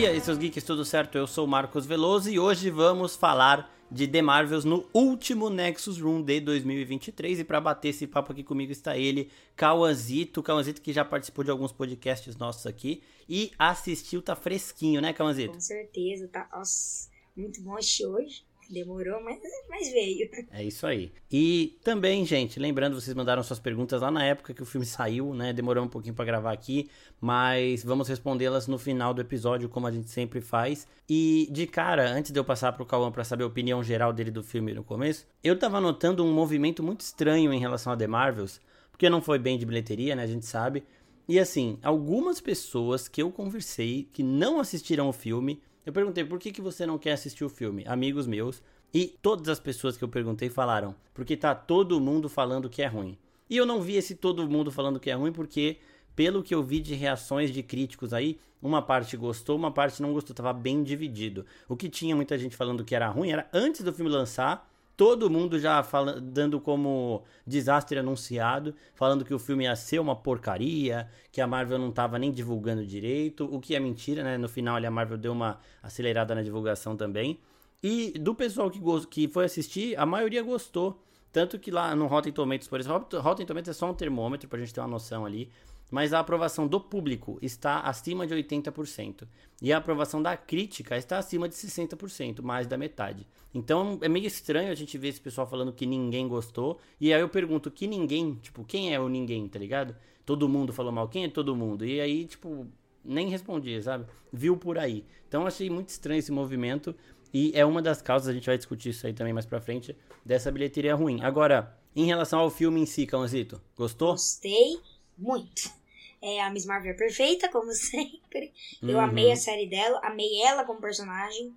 dia, 0.00 0.14
esses 0.14 0.38
geeks, 0.38 0.64
tudo 0.64 0.82
certo? 0.82 1.18
Eu 1.18 1.26
sou 1.26 1.44
o 1.44 1.48
Marcos 1.48 1.84
Veloso 1.84 2.30
e 2.30 2.38
hoje 2.38 2.70
vamos 2.70 3.14
falar 3.16 3.70
de 3.90 4.08
The 4.08 4.22
Marvels 4.22 4.64
no 4.64 4.88
último 4.94 5.50
Nexus 5.50 6.00
Room 6.00 6.22
de 6.22 6.40
2023. 6.40 7.40
E 7.40 7.44
para 7.44 7.60
bater 7.60 7.90
esse 7.90 8.06
papo 8.06 8.32
aqui 8.32 8.42
comigo 8.42 8.72
está 8.72 8.96
ele, 8.96 9.30
Cauãzito. 9.54 10.42
Cauãzito 10.42 10.80
que 10.80 10.90
já 10.90 11.04
participou 11.04 11.44
de 11.44 11.50
alguns 11.50 11.70
podcasts 11.70 12.34
nossos 12.38 12.64
aqui 12.66 13.02
e 13.28 13.52
assistiu, 13.58 14.22
tá 14.22 14.34
fresquinho, 14.34 15.02
né, 15.02 15.12
Cauãzito? 15.12 15.52
Com 15.52 15.60
certeza, 15.60 16.28
tá. 16.28 16.48
Nossa, 16.50 17.10
muito 17.36 17.60
bom 17.60 17.76
assistir 17.76 18.06
hoje. 18.06 18.42
Demorou, 18.70 19.20
mas, 19.24 19.40
mas 19.68 19.92
veio. 19.92 20.30
É 20.52 20.62
isso 20.62 20.86
aí. 20.86 21.12
E 21.30 21.76
também, 21.82 22.24
gente, 22.24 22.60
lembrando, 22.60 23.00
vocês 23.00 23.16
mandaram 23.16 23.42
suas 23.42 23.58
perguntas 23.58 24.00
lá 24.00 24.10
na 24.12 24.24
época 24.24 24.54
que 24.54 24.62
o 24.62 24.66
filme 24.66 24.86
saiu, 24.86 25.34
né? 25.34 25.52
Demorou 25.52 25.84
um 25.84 25.88
pouquinho 25.88 26.14
para 26.14 26.24
gravar 26.24 26.52
aqui, 26.52 26.88
mas 27.20 27.82
vamos 27.82 28.06
respondê-las 28.06 28.68
no 28.68 28.78
final 28.78 29.12
do 29.12 29.20
episódio, 29.20 29.68
como 29.68 29.88
a 29.88 29.90
gente 29.90 30.08
sempre 30.08 30.40
faz. 30.40 30.86
E 31.08 31.48
de 31.50 31.66
cara, 31.66 32.08
antes 32.08 32.30
de 32.30 32.38
eu 32.38 32.44
passar 32.44 32.72
pro 32.72 32.86
Cauã 32.86 33.10
para 33.10 33.24
saber 33.24 33.42
a 33.42 33.48
opinião 33.48 33.82
geral 33.82 34.12
dele 34.12 34.30
do 34.30 34.44
filme 34.44 34.72
no 34.72 34.84
começo, 34.84 35.26
eu 35.42 35.58
tava 35.58 35.80
notando 35.80 36.24
um 36.24 36.32
movimento 36.32 36.80
muito 36.80 37.00
estranho 37.00 37.52
em 37.52 37.58
relação 37.58 37.92
a 37.92 37.96
The 37.96 38.06
Marvels, 38.06 38.60
porque 38.92 39.10
não 39.10 39.20
foi 39.20 39.40
bem 39.40 39.58
de 39.58 39.66
bilheteria, 39.66 40.14
né? 40.14 40.22
A 40.22 40.28
gente 40.28 40.46
sabe. 40.46 40.84
E 41.28 41.38
assim, 41.38 41.78
algumas 41.82 42.40
pessoas 42.40 43.08
que 43.08 43.20
eu 43.20 43.32
conversei 43.32 44.08
que 44.12 44.22
não 44.22 44.60
assistiram 44.60 45.08
o 45.08 45.12
filme 45.12 45.60
eu 45.84 45.92
perguntei 45.92 46.24
por 46.24 46.38
que, 46.38 46.52
que 46.52 46.60
você 46.60 46.84
não 46.84 46.98
quer 46.98 47.12
assistir 47.12 47.44
o 47.44 47.48
filme? 47.48 47.84
Amigos 47.86 48.26
meus. 48.26 48.62
E 48.92 49.06
todas 49.22 49.48
as 49.48 49.60
pessoas 49.60 49.96
que 49.96 50.04
eu 50.04 50.08
perguntei 50.08 50.50
falaram, 50.50 50.94
porque 51.14 51.36
tá 51.36 51.54
todo 51.54 52.00
mundo 52.00 52.28
falando 52.28 52.68
que 52.68 52.82
é 52.82 52.86
ruim. 52.86 53.16
E 53.48 53.56
eu 53.56 53.64
não 53.64 53.80
vi 53.80 53.96
esse 53.96 54.14
todo 54.14 54.48
mundo 54.48 54.70
falando 54.70 55.00
que 55.00 55.10
é 55.10 55.14
ruim 55.14 55.32
porque, 55.32 55.78
pelo 56.14 56.42
que 56.42 56.54
eu 56.54 56.62
vi 56.62 56.80
de 56.80 56.94
reações 56.94 57.52
de 57.52 57.62
críticos 57.62 58.12
aí, 58.12 58.38
uma 58.62 58.82
parte 58.82 59.16
gostou, 59.16 59.56
uma 59.56 59.70
parte 59.70 60.02
não 60.02 60.12
gostou, 60.12 60.34
tava 60.34 60.52
bem 60.52 60.82
dividido. 60.82 61.46
O 61.68 61.76
que 61.76 61.88
tinha 61.88 62.14
muita 62.14 62.36
gente 62.36 62.56
falando 62.56 62.84
que 62.84 62.94
era 62.94 63.08
ruim 63.08 63.30
era 63.30 63.48
antes 63.52 63.82
do 63.82 63.92
filme 63.92 64.10
lançar, 64.10 64.69
todo 65.00 65.30
mundo 65.30 65.58
já 65.58 65.82
fala, 65.82 66.20
dando 66.20 66.60
como 66.60 67.24
desastre 67.46 67.98
anunciado, 67.98 68.74
falando 68.94 69.24
que 69.24 69.32
o 69.32 69.38
filme 69.38 69.64
ia 69.64 69.74
ser 69.74 69.98
uma 69.98 70.14
porcaria, 70.14 71.08
que 71.32 71.40
a 71.40 71.46
Marvel 71.46 71.78
não 71.78 71.88
estava 71.88 72.18
nem 72.18 72.30
divulgando 72.30 72.84
direito, 72.84 73.46
o 73.50 73.58
que 73.58 73.74
é 73.74 73.80
mentira, 73.80 74.22
né? 74.22 74.36
No 74.36 74.46
final 74.46 74.76
a 74.76 74.90
Marvel 74.90 75.16
deu 75.16 75.32
uma 75.32 75.58
acelerada 75.82 76.34
na 76.34 76.42
divulgação 76.42 76.98
também. 76.98 77.40
E 77.82 78.10
do 78.18 78.34
pessoal 78.34 78.70
que, 78.70 78.78
que 79.06 79.26
foi 79.26 79.46
assistir, 79.46 79.98
a 79.98 80.04
maioria 80.04 80.42
gostou. 80.42 81.02
Tanto 81.32 81.58
que 81.58 81.70
lá 81.70 81.96
no 81.96 82.06
Rotten 82.06 82.34
Tomatoes, 82.34 82.68
por 82.68 82.78
exemplo, 82.78 83.20
Rotten 83.20 83.46
Tomatoes 83.46 83.74
é 83.74 83.78
só 83.78 83.90
um 83.90 83.94
termômetro 83.94 84.50
pra 84.50 84.58
gente 84.58 84.74
ter 84.74 84.80
uma 84.82 84.88
noção 84.88 85.24
ali 85.24 85.50
mas 85.90 86.12
a 86.12 86.20
aprovação 86.20 86.66
do 86.66 86.80
público 86.80 87.38
está 87.42 87.80
acima 87.80 88.26
de 88.26 88.34
80%. 88.34 89.26
E 89.60 89.72
a 89.72 89.78
aprovação 89.78 90.22
da 90.22 90.36
crítica 90.36 90.96
está 90.96 91.18
acima 91.18 91.48
de 91.48 91.54
60%, 91.54 92.40
mais 92.42 92.66
da 92.66 92.78
metade. 92.78 93.26
Então 93.52 93.98
é 94.00 94.08
meio 94.08 94.26
estranho 94.26 94.70
a 94.70 94.74
gente 94.74 94.96
ver 94.96 95.08
esse 95.08 95.20
pessoal 95.20 95.46
falando 95.46 95.72
que 95.72 95.84
ninguém 95.84 96.28
gostou. 96.28 96.78
E 97.00 97.12
aí 97.12 97.20
eu 97.20 97.28
pergunto, 97.28 97.70
que 97.70 97.86
ninguém? 97.86 98.36
Tipo, 98.36 98.64
quem 98.64 98.94
é 98.94 99.00
o 99.00 99.08
ninguém, 99.08 99.48
tá 99.48 99.58
ligado? 99.58 99.94
Todo 100.24 100.48
mundo 100.48 100.72
falou 100.72 100.92
mal, 100.92 101.08
quem 101.08 101.24
é 101.24 101.28
todo 101.28 101.56
mundo? 101.56 101.84
E 101.84 102.00
aí, 102.00 102.24
tipo, 102.24 102.66
nem 103.04 103.28
respondi, 103.28 103.82
sabe? 103.82 104.06
Viu 104.32 104.56
por 104.56 104.78
aí. 104.78 105.04
Então 105.28 105.46
achei 105.46 105.68
muito 105.68 105.88
estranho 105.88 106.18
esse 106.18 106.30
movimento. 106.30 106.94
E 107.32 107.52
é 107.54 107.64
uma 107.64 107.80
das 107.80 108.02
causas, 108.02 108.28
a 108.28 108.32
gente 108.32 108.46
vai 108.46 108.56
discutir 108.56 108.90
isso 108.90 109.06
aí 109.06 109.12
também 109.12 109.32
mais 109.32 109.46
pra 109.46 109.60
frente, 109.60 109.96
dessa 110.24 110.50
bilheteria 110.50 110.94
ruim. 110.94 111.20
Agora, 111.22 111.76
em 111.94 112.04
relação 112.04 112.40
ao 112.40 112.50
filme 112.50 112.80
em 112.80 112.86
si, 112.86 113.06
Cãozito, 113.06 113.60
gostou? 113.76 114.12
Gostei 114.12 114.80
muito. 115.16 115.79
É, 116.22 116.40
a 116.42 116.50
Miss 116.50 116.66
Marvel 116.66 116.92
é 116.92 116.96
perfeita, 116.96 117.48
como 117.48 117.72
sempre. 117.72 118.52
Eu 118.82 118.96
uhum. 118.96 119.00
amei 119.00 119.32
a 119.32 119.36
série 119.36 119.68
dela, 119.68 120.00
amei 120.02 120.42
ela 120.42 120.64
como 120.64 120.80
personagem. 120.80 121.54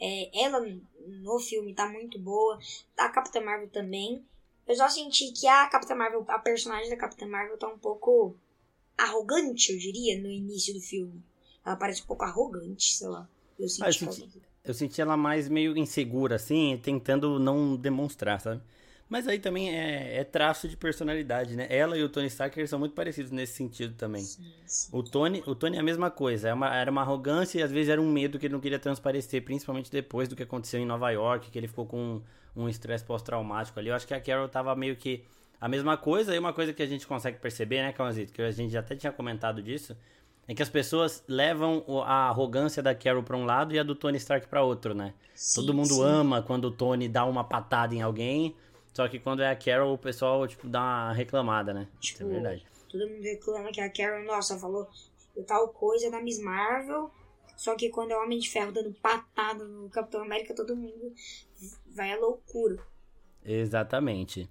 É, 0.00 0.44
ela 0.44 0.66
no 1.06 1.38
filme 1.38 1.74
tá 1.74 1.88
muito 1.88 2.18
boa. 2.18 2.58
A 2.96 3.08
Capitã 3.10 3.40
Marvel 3.40 3.68
também. 3.68 4.24
Eu 4.66 4.76
só 4.76 4.88
senti 4.88 5.32
que 5.32 5.46
a 5.46 5.68
Capitã 5.68 5.94
Marvel, 5.94 6.24
a 6.28 6.38
personagem 6.38 6.88
da 6.88 6.96
Capitã 6.96 7.26
Marvel 7.26 7.58
tá 7.58 7.66
um 7.68 7.78
pouco 7.78 8.36
arrogante, 8.96 9.72
eu 9.72 9.78
diria, 9.78 10.20
no 10.20 10.28
início 10.28 10.74
do 10.74 10.80
filme. 10.80 11.22
Ela 11.64 11.76
parece 11.76 12.02
um 12.02 12.06
pouco 12.06 12.24
arrogante, 12.24 12.94
sei 12.94 13.08
lá. 13.08 13.28
Eu 13.58 13.68
senti, 13.68 13.82
ah, 13.82 13.88
eu 13.88 13.92
senti, 13.92 14.42
eu 14.64 14.74
senti 14.74 15.00
ela 15.00 15.16
mais 15.16 15.48
meio 15.48 15.76
insegura, 15.76 16.36
assim, 16.36 16.78
tentando 16.82 17.38
não 17.38 17.76
demonstrar, 17.76 18.40
sabe? 18.40 18.62
Mas 19.10 19.26
aí 19.26 19.40
também 19.40 19.76
é, 19.76 20.18
é, 20.18 20.24
traço 20.24 20.68
de 20.68 20.76
personalidade, 20.76 21.56
né? 21.56 21.66
Ela 21.68 21.98
e 21.98 22.02
o 22.04 22.08
Tony 22.08 22.28
Stark 22.28 22.64
são 22.68 22.78
muito 22.78 22.94
parecidos 22.94 23.32
nesse 23.32 23.54
sentido 23.54 23.92
também. 23.96 24.22
Sim, 24.22 24.52
sim. 24.64 24.88
O 24.92 25.02
Tony, 25.02 25.42
o 25.46 25.54
Tony 25.56 25.76
é 25.76 25.80
a 25.80 25.82
mesma 25.82 26.12
coisa. 26.12 26.48
É 26.48 26.54
uma, 26.54 26.72
era 26.72 26.88
uma 26.88 27.00
arrogância 27.00 27.58
e 27.58 27.62
às 27.62 27.72
vezes 27.72 27.88
era 27.90 28.00
um 28.00 28.08
medo 28.08 28.38
que 28.38 28.46
ele 28.46 28.52
não 28.52 28.60
queria 28.60 28.78
transparecer, 28.78 29.42
principalmente 29.42 29.90
depois 29.90 30.28
do 30.28 30.36
que 30.36 30.44
aconteceu 30.44 30.78
em 30.78 30.86
Nova 30.86 31.10
York, 31.10 31.50
que 31.50 31.58
ele 31.58 31.66
ficou 31.66 31.86
com 31.86 32.22
um 32.54 32.68
estresse 32.68 33.02
pós-traumático 33.04 33.80
ali. 33.80 33.88
Eu 33.88 33.96
acho 33.96 34.06
que 34.06 34.14
a 34.14 34.20
Carol 34.20 34.48
tava 34.48 34.76
meio 34.76 34.94
que 34.94 35.24
a 35.60 35.68
mesma 35.68 35.96
coisa. 35.96 36.32
E 36.32 36.38
uma 36.38 36.52
coisa 36.52 36.72
que 36.72 36.82
a 36.82 36.86
gente 36.86 37.04
consegue 37.04 37.38
perceber, 37.40 37.82
né, 37.82 37.92
Calmazito, 37.92 38.32
que 38.32 38.40
a 38.40 38.52
gente 38.52 38.72
já 38.72 38.78
até 38.78 38.94
tinha 38.94 39.12
comentado 39.12 39.60
disso, 39.60 39.96
é 40.46 40.54
que 40.54 40.62
as 40.62 40.68
pessoas 40.68 41.24
levam 41.26 41.84
a 42.06 42.28
arrogância 42.28 42.80
da 42.80 42.94
Carol 42.94 43.24
para 43.24 43.36
um 43.36 43.44
lado 43.44 43.74
e 43.74 43.78
a 43.80 43.82
do 43.82 43.96
Tony 43.96 44.18
Stark 44.18 44.46
para 44.46 44.62
outro, 44.62 44.94
né? 44.94 45.14
Sim, 45.34 45.60
Todo 45.60 45.74
mundo 45.74 46.00
ama 46.00 46.42
quando 46.42 46.66
o 46.66 46.70
Tony 46.70 47.08
dá 47.08 47.24
uma 47.24 47.42
patada 47.42 47.92
em 47.92 48.02
alguém 48.02 48.54
só 48.92 49.08
que 49.08 49.18
quando 49.18 49.42
é 49.42 49.50
a 49.50 49.56
Carol, 49.56 49.94
o 49.94 49.98
pessoal, 49.98 50.46
tipo, 50.46 50.68
dá 50.68 50.80
uma 50.80 51.12
reclamada, 51.12 51.72
né? 51.72 51.88
Tipo, 52.00 52.00
Isso 52.00 52.14
é 52.14 52.16
tipo, 52.16 52.30
verdade. 52.30 52.66
Todo 52.88 53.08
mundo 53.08 53.22
reclama 53.22 53.70
que 53.70 53.80
a 53.80 53.90
Carol, 53.90 54.24
nossa, 54.24 54.58
falou 54.58 54.88
tal 55.46 55.68
coisa 55.68 56.10
da 56.10 56.20
Miss 56.20 56.40
Marvel. 56.40 57.10
Só 57.56 57.74
que 57.74 57.90
quando 57.90 58.12
é 58.12 58.16
o 58.16 58.22
Homem 58.22 58.38
de 58.38 58.48
Ferro 58.48 58.72
dando 58.72 58.92
patada 58.94 59.64
no 59.64 59.88
Capitão 59.90 60.22
América, 60.22 60.54
todo 60.54 60.74
mundo 60.74 61.12
vai 61.94 62.12
à 62.12 62.18
loucura. 62.18 62.78
Exatamente. 63.44 64.48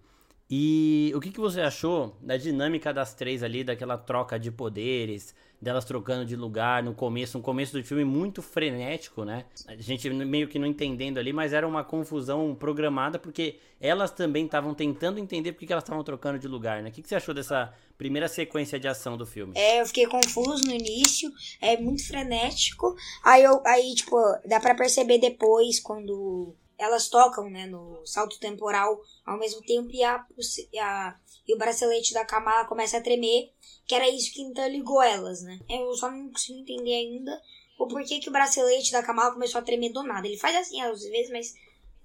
E 0.50 1.12
o 1.16 1.20
que, 1.20 1.32
que 1.32 1.40
você 1.40 1.62
achou 1.62 2.16
da 2.22 2.38
dinâmica 2.38 2.94
das 2.94 3.14
três 3.14 3.44
ali, 3.44 3.64
daquela 3.64 3.98
troca 3.98 4.40
de 4.40 4.52
poderes, 4.52 5.36
delas 5.62 5.84
trocando 5.84 6.25
de 6.25 6.36
lugar 6.36 6.81
no 6.81 6.94
começo, 6.94 7.38
um 7.38 7.42
começo 7.42 7.78
do 7.78 7.84
filme 7.84 8.06
muito 8.06 8.42
frenético, 8.42 9.25
né? 9.25 9.46
A 9.68 9.75
gente 9.75 10.09
meio 10.09 10.47
que 10.47 10.58
não 10.58 10.68
entendendo 10.68 11.18
ali, 11.18 11.34
mas 11.34 11.53
era 11.53 11.68
uma 11.68 11.84
confusão 11.84 12.56
programada 12.56 13.20
porque 13.20 13.59
elas 13.80 14.12
também 14.12 14.46
estavam 14.46 14.74
tentando 14.74 15.20
entender 15.20 15.52
por 15.52 15.66
que 15.66 15.72
elas 15.72 15.84
estavam 15.84 16.03
trocando 16.03 16.40
de 16.40 16.47
lugar, 16.47 16.81
né? 16.81 16.90
O 16.90 16.92
que, 16.92 17.02
que 17.02 17.09
você 17.09 17.16
achou 17.16 17.34
dessa 17.34 17.74
primeira 17.97 18.28
sequência 18.28 18.80
de 18.80 18.88
ação 18.88 19.18
do 19.18 19.25
filme? 19.25 19.53
É, 19.56 19.81
eu 19.81 19.86
fiquei 19.86 20.08
confuso 20.08 20.66
no 20.66 20.74
início, 20.74 21.31
é 21.62 21.78
muito 21.78 22.08
frenético. 22.08 22.96
Aí 23.24 23.44
eu, 23.44 23.62
aí 23.66 23.94
tipo, 23.96 24.18
dá 24.46 24.59
para 24.59 24.76
perceber 24.76 25.18
depois 25.18 25.80
quando 25.80 26.56
elas 26.78 27.09
tocam, 27.09 27.50
né, 27.50 27.66
no 27.66 28.02
salto 28.06 28.40
temporal 28.40 29.02
ao 29.26 29.38
mesmo 29.38 29.62
tempo 29.62 29.90
e, 29.91 30.02
a, 30.02 30.16
a, 30.81 31.16
e 31.50 31.54
o 31.56 31.58
bracelete 31.58 32.14
da 32.14 32.24
Kamala 32.24 32.66
começa 32.66 32.98
a 32.98 33.02
tremer, 33.02 33.52
que 33.88 33.96
era 33.96 34.08
isso 34.08 34.32
que 34.32 34.40
interligou 34.40 35.02
elas, 35.02 35.42
né? 35.42 35.60
Eu 35.68 35.92
só 35.96 36.12
não 36.12 36.30
consigo 36.30 36.60
entender 36.60 36.94
ainda 36.94 37.42
o 37.80 37.88
porquê 37.88 38.20
que 38.20 38.30
o 38.30 38.32
bracelete 38.32 38.92
da 38.92 39.02
Kamala 39.02 39.34
começou 39.34 39.59
a 39.59 39.64
tremer 39.64 39.92
do 39.92 40.04
nada. 40.04 40.28
Ele 40.28 40.38
faz 40.38 40.56
assim 40.56 40.80
às 40.80 41.02
vezes, 41.02 41.32
mas 41.32 41.56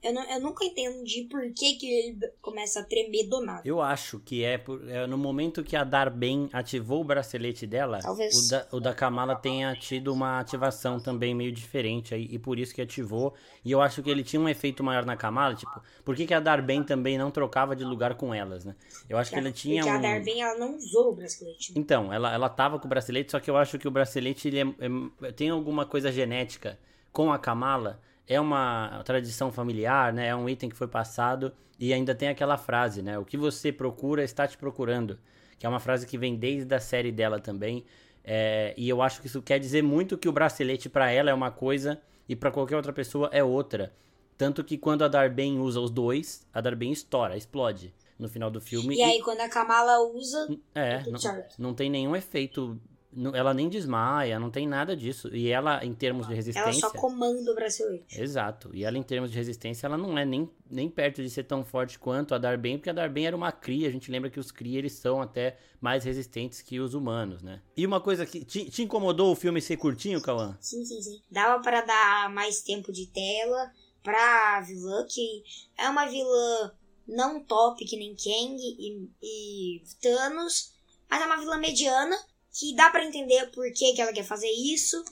eu, 0.04 0.12
não, 0.12 0.22
eu 0.31 0.41
nunca 0.41 0.65
entendi 0.65 1.22
por 1.22 1.41
que, 1.54 1.76
que 1.76 1.87
ele 1.91 2.19
começa 2.42 2.81
a 2.81 2.84
tremer 2.84 3.26
do 3.26 3.41
nada. 3.41 3.62
Eu 3.65 3.81
acho 3.81 4.20
que 4.20 4.44
é, 4.44 4.59
por, 4.59 4.87
é 4.88 5.06
no 5.06 5.16
momento 5.16 5.65
que 5.65 5.75
a 5.75 5.82
Darben 5.82 6.50
ativou 6.53 7.00
o 7.00 7.04
bracelete 7.04 7.66
dela, 7.66 8.00
o 8.04 8.48
da, 8.50 8.66
o 8.72 8.81
da 8.81 8.92
Kamala 8.92 9.34
tenha 9.34 9.75
tido 9.75 10.12
uma 10.12 10.38
ativação 10.38 11.00
também 11.00 11.34
meio 11.34 11.50
diferente 11.50 12.15
aí, 12.15 12.28
e 12.31 12.38
por 12.38 12.59
isso 12.59 12.75
que 12.75 12.82
ativou. 12.82 13.34
E 13.65 13.72
eu 13.72 13.81
acho 13.81 14.03
que 14.03 14.10
ele 14.10 14.22
tinha 14.22 14.41
um 14.41 14.48
efeito 14.48 14.84
maior 14.84 15.06
na 15.06 15.16
Kamala, 15.16 15.54
tipo, 15.54 15.82
por 16.04 16.15
que, 16.15 16.26
que 16.26 16.34
a 16.34 16.41
Darben 16.41 16.84
também 16.84 17.16
não 17.16 17.31
trocava 17.31 17.75
de 17.75 17.82
lugar 17.82 18.15
com 18.15 18.34
elas, 18.34 18.65
né? 18.65 18.76
Eu 19.09 19.16
acho 19.16 19.31
que, 19.31 19.36
que 19.36 19.42
ele 19.42 19.53
tinha 19.53 19.82
porque 19.82 19.97
um... 19.97 19.98
a 19.98 20.03
Darben, 20.03 20.42
ela 20.42 20.59
não 20.59 20.76
usou 20.76 21.12
o 21.12 21.15
bracelete. 21.15 21.72
Então, 21.74 22.12
ela, 22.12 22.30
ela 22.30 22.51
tava 22.51 22.78
com 22.78 22.86
o 22.86 22.89
bracelete, 22.91 23.33
só 23.33 23.41
que 23.41 23.51
eu 23.51 23.56
acho 23.56 23.78
que 23.78 23.89
o 23.89 23.91
bracelete 23.91 24.48
ele 24.48 24.60
é, 24.60 24.66
é, 25.22 25.33
tem 25.33 25.48
alguma 25.48 25.86
coisa 25.86 26.12
genética 26.12 26.78
com 27.10 27.33
a 27.33 27.39
Kamala 27.39 28.01
é 28.26 28.41
uma 28.41 29.03
tradição 29.04 29.53
familiar, 29.53 30.12
né? 30.12 30.28
É 30.28 30.36
um 30.36 30.48
item 30.48 30.68
que 30.68 30.76
foi 30.76 30.88
passado 30.88 31.53
e 31.78 31.92
ainda 31.92 32.15
tem 32.15 32.28
aquela 32.28 32.56
frase, 32.56 33.03
né? 33.03 33.18
O 33.18 33.24
que 33.24 33.36
você 33.36 33.72
procura 33.72 34.22
está 34.22 34.47
te 34.47 34.56
procurando, 34.56 35.18
que 35.59 35.66
é 35.66 35.68
uma 35.68 35.80
frase 35.80 36.06
que 36.06 36.16
vem 36.16 36.36
desde 36.36 36.74
a 36.74 36.80
série 36.80 37.12
dela 37.12 37.38
também. 37.38 37.84
É, 38.24 38.72
e 38.76 38.88
eu 38.88 39.03
acho 39.03 39.21
que 39.21 39.26
isso 39.26 39.42
quer 39.42 39.59
dizer 39.59 39.82
muito 39.82 40.16
que 40.16 40.28
o 40.28 40.32
bracelete 40.32 40.88
para 40.88 41.10
ela 41.10 41.30
é 41.30 41.34
uma 41.34 41.50
coisa 41.50 42.00
e 42.28 42.34
para 42.34 42.50
qualquer 42.50 42.76
outra 42.76 42.92
pessoa 42.92 43.28
é 43.32 43.44
outra. 43.44 43.92
Tanto 44.36 44.65
que 44.65 44.78
quando 44.78 45.04
a 45.04 45.09
Darben 45.09 45.60
usa 45.60 45.78
os 45.78 45.91
dois, 45.91 46.47
a 46.53 46.60
Darben 46.60 46.91
estoura, 46.91 47.36
explode 47.36 47.94
no 48.18 48.28
final 48.28 48.50
do 48.50 48.60
filme. 48.60 48.94
E, 48.94 48.98
e... 48.98 49.03
aí 49.03 49.20
quando 49.20 49.41
a 49.41 49.48
Kamala 49.48 50.00
usa, 50.00 50.48
é, 50.74 51.03
não, 51.09 51.44
não 51.59 51.74
tem 51.74 51.91
nenhum 51.91 52.16
efeito 52.16 52.80
ela 53.34 53.55
nem 53.55 53.69
desmaia, 53.69 54.39
não 54.39 54.51
tem 54.51 54.66
nada 54.66 54.97
disso. 54.97 55.34
E 55.34 55.49
ela, 55.49 55.84
em 55.84 55.93
termos 55.93 56.27
de 56.27 56.34
resistência. 56.34 56.69
Ela 56.69 56.72
só 56.72 56.91
comanda 56.91 57.53
o 57.53 57.55
bracelete. 57.55 58.21
Exato. 58.21 58.71
E 58.75 58.84
ela, 58.84 58.99
em 58.99 59.03
termos 59.03 59.31
de 59.31 59.37
resistência, 59.37 59.87
ela 59.87 59.97
não 59.97 60.19
é 60.19 60.25
nem, 60.25 60.51
nem 60.71 60.89
perto 60.89 61.22
de 61.22 61.31
ser 61.31 61.45
tão 61.45 61.65
forte 61.65 61.99
quanto 61.99 62.34
a 62.34 62.39
Darben, 62.39 62.78
porque 62.78 62.91
a 62.91 62.93
Darben 62.93 63.27
era 63.27 63.37
uma 63.37 63.53
cria. 63.53 63.89
A 63.89 63.91
gente 63.91 64.11
lembra 64.11 64.31
que 64.31 64.41
os 64.41 64.51
cria 64.51 64.78
eles 64.78 64.93
são 64.93 65.22
até 65.22 65.57
mais 65.81 66.05
resistentes 66.05 66.61
que 66.61 66.81
os 66.81 66.95
humanos, 66.95 67.43
né? 67.43 67.63
E 67.77 67.87
uma 67.87 68.01
coisa 68.01 68.27
que. 68.27 68.45
Te, 68.45 68.69
te 68.71 68.83
incomodou 68.83 69.33
o 69.33 69.37
filme 69.37 69.61
ser 69.61 69.77
curtinho, 69.77 70.21
Cauã? 70.21 70.57
Sim, 70.61 70.84
sim, 70.84 71.01
sim. 71.01 71.22
Dava 71.31 71.63
para 71.63 71.83
dar 71.83 72.31
mais 72.31 72.63
tempo 72.63 72.93
de 72.93 73.07
tela 73.07 73.71
pra 74.03 74.61
vilã, 74.61 75.07
que 75.09 75.43
é 75.78 75.89
uma 75.89 76.07
vilã 76.07 76.72
não 77.07 77.41
top 77.41 77.84
que 77.84 77.97
nem 77.97 78.15
Kang 78.15 78.57
e, 78.59 79.09
e 79.22 79.83
Thanos, 80.01 80.75
mas 81.09 81.22
é 81.22 81.27
uma 81.27 81.37
vilã 81.37 81.59
mediana 81.59 82.16
que 82.54 82.74
dá 82.74 82.89
para 82.89 83.04
entender 83.04 83.51
por 83.51 83.71
que, 83.72 83.92
que 83.92 84.01
ela 84.01 84.12
quer 84.12 84.24
fazer 84.24 84.51
isso. 84.51 85.04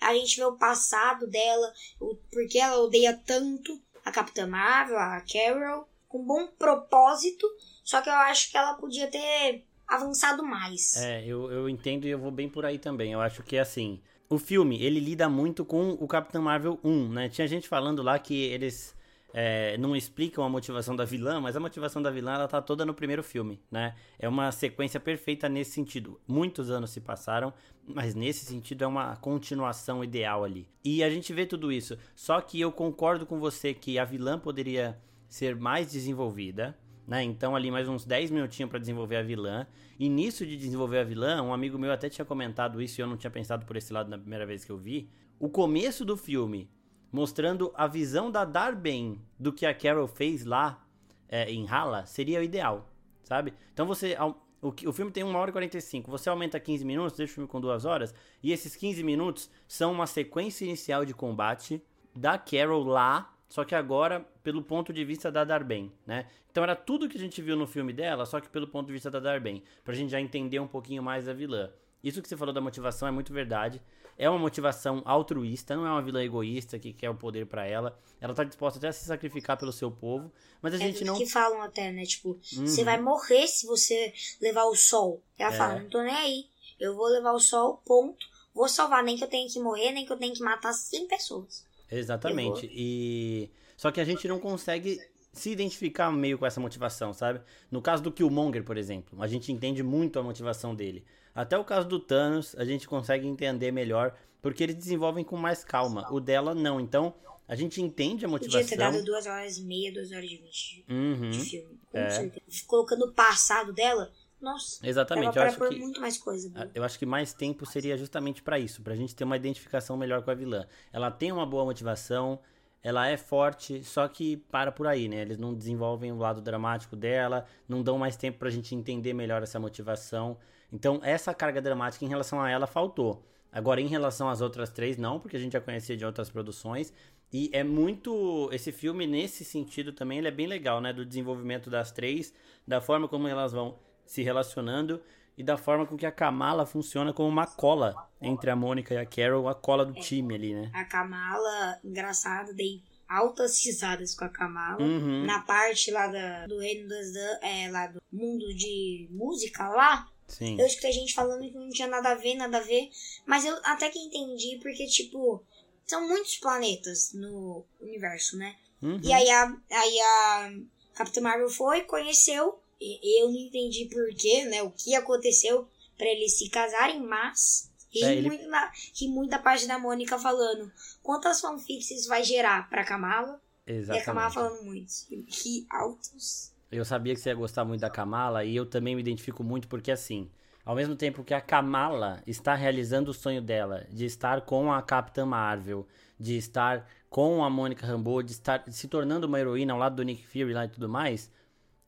A 0.00 0.14
gente 0.14 0.36
vê 0.36 0.44
o 0.44 0.56
passado 0.56 1.26
dela, 1.26 1.72
o 2.00 2.14
porquê 2.30 2.58
ela 2.58 2.78
odeia 2.78 3.20
tanto 3.26 3.80
a 4.04 4.12
Capitã 4.12 4.46
Marvel, 4.46 4.98
a 4.98 5.20
Carol, 5.20 5.88
com 6.08 6.24
bom 6.24 6.46
propósito, 6.46 7.46
só 7.82 8.00
que 8.00 8.08
eu 8.08 8.14
acho 8.14 8.50
que 8.50 8.56
ela 8.56 8.74
podia 8.74 9.08
ter 9.08 9.64
avançado 9.88 10.44
mais. 10.44 10.96
É, 10.96 11.24
eu, 11.26 11.50
eu 11.50 11.68
entendo 11.68 12.06
e 12.06 12.10
eu 12.10 12.18
vou 12.18 12.30
bem 12.30 12.48
por 12.48 12.64
aí 12.64 12.78
também. 12.78 13.12
Eu 13.12 13.20
acho 13.20 13.42
que 13.42 13.58
assim, 13.58 14.00
o 14.28 14.38
filme, 14.38 14.80
ele 14.82 15.00
lida 15.00 15.28
muito 15.28 15.64
com 15.64 15.90
o 15.92 16.06
Capitão 16.06 16.42
Marvel 16.42 16.78
1, 16.84 17.08
né? 17.08 17.28
Tinha 17.28 17.48
gente 17.48 17.68
falando 17.68 18.02
lá 18.02 18.18
que 18.18 18.44
eles 18.44 18.94
é, 19.36 19.76
não 19.78 19.96
explicam 19.96 20.44
a 20.44 20.48
motivação 20.48 20.94
da 20.94 21.04
vilã, 21.04 21.40
mas 21.40 21.56
a 21.56 21.60
motivação 21.60 22.00
da 22.00 22.08
vilã 22.08 22.34
ela 22.34 22.46
tá 22.46 22.62
toda 22.62 22.86
no 22.86 22.94
primeiro 22.94 23.20
filme, 23.20 23.60
né? 23.68 23.96
É 24.16 24.28
uma 24.28 24.52
sequência 24.52 25.00
perfeita 25.00 25.48
nesse 25.48 25.72
sentido. 25.72 26.20
Muitos 26.24 26.70
anos 26.70 26.90
se 26.90 27.00
passaram, 27.00 27.52
mas 27.84 28.14
nesse 28.14 28.44
sentido 28.44 28.84
é 28.84 28.86
uma 28.86 29.16
continuação 29.16 30.04
ideal 30.04 30.44
ali. 30.44 30.68
E 30.84 31.02
a 31.02 31.10
gente 31.10 31.32
vê 31.32 31.44
tudo 31.44 31.72
isso. 31.72 31.98
Só 32.14 32.40
que 32.40 32.60
eu 32.60 32.70
concordo 32.70 33.26
com 33.26 33.40
você 33.40 33.74
que 33.74 33.98
a 33.98 34.04
vilã 34.04 34.38
poderia 34.38 34.96
ser 35.28 35.56
mais 35.56 35.90
desenvolvida, 35.90 36.78
né? 37.04 37.24
Então 37.24 37.56
ali 37.56 37.72
mais 37.72 37.88
uns 37.88 38.04
10 38.04 38.30
minutinhos 38.30 38.70
para 38.70 38.78
desenvolver 38.78 39.16
a 39.16 39.22
vilã. 39.22 39.66
E 39.98 40.08
nisso 40.08 40.46
de 40.46 40.56
desenvolver 40.56 41.00
a 41.00 41.04
vilã, 41.04 41.42
um 41.42 41.52
amigo 41.52 41.76
meu 41.76 41.90
até 41.90 42.08
tinha 42.08 42.24
comentado 42.24 42.80
isso 42.80 43.00
e 43.00 43.02
eu 43.02 43.06
não 43.08 43.16
tinha 43.16 43.32
pensado 43.32 43.66
por 43.66 43.76
esse 43.76 43.92
lado 43.92 44.08
na 44.08 44.16
primeira 44.16 44.46
vez 44.46 44.64
que 44.64 44.70
eu 44.70 44.78
vi. 44.78 45.10
O 45.40 45.48
começo 45.48 46.04
do 46.04 46.16
filme 46.16 46.70
mostrando 47.14 47.72
a 47.76 47.86
visão 47.86 48.28
da 48.28 48.44
Darben 48.44 49.22
do 49.38 49.52
que 49.52 49.64
a 49.64 49.72
Carol 49.72 50.08
fez 50.08 50.44
lá 50.44 50.84
é, 51.28 51.48
em 51.48 51.64
Hala, 51.68 52.04
seria 52.06 52.40
o 52.40 52.42
ideal, 52.42 52.90
sabe? 53.22 53.54
Então 53.72 53.86
você. 53.86 54.16
O, 54.60 54.68
o 54.88 54.92
filme 54.92 55.12
tem 55.12 55.22
1 55.22 55.32
hora 55.36 55.50
e 55.50 55.52
45. 55.52 56.10
Você 56.10 56.28
aumenta 56.28 56.58
15 56.58 56.84
minutos, 56.84 57.16
deixa 57.16 57.30
o 57.30 57.34
filme 57.34 57.48
com 57.48 57.60
2 57.60 57.84
horas. 57.84 58.12
E 58.42 58.50
esses 58.50 58.74
15 58.74 59.04
minutos 59.04 59.48
são 59.68 59.92
uma 59.92 60.08
sequência 60.08 60.64
inicial 60.64 61.04
de 61.04 61.14
combate 61.14 61.80
da 62.16 62.36
Carol 62.36 62.82
lá. 62.82 63.32
Só 63.48 63.62
que 63.62 63.76
agora 63.76 64.26
pelo 64.42 64.62
ponto 64.62 64.92
de 64.92 65.04
vista 65.04 65.30
da 65.30 65.44
Darben, 65.44 65.92
né? 66.04 66.26
Então 66.50 66.64
era 66.64 66.74
tudo 66.74 67.08
que 67.08 67.16
a 67.16 67.20
gente 67.20 67.40
viu 67.40 67.54
no 67.54 67.66
filme 67.66 67.92
dela, 67.92 68.26
só 68.26 68.40
que 68.40 68.48
pelo 68.48 68.66
ponto 68.66 68.88
de 68.88 68.92
vista 68.92 69.08
da 69.08 69.20
Darben. 69.20 69.62
Pra 69.84 69.94
gente 69.94 70.10
já 70.10 70.20
entender 70.20 70.58
um 70.58 70.66
pouquinho 70.66 71.02
mais 71.02 71.26
da 71.26 71.32
vilã. 71.32 71.70
Isso 72.02 72.20
que 72.20 72.28
você 72.28 72.36
falou 72.36 72.52
da 72.52 72.60
motivação 72.60 73.06
é 73.06 73.12
muito 73.12 73.32
verdade 73.32 73.80
é 74.16 74.28
uma 74.28 74.38
motivação 74.38 75.02
altruísta, 75.04 75.76
não 75.76 75.86
é 75.86 75.90
uma 75.90 76.02
vilã 76.02 76.22
egoísta 76.22 76.78
que 76.78 76.92
quer 76.92 77.10
o 77.10 77.14
poder 77.14 77.46
para 77.46 77.66
ela. 77.66 77.98
Ela 78.20 78.34
tá 78.34 78.44
disposta 78.44 78.78
até 78.78 78.88
a 78.88 78.92
se 78.92 79.04
sacrificar 79.04 79.56
pelo 79.56 79.72
seu 79.72 79.90
povo, 79.90 80.32
mas 80.62 80.72
a 80.74 80.76
é 80.76 80.80
gente 80.80 81.04
não. 81.04 81.16
que 81.16 81.26
falam 81.26 81.60
até, 81.62 81.90
né? 81.90 82.04
Tipo, 82.04 82.30
uhum. 82.30 82.66
você 82.66 82.84
vai 82.84 83.00
morrer 83.00 83.46
se 83.46 83.66
você 83.66 84.12
levar 84.40 84.64
o 84.64 84.74
sol. 84.74 85.22
Ela 85.38 85.54
é. 85.54 85.56
fala, 85.58 85.80
não 85.80 85.88
tô 85.88 86.02
nem 86.02 86.14
aí. 86.14 86.46
Eu 86.78 86.94
vou 86.94 87.06
levar 87.06 87.32
o 87.32 87.40
sol, 87.40 87.82
ponto. 87.84 88.26
Vou 88.54 88.68
salvar, 88.68 89.02
nem 89.02 89.16
que 89.16 89.24
eu 89.24 89.28
tenha 89.28 89.48
que 89.48 89.58
morrer, 89.58 89.90
nem 89.92 90.06
que 90.06 90.12
eu 90.12 90.16
tenha 90.16 90.32
que 90.32 90.42
matar 90.42 90.72
100 90.72 91.08
pessoas. 91.08 91.66
Exatamente. 91.90 92.70
E. 92.72 93.50
Só 93.76 93.90
que 93.90 94.00
a 94.00 94.04
gente 94.04 94.28
não 94.28 94.38
consegue 94.38 95.00
se 95.32 95.50
identificar 95.50 96.10
meio 96.12 96.38
com 96.38 96.46
essa 96.46 96.60
motivação, 96.60 97.12
sabe? 97.12 97.40
No 97.70 97.82
caso 97.82 98.02
do 98.02 98.12
Killmonger, 98.12 98.62
por 98.62 98.76
exemplo, 98.76 99.20
a 99.20 99.26
gente 99.26 99.50
entende 99.50 99.82
muito 99.82 100.18
a 100.18 100.22
motivação 100.22 100.74
dele. 100.74 101.04
Até 101.34 101.58
o 101.58 101.64
caso 101.64 101.88
do 101.88 101.98
Thanos, 101.98 102.54
a 102.56 102.64
gente 102.64 102.86
consegue 102.86 103.26
entender 103.26 103.72
melhor, 103.72 104.14
porque 104.40 104.62
eles 104.62 104.76
desenvolvem 104.76 105.24
com 105.24 105.36
mais 105.36 105.64
calma. 105.64 106.06
O 106.12 106.20
dela, 106.20 106.54
não. 106.54 106.78
Então, 106.78 107.14
a 107.48 107.54
gente 107.56 107.82
entende 107.82 108.24
a 108.24 108.28
motivação. 108.28 108.60
Podia 108.60 108.76
ter 108.76 108.82
dado 108.82 109.04
duas 109.04 109.26
horas 109.26 109.58
e 109.58 109.64
meia, 109.64 109.92
duas 109.92 110.12
horas 110.12 110.24
e 110.24 110.36
vinte 110.36 110.84
uhum, 110.88 111.30
de 111.30 111.40
filme. 111.40 111.80
Com 111.90 111.98
é. 111.98 112.10
certeza. 112.10 112.64
Colocando 112.66 113.06
o 113.06 113.12
passado 113.12 113.72
dela, 113.72 114.12
nossa. 114.40 114.86
Exatamente. 114.86 115.36
Eu 115.36 115.42
acho 115.42 115.58
que 115.58 115.78
muito 115.78 116.00
mais 116.00 116.18
coisa. 116.18 116.70
Eu 116.74 116.84
acho 116.84 116.98
que 116.98 117.06
mais 117.06 117.32
tempo 117.32 117.66
seria 117.66 117.96
justamente 117.98 118.42
para 118.42 118.58
isso, 118.58 118.80
pra 118.80 118.94
gente 118.94 119.14
ter 119.14 119.24
uma 119.24 119.36
identificação 119.36 119.96
melhor 119.96 120.22
com 120.22 120.30
a 120.30 120.34
vilã. 120.34 120.66
Ela 120.92 121.10
tem 121.10 121.32
uma 121.32 121.44
boa 121.44 121.64
motivação, 121.64 122.38
ela 122.82 123.08
é 123.08 123.16
forte, 123.16 123.82
só 123.82 124.06
que 124.06 124.36
para 124.36 124.70
por 124.70 124.86
aí, 124.86 125.08
né? 125.08 125.22
Eles 125.22 125.38
não 125.38 125.54
desenvolvem 125.54 126.12
o 126.12 126.18
lado 126.18 126.40
dramático 126.40 126.94
dela, 126.94 127.46
não 127.68 127.82
dão 127.82 127.98
mais 127.98 128.16
tempo 128.16 128.38
pra 128.38 128.50
gente 128.50 128.74
entender 128.74 129.12
melhor 129.14 129.42
essa 129.42 129.58
motivação. 129.58 130.38
Então, 130.74 131.00
essa 131.04 131.32
carga 131.32 131.62
dramática 131.62 132.04
em 132.04 132.08
relação 132.08 132.40
a 132.40 132.50
ela 132.50 132.66
faltou. 132.66 133.24
Agora, 133.52 133.80
em 133.80 133.86
relação 133.86 134.28
às 134.28 134.40
outras 134.40 134.70
três, 134.70 134.96
não, 134.96 135.20
porque 135.20 135.36
a 135.36 135.40
gente 135.40 135.52
já 135.52 135.60
conhecia 135.60 135.96
de 135.96 136.04
outras 136.04 136.28
produções. 136.28 136.92
E 137.32 137.48
é 137.52 137.62
muito. 137.62 138.50
Esse 138.52 138.72
filme, 138.72 139.06
nesse 139.06 139.44
sentido, 139.44 139.92
também 139.92 140.18
ele 140.18 140.26
é 140.26 140.32
bem 140.32 140.48
legal, 140.48 140.80
né? 140.80 140.92
Do 140.92 141.06
desenvolvimento 141.06 141.70
das 141.70 141.92
três, 141.92 142.34
da 142.66 142.80
forma 142.80 143.06
como 143.06 143.28
elas 143.28 143.52
vão 143.52 143.78
se 144.04 144.22
relacionando 144.22 145.00
e 145.38 145.44
da 145.44 145.56
forma 145.56 145.86
com 145.86 145.96
que 145.96 146.06
a 146.06 146.12
Kamala 146.12 146.66
funciona 146.66 147.12
como 147.12 147.28
uma 147.28 147.46
cola 147.46 147.94
entre 148.20 148.50
a 148.50 148.56
Mônica 148.56 148.94
e 148.94 148.96
a 148.96 149.06
Carol, 149.06 149.48
a 149.48 149.54
cola 149.54 149.86
do 149.86 149.96
é, 149.96 150.00
time 150.00 150.34
ali, 150.34 150.54
né? 150.54 150.70
A 150.74 150.84
Kamala, 150.84 151.78
engraçada, 151.84 152.52
dei 152.52 152.82
altas 153.08 153.64
risadas 153.64 154.12
com 154.14 154.24
a 154.24 154.28
Kamala. 154.28 154.82
Uhum. 154.82 155.24
Na 155.24 155.40
parte 155.40 155.92
lá 155.92 156.08
da, 156.08 156.46
do 156.48 156.58
reino 156.58 156.88
das 156.88 157.14
é, 157.42 157.70
lá 157.70 157.86
do 157.86 158.02
mundo 158.12 158.52
de 158.54 159.08
música 159.10 159.68
lá, 159.68 160.08
Sim. 160.26 160.58
Eu 160.58 160.66
escutei 160.66 160.92
gente 160.92 161.14
falando 161.14 161.42
que 161.42 161.56
não 161.56 161.68
tinha 161.70 161.88
nada 161.88 162.10
a 162.10 162.14
ver, 162.14 162.34
nada 162.34 162.58
a 162.58 162.62
ver. 162.62 162.90
Mas 163.26 163.44
eu 163.44 163.56
até 163.64 163.90
que 163.90 163.98
entendi, 163.98 164.58
porque, 164.62 164.86
tipo, 164.86 165.42
são 165.86 166.06
muitos 166.08 166.36
planetas 166.36 167.12
no 167.12 167.64
universo, 167.80 168.36
né? 168.36 168.56
Uhum. 168.82 169.00
E 169.02 169.12
aí 169.12 169.30
a, 169.30 169.56
aí 169.70 170.00
a 170.00 170.52
Capitã 170.94 171.20
Marvel 171.20 171.48
foi, 171.48 171.82
conheceu. 171.82 172.58
E 172.80 173.22
eu 173.22 173.30
não 173.30 173.38
entendi 173.38 173.86
porquê, 173.86 174.44
né? 174.44 174.62
O 174.62 174.70
que 174.70 174.94
aconteceu 174.94 175.66
para 175.96 176.06
eles 176.06 176.36
se 176.36 176.48
casarem, 176.48 177.00
mas. 177.00 177.70
Ri, 177.90 178.02
é, 178.02 178.12
ele... 178.16 178.28
muito 178.28 178.46
na, 178.48 178.72
ri 178.94 179.08
muito 179.08 179.30
da 179.30 179.38
parte 179.38 179.66
da 179.66 179.78
Mônica 179.78 180.18
falando 180.18 180.70
quantas 181.02 181.40
fanfics 181.40 182.06
vai 182.06 182.24
gerar 182.24 182.68
pra 182.68 182.84
Kamala. 182.84 183.40
Exatamente. 183.66 183.98
E 183.98 184.02
a 184.02 184.04
Kamala 184.04 184.30
falando 184.30 184.62
muito. 184.64 184.92
Ri 185.10 185.66
altos. 185.70 186.52
Eu 186.74 186.84
sabia 186.84 187.14
que 187.14 187.20
você 187.20 187.28
ia 187.28 187.36
gostar 187.36 187.64
muito 187.64 187.82
da 187.82 187.88
Kamala 187.88 188.44
e 188.44 188.56
eu 188.56 188.66
também 188.66 188.96
me 188.96 189.00
identifico 189.00 189.44
muito 189.44 189.68
porque 189.68 189.92
assim, 189.92 190.28
ao 190.64 190.74
mesmo 190.74 190.96
tempo 190.96 191.22
que 191.22 191.32
a 191.32 191.40
Kamala 191.40 192.20
está 192.26 192.56
realizando 192.56 193.12
o 193.12 193.14
sonho 193.14 193.40
dela 193.40 193.86
de 193.90 194.04
estar 194.04 194.40
com 194.40 194.72
a 194.72 194.82
Capitã 194.82 195.24
Marvel, 195.24 195.86
de 196.18 196.36
estar 196.36 196.84
com 197.08 197.44
a 197.44 197.48
Mônica 197.48 197.86
Rambeau, 197.86 198.24
de 198.24 198.32
estar 198.32 198.64
se 198.66 198.88
tornando 198.88 199.28
uma 199.28 199.38
heroína 199.38 199.72
ao 199.72 199.78
lado 199.78 199.94
do 199.94 200.02
Nick 200.02 200.26
Fury 200.26 200.52
lá 200.52 200.64
e 200.64 200.68
tudo 200.68 200.88
mais, 200.88 201.30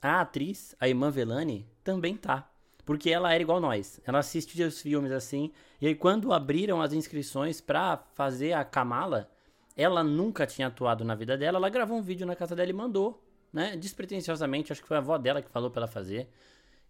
a 0.00 0.20
atriz, 0.20 0.76
a 0.78 0.88
Iman 0.88 1.10
Velani, 1.10 1.66
também 1.82 2.16
tá. 2.16 2.48
Porque 2.84 3.10
ela 3.10 3.34
era 3.34 3.42
igual 3.42 3.58
nós. 3.58 4.00
Ela 4.06 4.20
assistia 4.20 4.68
os 4.68 4.80
filmes 4.80 5.10
assim. 5.10 5.50
E 5.80 5.88
aí, 5.88 5.94
quando 5.96 6.32
abriram 6.32 6.80
as 6.80 6.92
inscrições 6.92 7.60
para 7.60 7.96
fazer 8.14 8.52
a 8.52 8.64
Kamala, 8.64 9.28
ela 9.76 10.04
nunca 10.04 10.46
tinha 10.46 10.68
atuado 10.68 11.04
na 11.04 11.16
vida 11.16 11.36
dela. 11.36 11.58
Ela 11.58 11.68
gravou 11.68 11.98
um 11.98 12.02
vídeo 12.02 12.24
na 12.24 12.36
casa 12.36 12.54
dela 12.54 12.70
e 12.70 12.72
mandou 12.72 13.25
né? 13.56 13.74
Despretensiosamente, 13.74 14.70
acho 14.70 14.82
que 14.82 14.86
foi 14.86 14.98
a 14.98 15.00
avó 15.00 15.16
dela 15.16 15.40
que 15.40 15.48
falou 15.48 15.70
pra 15.70 15.80
ela 15.80 15.88
fazer. 15.88 16.28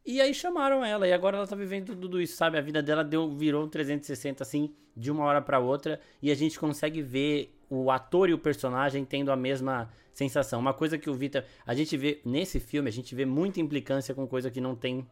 E 0.05 0.21
aí 0.21 0.35
chamaram 0.35 0.85
ela, 0.85 1.07
e 1.07 1.13
agora 1.13 1.37
ela 1.37 1.47
tá 1.47 1.55
vivendo 1.55 1.95
tudo 1.95 2.21
isso, 2.21 2.37
sabe? 2.37 2.59
A 2.59 2.61
vida 2.61 2.83
dela 2.83 3.05
deu, 3.05 3.31
virou 3.31 3.65
um 3.65 3.69
360 3.69 4.43
assim, 4.43 4.75
de 4.97 5.09
uma 5.09 5.25
hora 5.25 5.41
para 5.41 5.61
outra, 5.61 6.01
e 6.21 6.29
a 6.29 6.35
gente 6.35 6.59
consegue 6.59 7.03
ver 7.03 7.57
o 7.71 7.89
ator 7.89 8.29
e 8.29 8.35
o 8.35 8.39
personagem 8.39 9.05
tendo 9.05 9.31
a 9.31 9.37
mesma 9.37 9.89
sensação. 10.13 10.59
Uma 10.59 10.75
coisa 10.75 10.99
que 10.99 11.09
o 11.09 11.15
Vitor. 11.15 11.45
A 11.65 11.73
gente 11.73 11.97
vê 11.97 12.21
nesse 12.25 12.59
filme, 12.59 12.89
a 12.89 12.93
gente 12.93 13.15
vê 13.15 13.25
muita 13.25 13.61
implicância 13.61 14.13
com 14.13 14.27
coisa 14.27 14.51
que 14.51 14.61
não 14.61 14.75
tem 14.75 15.07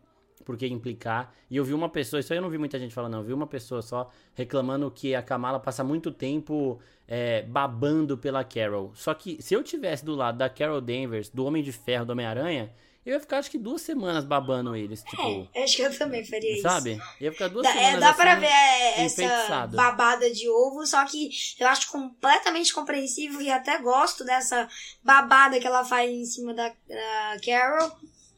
por 0.44 0.56
que 0.56 0.66
implicar. 0.66 1.32
E 1.50 1.56
eu 1.56 1.64
vi 1.64 1.72
uma 1.72 1.88
pessoa, 1.88 2.20
isso 2.20 2.32
aí 2.32 2.38
eu 2.38 2.42
não 2.42 2.50
vi 2.50 2.58
muita 2.58 2.78
gente 2.78 2.94
falando, 2.94 3.12
não. 3.12 3.20
Eu 3.20 3.24
vi 3.24 3.32
uma 3.32 3.46
pessoa 3.46 3.82
só 3.82 4.10
reclamando 4.34 4.90
que 4.90 5.14
a 5.14 5.22
Kamala 5.22 5.60
passa 5.60 5.84
muito 5.84 6.10
tempo 6.10 6.80
é, 7.06 7.42
babando 7.42 8.16
pela 8.16 8.44
Carol. 8.44 8.92
Só 8.94 9.14
que 9.14 9.40
se 9.42 9.54
eu 9.54 9.62
tivesse 9.62 10.04
do 10.04 10.14
lado 10.14 10.38
da 10.38 10.48
Carol 10.48 10.80
Danvers, 10.80 11.28
do 11.28 11.44
Homem 11.44 11.62
de 11.62 11.72
Ferro, 11.72 12.04
do 12.04 12.12
Homem-Aranha, 12.12 12.72
eu 13.04 13.12
ia 13.12 13.20
ficar 13.20 13.38
acho 13.38 13.50
que 13.50 13.58
duas 13.58 13.82
semanas 13.82 14.24
babando 14.24 14.74
eles. 14.74 15.02
Tipo, 15.02 15.46
é, 15.54 15.64
acho 15.64 15.76
que 15.76 15.82
eu 15.82 15.98
também 15.98 16.24
faria 16.24 16.60
sabe? 16.62 16.92
isso. 16.92 17.02
Sabe? 17.02 17.22
Ia 17.22 17.32
ficar 17.32 17.48
duas 17.48 17.62
dá, 17.62 17.72
semanas 17.72 17.94
é, 17.94 18.00
Dá 18.00 18.08
assim, 18.08 18.20
pra 18.20 18.34
ver 18.36 18.46
é, 18.46 19.04
essa 19.04 19.66
babada 19.66 20.30
de 20.30 20.48
ovo, 20.48 20.86
só 20.86 21.04
que 21.04 21.28
eu 21.60 21.68
acho 21.68 21.90
completamente 21.92 22.72
compreensível 22.72 23.42
e 23.42 23.50
até 23.50 23.78
gosto 23.78 24.24
dessa 24.24 24.66
babada 25.02 25.60
que 25.60 25.66
ela 25.66 25.84
faz 25.84 26.10
em 26.10 26.24
cima 26.24 26.54
da, 26.54 26.68
da 26.68 27.36
Carol 27.44 27.92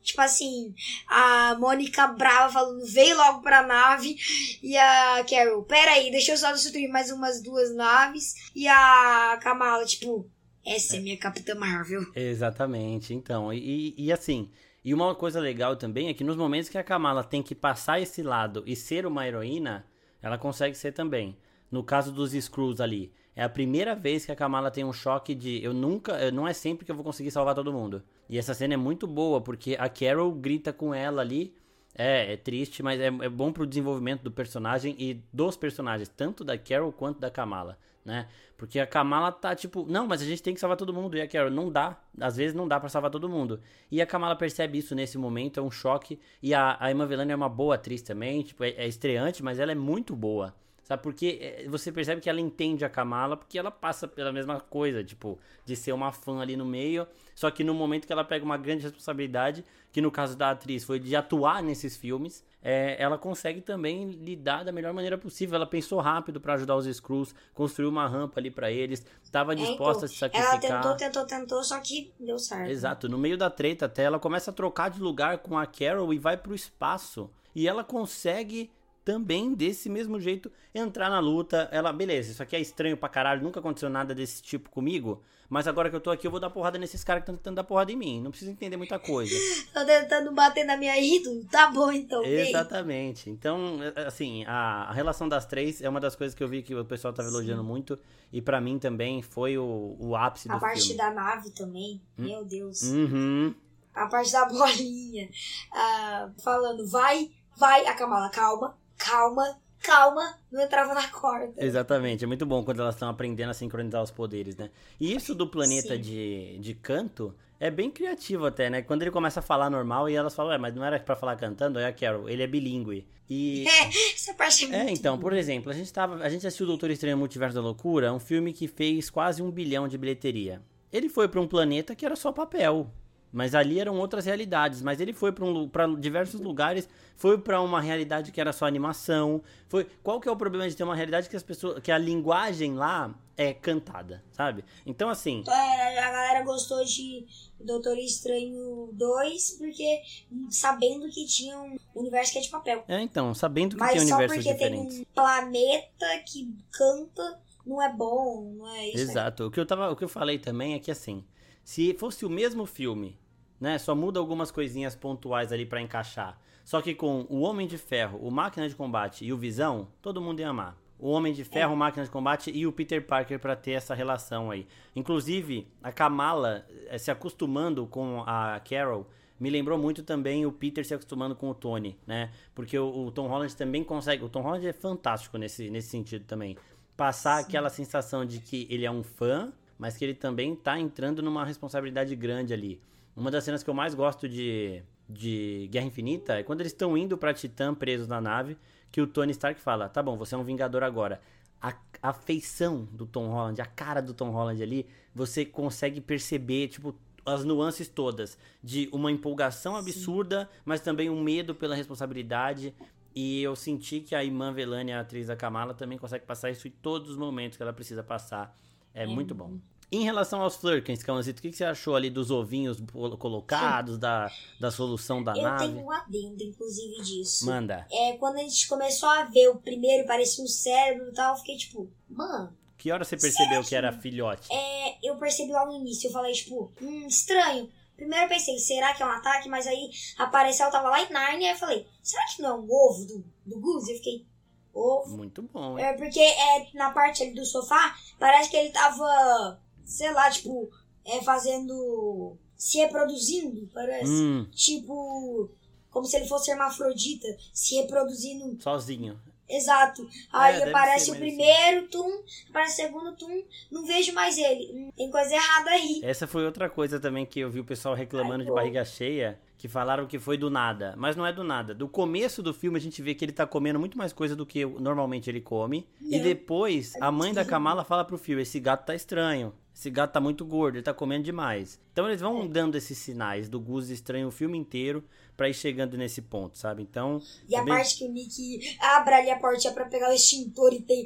Tipo 0.06 0.20
assim, 0.20 0.72
a 1.08 1.56
Mônica 1.58 2.06
brava 2.06 2.52
falando, 2.52 2.86
veio 2.86 3.16
logo 3.16 3.42
pra 3.42 3.66
nave. 3.66 4.16
E 4.62 4.76
a 4.76 5.25
Carol, 5.28 5.64
peraí, 5.64 6.12
deixa 6.12 6.30
eu 6.30 6.36
só 6.36 6.52
destruir 6.52 6.88
mais 6.88 7.10
umas 7.10 7.42
duas 7.42 7.75
naves. 7.75 8.34
E 8.54 8.68
a 8.68 9.36
Kamala, 9.42 9.84
tipo, 9.84 10.30
essa 10.64 10.96
é, 10.96 11.00
minha 11.00 11.16
Capitã 11.16 11.56
Marvel. 11.56 12.06
Exatamente, 12.14 13.12
então. 13.12 13.52
E, 13.52 13.96
e 13.98 14.12
assim, 14.12 14.48
e 14.84 14.94
uma 14.94 15.12
coisa 15.12 15.40
legal 15.40 15.75
também 15.75 16.06
é 16.06 16.14
que 16.14 16.22
nos 16.22 16.36
momentos 16.36 16.68
que 16.68 16.78
a 16.78 16.84
Kamala 16.84 17.25
tem 17.25 17.42
que 17.42 17.56
passar 17.56 18.00
esse 18.00 18.22
lado 18.22 18.62
e 18.64 18.76
ser 18.76 19.06
uma 19.06 19.26
heroína, 19.26 19.84
ela 20.22 20.38
consegue 20.38 20.76
ser 20.76 20.92
também. 20.92 21.36
No 21.68 21.82
caso 21.82 22.12
dos 22.12 22.32
Skrulls 22.32 22.80
ali, 22.80 23.12
é 23.37 23.45
a 23.45 23.49
primeira 23.49 23.95
vez 23.95 24.26
que 24.26 24.33
a 24.33 24.37
Kamala 24.37 24.71
tem 24.71 24.83
um 24.83 24.93
choque 24.93 25.35
de 25.35 25.62
eu 25.62 25.73
nunca, 25.73 26.31
não 26.33 26.49
é 26.49 26.52
sempre 26.52 26.85
que 26.85 26.90
eu 26.90 26.97
vou 26.97 27.05
conseguir 27.05 27.31
salvar 27.31 27.55
todo 27.55 27.73
mundo. 27.73 28.02
E 28.28 28.38
essa 28.38 28.55
cena 28.55 28.75
é 28.75 28.76
muito 28.76 29.07
boa 29.07 29.40
porque 29.40 29.76
a 29.78 29.88
Carol 29.88 30.33
grita 30.33 30.73
com 30.73 30.95
ela 30.95 31.23
ali. 31.23 31.55
É, 31.99 32.35
é 32.35 32.37
triste, 32.37 32.83
mas 32.83 33.00
é, 33.00 33.07
é 33.07 33.28
bom 33.28 33.50
pro 33.50 33.66
desenvolvimento 33.66 34.23
do 34.23 34.31
personagem 34.31 34.95
e 34.99 35.23
dos 35.33 35.57
personagens, 35.57 36.11
tanto 36.11 36.45
da 36.45 36.59
Carol 36.59 36.93
quanto 36.93 37.21
da 37.21 37.31
Kamala 37.31 37.78
né? 38.07 38.28
Porque 38.57 38.78
a 38.78 38.87
Kamala 38.87 39.33
tá 39.33 39.55
tipo, 39.55 39.85
não, 39.87 40.07
mas 40.07 40.23
a 40.23 40.25
gente 40.25 40.43
tem 40.43 40.55
que 40.55 40.61
salvar 40.61 40.76
todo 40.78 40.95
mundo. 40.95 41.16
E 41.16 41.21
a 41.21 41.28
Carol, 41.28 41.50
não 41.50 41.71
dá. 41.71 42.00
Às 42.19 42.37
vezes 42.37 42.55
não 42.55 42.66
dá 42.66 42.78
para 42.78 42.88
salvar 42.88 43.11
todo 43.11 43.28
mundo. 43.28 43.61
E 43.90 44.00
a 44.00 44.07
Kamala 44.07 44.37
percebe 44.37 44.78
isso 44.78 44.95
nesse 44.95 45.19
momento, 45.19 45.59
é 45.59 45.62
um 45.62 45.71
choque. 45.71 46.19
E 46.40 46.55
a, 46.55 46.76
a 46.78 46.90
Emma 46.90 47.05
Velani 47.05 47.33
é 47.33 47.37
uma 47.37 47.49
boa 47.49 47.75
atriz 47.75 48.00
também, 48.00 48.43
tipo, 48.43 48.62
é, 48.62 48.71
é 48.71 48.87
estreante, 48.87 49.43
mas 49.43 49.59
ela 49.59 49.73
é 49.73 49.75
muito 49.75 50.14
boa. 50.14 50.55
Sabe? 50.87 51.02
Porque 51.02 51.38
é, 51.43 51.69
você 51.69 51.90
percebe 51.90 52.21
que 52.21 52.31
ela 52.31 52.40
entende 52.40 52.85
a 52.85 52.88
Kamala, 52.88 53.37
porque 53.37 53.59
ela 53.59 53.73
passa 53.73 54.07
pela 54.07 54.33
mesma 54.33 54.61
coisa, 54.61 55.02
tipo, 55.02 55.37
de 55.64 55.75
ser 55.75 55.90
uma 55.90 56.12
fã 56.12 56.40
ali 56.40 56.57
no 56.57 56.64
meio. 56.64 57.09
Só 57.35 57.50
que 57.50 57.64
no 57.64 57.75
momento 57.75 58.07
que 58.07 58.12
ela 58.12 58.25
pega 58.25 58.45
uma 58.45 58.57
grande 58.57 58.85
responsabilidade, 58.85 59.64
que 59.90 60.00
no 60.00 60.12
caso 60.12 60.37
da 60.37 60.52
atriz 60.52 60.85
foi 60.85 61.00
de 61.00 61.16
atuar 61.16 61.61
nesses 61.61 61.97
filmes, 61.97 62.45
é, 62.62 62.95
ela 63.02 63.19
consegue 63.19 63.61
também 63.61 64.11
lidar 64.11 64.62
da 64.62 64.71
melhor 64.71 64.95
maneira 64.95 65.19
possível. 65.19 65.57
Ela 65.57 65.66
pensou 65.66 65.99
rápido 65.99 66.40
para 66.40 66.55
ajudar 66.55 66.76
os 66.76 66.87
Skrulls, 66.87 67.35
construiu 67.52 67.90
uma 67.90 68.07
rampa 68.07 68.38
ali 68.38 68.52
para 68.52 68.71
eles, 68.71 69.05
estava 69.25 69.57
disposta 69.57 69.75
é, 69.75 69.90
então, 69.97 70.05
a 70.05 70.09
se 70.09 70.14
sacrificar. 70.14 70.71
Ela 70.71 70.83
tentou, 70.83 70.97
tentou, 70.97 71.26
tentou, 71.26 71.64
só 71.64 71.81
que 71.81 72.12
deu 72.21 72.38
certo. 72.38 72.71
Exato. 72.71 73.09
No 73.09 73.19
meio 73.19 73.37
da 73.37 73.50
treta 73.50 73.87
até, 73.87 74.05
ela 74.05 74.21
começa 74.21 74.52
a 74.52 74.55
trocar 74.55 74.88
de 74.88 75.00
lugar 75.00 75.38
com 75.38 75.59
a 75.59 75.66
Carol 75.66 76.14
e 76.14 76.19
vai 76.19 76.37
pro 76.37 76.55
espaço. 76.55 77.28
E 77.57 77.66
ela 77.66 77.83
consegue 77.83 78.71
também 79.06 79.54
desse 79.54 79.88
mesmo 79.88 80.18
jeito 80.18 80.50
entrar 80.75 81.08
na 81.08 81.20
luta. 81.20 81.68
Ela, 81.70 81.92
beleza, 81.92 82.32
isso 82.32 82.42
aqui 82.42 82.56
é 82.56 82.60
estranho 82.60 82.96
pra 82.96 83.08
caralho, 83.08 83.40
nunca 83.40 83.60
aconteceu 83.60 83.88
nada 83.88 84.12
desse 84.12 84.42
tipo 84.42 84.68
comigo. 84.68 85.22
Mas 85.48 85.68
agora 85.68 85.88
que 85.88 85.94
eu 85.94 86.00
tô 86.00 86.10
aqui, 86.10 86.26
eu 86.26 86.30
vou 86.30 86.40
dar 86.40 86.50
porrada 86.50 86.76
nesses 86.76 87.04
caras 87.04 87.22
que 87.22 87.30
estão 87.30 87.36
tentando 87.36 87.54
dar 87.54 87.62
porrada 87.62 87.92
em 87.92 87.94
mim. 87.94 88.20
Não 88.20 88.32
precisa 88.32 88.50
entender 88.50 88.76
muita 88.76 88.98
coisa. 88.98 89.32
tô 89.72 89.86
tentando 89.86 90.32
bater 90.32 90.64
na 90.64 90.76
minha 90.76 90.98
ídolo. 90.98 91.44
Tá 91.44 91.70
bom, 91.70 91.92
então. 91.92 92.25
Exatamente. 92.25 93.30
Então, 93.30 93.78
é, 93.94 94.06
assim, 94.08 94.44
a, 94.44 94.88
a, 94.88 94.92
relação 94.92 95.28
das 95.28 95.46
três 95.46 95.80
é 95.80 95.88
uma 95.88 96.00
das 96.00 96.16
coisas 96.16 96.34
que 96.34 96.42
eu 96.42 96.48
vi 96.48 96.62
que 96.62 96.75
o 96.75 96.84
pessoal 96.84 97.14
tava 97.14 97.28
Sim. 97.28 97.36
elogiando 97.36 97.62
muito. 97.62 97.96
E 98.32 98.42
para 98.42 98.60
mim 98.60 98.76
também 98.76 99.22
foi 99.22 99.56
o, 99.56 99.96
o 100.00 100.16
ápice 100.16 100.50
a 100.50 100.54
do 100.54 100.58
filme. 100.58 100.72
A 100.72 100.75
parte 100.75 100.96
da 100.96 101.10
nave 101.12 101.50
também. 101.50 102.02
Hum? 102.18 102.25
Meu 102.25 102.44
Deus. 102.44 102.82
Uhum. 102.82 103.54
A 103.94 104.08
parte 104.08 104.32
da 104.32 104.46
bolinha. 104.46 105.28
Uh, 105.72 106.42
falando, 106.42 106.84
vai, 106.88 107.30
vai, 107.56 107.86
a 107.86 107.94
Kamala, 107.94 108.28
calma 108.30 108.76
calma, 108.96 109.58
calma, 109.80 110.38
não 110.50 110.62
entrava 110.62 110.94
na 110.94 111.08
corda. 111.08 111.54
Exatamente, 111.56 112.24
é 112.24 112.26
muito 112.26 112.44
bom 112.44 112.64
quando 112.64 112.80
elas 112.80 112.94
estão 112.94 113.08
aprendendo 113.08 113.50
a 113.50 113.54
sincronizar 113.54 114.02
os 114.02 114.10
poderes, 114.10 114.56
né? 114.56 114.70
E 114.98 115.14
isso 115.14 115.34
do 115.34 115.46
planeta 115.46 115.98
de, 115.98 116.58
de 116.58 116.74
canto 116.74 117.34
é 117.58 117.70
bem 117.70 117.90
criativo 117.90 118.46
até, 118.46 118.68
né? 118.68 118.82
Quando 118.82 119.02
ele 119.02 119.10
começa 119.10 119.40
a 119.40 119.42
falar 119.42 119.70
normal 119.70 120.08
e 120.10 120.14
elas 120.14 120.34
falam, 120.34 120.52
é, 120.52 120.58
mas 120.58 120.74
não 120.74 120.84
era 120.84 120.98
para 121.00 121.16
falar 121.16 121.36
cantando, 121.36 121.78
é 121.78 121.86
a 121.86 121.92
Carol, 121.92 122.28
ele 122.28 122.42
é 122.42 122.46
bilíngue. 122.46 123.06
E... 123.28 123.66
É, 123.66 123.88
essa 124.14 124.34
parte 124.34 124.64
é, 124.64 124.68
é 124.68 124.70
muito 124.70 124.88
É, 124.88 124.92
então, 124.92 125.18
por 125.18 125.32
exemplo, 125.32 125.70
a 125.70 125.74
gente, 125.74 125.92
tava, 125.92 126.16
a 126.16 126.28
gente 126.28 126.46
assistiu 126.46 126.66
Doutor 126.66 126.90
Estranho 126.90 127.16
Multiverso 127.16 127.54
da 127.54 127.60
Loucura, 127.60 128.12
um 128.12 128.20
filme 128.20 128.52
que 128.52 128.68
fez 128.68 129.08
quase 129.10 129.42
um 129.42 129.50
bilhão 129.50 129.88
de 129.88 129.96
bilheteria. 129.96 130.62
Ele 130.92 131.08
foi 131.08 131.28
para 131.28 131.40
um 131.40 131.46
planeta 131.46 131.94
que 131.94 132.06
era 132.06 132.16
só 132.16 132.30
papel. 132.30 132.90
Mas 133.37 133.55
ali 133.55 133.78
eram 133.78 133.99
outras 133.99 134.25
realidades. 134.25 134.81
Mas 134.81 134.99
ele 134.99 135.12
foi 135.12 135.31
para 135.31 135.45
um, 135.45 136.00
diversos 136.00 136.40
lugares, 136.40 136.88
foi 137.16 137.37
para 137.37 137.61
uma 137.61 137.83
realidade 137.83 138.33
que 138.33 138.40
era 138.40 138.50
só 138.50 138.64
animação. 138.64 139.43
Foi 139.69 139.87
qual 140.02 140.19
que 140.19 140.26
é 140.26 140.33
o 140.33 140.37
problema 140.37 140.66
de 140.66 140.75
ter 140.75 140.85
uma 140.85 140.97
realidade 140.97 141.28
que 141.28 141.37
as 141.37 141.43
pessoas, 141.43 141.83
que 141.83 141.93
a 141.93 141.99
linguagem 141.99 142.73
lá 142.76 143.14
é 143.37 143.52
cantada, 143.52 144.25
sabe? 144.33 144.64
Então 144.87 145.11
assim. 145.11 145.45
É, 145.47 145.99
a 145.99 146.11
galera 146.11 146.45
gostou 146.47 146.83
de 146.83 147.26
Doutor 147.61 147.99
Estranho 147.99 148.88
2 148.95 149.59
porque 149.59 150.00
sabendo 150.49 151.07
que 151.11 151.26
tinha 151.26 151.59
um 151.59 151.76
universo 151.95 152.33
que 152.33 152.38
é 152.38 152.40
de 152.40 152.49
papel. 152.49 152.85
É, 152.88 153.02
então 153.02 153.35
sabendo 153.35 153.76
que 153.76 153.81
Mas 153.81 153.93
tem 153.93 154.14
universos 154.14 154.45
diferentes. 154.45 154.83
Mas 154.83 154.95
só 154.95 155.02
porque 155.02 155.14
tem 155.14 155.37
um 155.37 155.50
planeta 155.52 156.07
que 156.25 156.57
canta 156.71 157.38
não 157.66 157.83
é 157.83 157.93
bom, 157.93 158.55
não 158.57 158.66
é 158.66 158.88
isso. 158.88 158.99
Exato. 158.99 159.45
O 159.45 159.50
que 159.50 159.61
eu 159.61 159.66
tava, 159.66 159.90
o 159.90 159.97
que 159.97 160.05
eu 160.05 160.09
falei 160.09 160.38
também 160.38 160.73
é 160.73 160.78
que 160.78 160.90
assim, 160.90 161.23
se 161.62 161.93
fosse 161.93 162.25
o 162.25 162.31
mesmo 162.31 162.64
filme 162.64 163.19
né? 163.60 163.78
Só 163.78 163.94
muda 163.94 164.18
algumas 164.18 164.50
coisinhas 164.50 164.94
pontuais 164.94 165.52
ali 165.52 165.66
para 165.66 165.80
encaixar. 165.80 166.38
Só 166.64 166.82
que 166.82 166.94
com 166.94 167.26
o 167.28 167.40
Homem 167.40 167.66
de 167.66 167.78
Ferro, 167.78 168.18
o 168.20 168.30
Máquina 168.30 168.68
de 168.68 168.75
Combate 168.75 169.25
e 169.25 169.32
o 169.32 169.36
Visão, 169.36 169.88
todo 170.02 170.20
mundo 170.20 170.40
ia 170.40 170.48
amar. 170.48 170.76
O 170.98 171.10
Homem 171.10 171.32
de 171.32 171.44
Ferro, 171.44 171.75
o 171.75 171.76
Máquina 171.76 172.04
de 172.04 172.10
Combate 172.10 172.50
e 172.50 172.66
o 172.66 172.72
Peter 172.72 173.06
Parker 173.06 173.38
para 173.38 173.54
ter 173.54 173.72
essa 173.72 173.94
relação 173.94 174.50
aí. 174.50 174.66
Inclusive, 174.94 175.68
a 175.82 175.92
Kamala 175.92 176.66
eh, 176.88 176.96
se 176.98 177.10
acostumando 177.10 177.86
com 177.86 178.22
a 178.26 178.60
Carol 178.60 179.06
me 179.38 179.50
lembrou 179.50 179.78
muito 179.78 180.02
também 180.02 180.46
o 180.46 180.52
Peter 180.52 180.84
se 180.84 180.94
acostumando 180.94 181.36
com 181.36 181.50
o 181.50 181.54
Tony, 181.54 181.98
né? 182.06 182.30
Porque 182.54 182.78
o, 182.78 183.06
o 183.06 183.10
Tom 183.10 183.28
Holland 183.28 183.54
também 183.54 183.84
consegue. 183.84 184.25
O 184.25 184.28
Tom 184.28 184.40
Holland 184.40 184.66
é 184.66 184.72
fantástico 184.72 185.36
nesse, 185.36 185.68
nesse 185.70 185.88
sentido 185.88 186.25
também. 186.25 186.56
Passar 186.96 187.42
Sim. 187.42 187.48
aquela 187.48 187.68
sensação 187.68 188.25
de 188.25 188.40
que 188.40 188.66
ele 188.70 188.86
é 188.86 188.90
um 188.90 189.02
fã, 189.02 189.52
mas 189.78 189.96
que 189.96 190.04
ele 190.04 190.14
também 190.14 190.56
tá 190.56 190.80
entrando 190.80 191.22
numa 191.22 191.44
responsabilidade 191.44 192.16
grande 192.16 192.54
ali. 192.54 192.80
Uma 193.16 193.30
das 193.30 193.44
cenas 193.44 193.62
que 193.62 193.70
eu 193.70 193.75
mais 193.75 193.94
gosto 193.94 194.28
de, 194.28 194.82
de 195.08 195.68
Guerra 195.73 195.87
Infinita 195.87 196.35
é 196.35 196.42
quando 196.42 196.61
eles 196.61 196.73
estão 196.73 196.96
indo 196.99 197.16
pra 197.16 197.32
Titã 197.32 197.75
presos 197.75 198.06
na 198.06 198.20
nave, 198.20 198.58
que 198.92 199.00
o 199.00 199.06
Tony 199.06 199.32
Stark 199.32 199.58
fala: 199.58 199.88
tá 199.88 200.02
bom, 200.02 200.18
você 200.18 200.35
é 200.35 200.38
um 200.38 200.44
Vingador 200.44 200.82
agora. 200.82 201.20
A, 201.61 201.75
a 202.02 202.12
feição 202.12 202.87
do 202.92 203.06
Tom 203.06 203.28
Holland, 203.28 203.61
a 203.62 203.64
cara 203.64 204.02
do 204.02 204.12
Tom 204.12 204.30
Holland 204.30 204.62
ali, 204.62 204.87
você 205.14 205.46
consegue 205.46 206.02
perceber, 206.02 206.68
tipo, 206.68 206.94
as 207.25 207.42
nuances 207.42 207.88
todas 207.88 208.38
de 208.62 208.88
uma 208.92 209.11
empolgação 209.11 209.75
absurda, 209.75 210.42
Sim. 210.44 210.61
mas 210.66 210.80
também 210.82 211.08
um 211.08 211.20
medo 211.20 211.54
pela 211.54 211.75
responsabilidade. 211.75 212.75
E 213.14 213.42
eu 213.42 213.56
senti 213.56 214.00
que 214.00 214.14
a 214.14 214.23
Iman 214.23 214.52
Velani, 214.52 214.92
a 214.92 215.00
atriz 215.00 215.28
da 215.28 215.35
Kamala, 215.35 215.73
também 215.73 215.96
consegue 215.96 216.26
passar 216.26 216.50
isso 216.50 216.68
em 216.68 216.70
todos 216.70 217.08
os 217.11 217.16
momentos 217.16 217.56
que 217.56 217.62
ela 217.62 217.73
precisa 217.73 218.02
passar. 218.02 218.54
É, 218.92 219.04
é 219.04 219.06
muito 219.06 219.35
bom. 219.35 219.58
Em 219.90 220.02
relação 220.02 220.43
aos 220.43 220.57
Flurkins, 220.57 221.02
Cãozito, 221.02 221.38
o 221.38 221.43
que, 221.43 221.50
que 221.50 221.57
você 221.57 221.64
achou 221.64 221.95
ali 221.95 222.11
dos 222.11 222.31
ovinhos 222.31 222.78
colocados, 223.19 223.99
da, 223.99 224.31
da 224.59 224.71
solução 224.71 225.23
da 225.23 225.37
eu 225.37 225.43
nave? 225.43 225.64
Eu 225.64 225.69
tenho 225.71 225.87
um 225.87 225.93
adendo, 225.93 226.43
inclusive, 226.43 227.02
disso. 227.02 227.47
Manda. 227.47 227.87
É, 227.90 228.16
quando 228.16 228.37
a 228.37 228.43
gente 228.43 228.66
começou 228.69 229.09
a 229.09 229.25
ver 229.25 229.49
o 229.49 229.57
primeiro, 229.57 230.07
parecia 230.07 230.43
um 230.43 230.49
cérebro 230.49 231.09
e 231.09 231.12
tal, 231.12 231.35
eu 231.35 231.38
fiquei 231.38 231.57
tipo, 231.57 231.88
mano... 232.09 232.57
Que 232.76 232.90
hora 232.90 233.05
você 233.05 233.16
percebeu 233.16 233.62
que, 233.62 233.69
que 233.69 233.76
era 233.76 233.93
filhote? 233.93 234.52
É, 234.52 234.99
eu 235.09 235.16
percebi 235.16 235.52
lá 235.52 235.64
no 235.64 235.73
início, 235.73 236.09
eu 236.09 236.12
falei, 236.12 236.33
tipo, 236.33 236.73
hum, 236.83 237.07
estranho. 237.07 237.71
Primeiro 237.97 238.25
eu 238.26 238.28
pensei, 238.28 238.59
será 238.59 238.93
que 238.93 239.02
é 239.02 239.07
um 239.07 239.11
ataque? 239.11 239.49
Mas 239.49 239.66
aí 239.66 239.90
apareceu, 240.19 240.66
eu 240.66 240.73
tava 240.73 240.90
lá 240.90 241.00
em 241.00 241.11
Narnia, 241.11 241.49
e 241.49 241.52
eu 241.52 241.57
falei, 241.57 241.87
será 242.02 242.25
que 242.26 242.43
não 242.43 242.50
é 242.50 242.55
um 242.55 242.71
ovo 242.71 243.05
do, 243.07 243.25
do 243.47 243.61
Goose? 243.61 243.93
Eu 243.93 243.97
fiquei, 243.99 244.26
ovo. 244.75 245.16
Muito 245.16 245.43
bom, 245.43 245.78
hein? 245.78 245.85
É 245.85 245.93
porque 245.95 246.21
é, 246.21 246.66
na 246.75 246.90
parte 246.90 247.23
ali 247.23 247.33
do 247.33 247.47
sofá, 247.47 247.97
parece 248.19 248.50
que 248.50 248.57
ele 248.57 248.71
tava 248.71 249.59
sei 249.87 250.12
lá, 250.12 250.28
tipo, 250.31 250.71
é 251.05 251.23
fazendo. 251.23 252.37
se 252.57 252.78
reproduzindo, 252.78 253.71
parece. 253.73 254.11
Hum. 254.11 254.47
Tipo, 254.50 255.50
como 255.90 256.05
se 256.05 256.16
ele 256.16 256.26
fosse 256.26 256.50
hermafrodita, 256.50 257.28
se 257.52 257.76
reproduzindo. 257.76 258.61
Sozinho. 258.61 259.19
Exato. 259.49 260.09
Aí 260.33 260.61
é, 260.61 260.69
aparece 260.69 261.11
o 261.11 261.16
primeiro 261.16 261.87
tum, 261.87 262.23
aparece 262.50 262.83
o 262.83 262.87
segundo 262.87 263.16
tum, 263.16 263.45
não 263.71 263.87
vejo 263.87 264.12
mais 264.12 264.37
ele. 264.37 264.90
Tem 264.97 265.11
coisa 265.11 265.33
errada 265.35 265.71
aí. 265.71 266.00
Essa 266.02 266.26
foi 266.26 266.45
outra 266.45 266.69
coisa 266.69 266.99
também 266.99 267.25
que 267.25 267.40
eu 267.40 267.50
vi 267.50 267.61
o 267.61 267.64
pessoal 267.64 267.95
reclamando 267.95 268.40
Ai, 268.40 268.47
de 268.47 268.52
barriga 268.52 268.85
cheia, 268.85 269.38
que 269.57 269.69
falaram 269.69 270.07
que 270.07 270.19
foi 270.19 270.37
do 270.37 270.50
nada. 270.50 270.95
Mas 270.97 271.14
não 271.14 271.25
é 271.25 271.33
do 271.33 271.45
nada. 271.45 271.75
Do 271.75 271.88
começo 271.88 272.43
do 272.43 272.52
filme 272.52 272.76
a 272.76 272.81
gente 272.81 273.00
vê 273.00 273.14
que 273.14 273.25
ele 273.25 273.33
tá 273.33 273.47
comendo 273.47 273.78
muito 273.78 273.97
mais 273.97 274.12
coisa 274.12 274.35
do 274.35 274.45
que 274.45 274.66
normalmente 274.66 275.31
ele 275.31 275.40
come. 275.40 275.87
Não. 276.00 276.19
E 276.19 276.21
depois 276.21 276.95
a 277.00 277.12
mãe 277.12 277.33
da 277.33 277.45
Kamala 277.45 277.85
fala 277.85 278.05
pro 278.05 278.19
filho: 278.19 278.40
esse 278.40 278.59
gato 278.59 278.87
tá 278.87 278.95
estranho. 278.95 279.55
Esse 279.76 279.90
gato 279.90 280.12
tá 280.12 280.21
muito 280.23 280.42
gordo, 280.42 280.76
ele 280.76 280.83
tá 280.83 280.95
comendo 280.95 281.25
demais. 281.25 281.78
Então 281.92 282.06
eles 282.09 282.23
vão 282.23 282.49
dando 282.49 282.76
esses 282.76 282.97
sinais 282.97 283.47
do 283.47 283.61
Gus 283.61 283.90
estranho 283.90 284.28
o 284.28 284.30
filme 284.30 284.56
inteiro 284.56 285.04
pra 285.37 285.50
ir 285.50 285.54
chegando 285.54 285.99
nesse 285.99 286.23
ponto, 286.23 286.56
sabe? 286.56 286.83
Então. 286.83 287.21
E 287.47 287.54
é 287.54 287.59
a 287.59 287.62
bem... 287.62 287.75
parte 287.75 287.99
que 287.99 288.06
o 288.06 288.11
Nick 288.11 288.78
abre 288.80 289.12
ali 289.12 289.30
a 289.30 289.38
portinha 289.38 289.75
pra 289.75 289.85
pegar 289.85 290.09
o 290.09 290.14
extintor 290.14 290.73
e 290.73 290.80
tem 290.80 291.04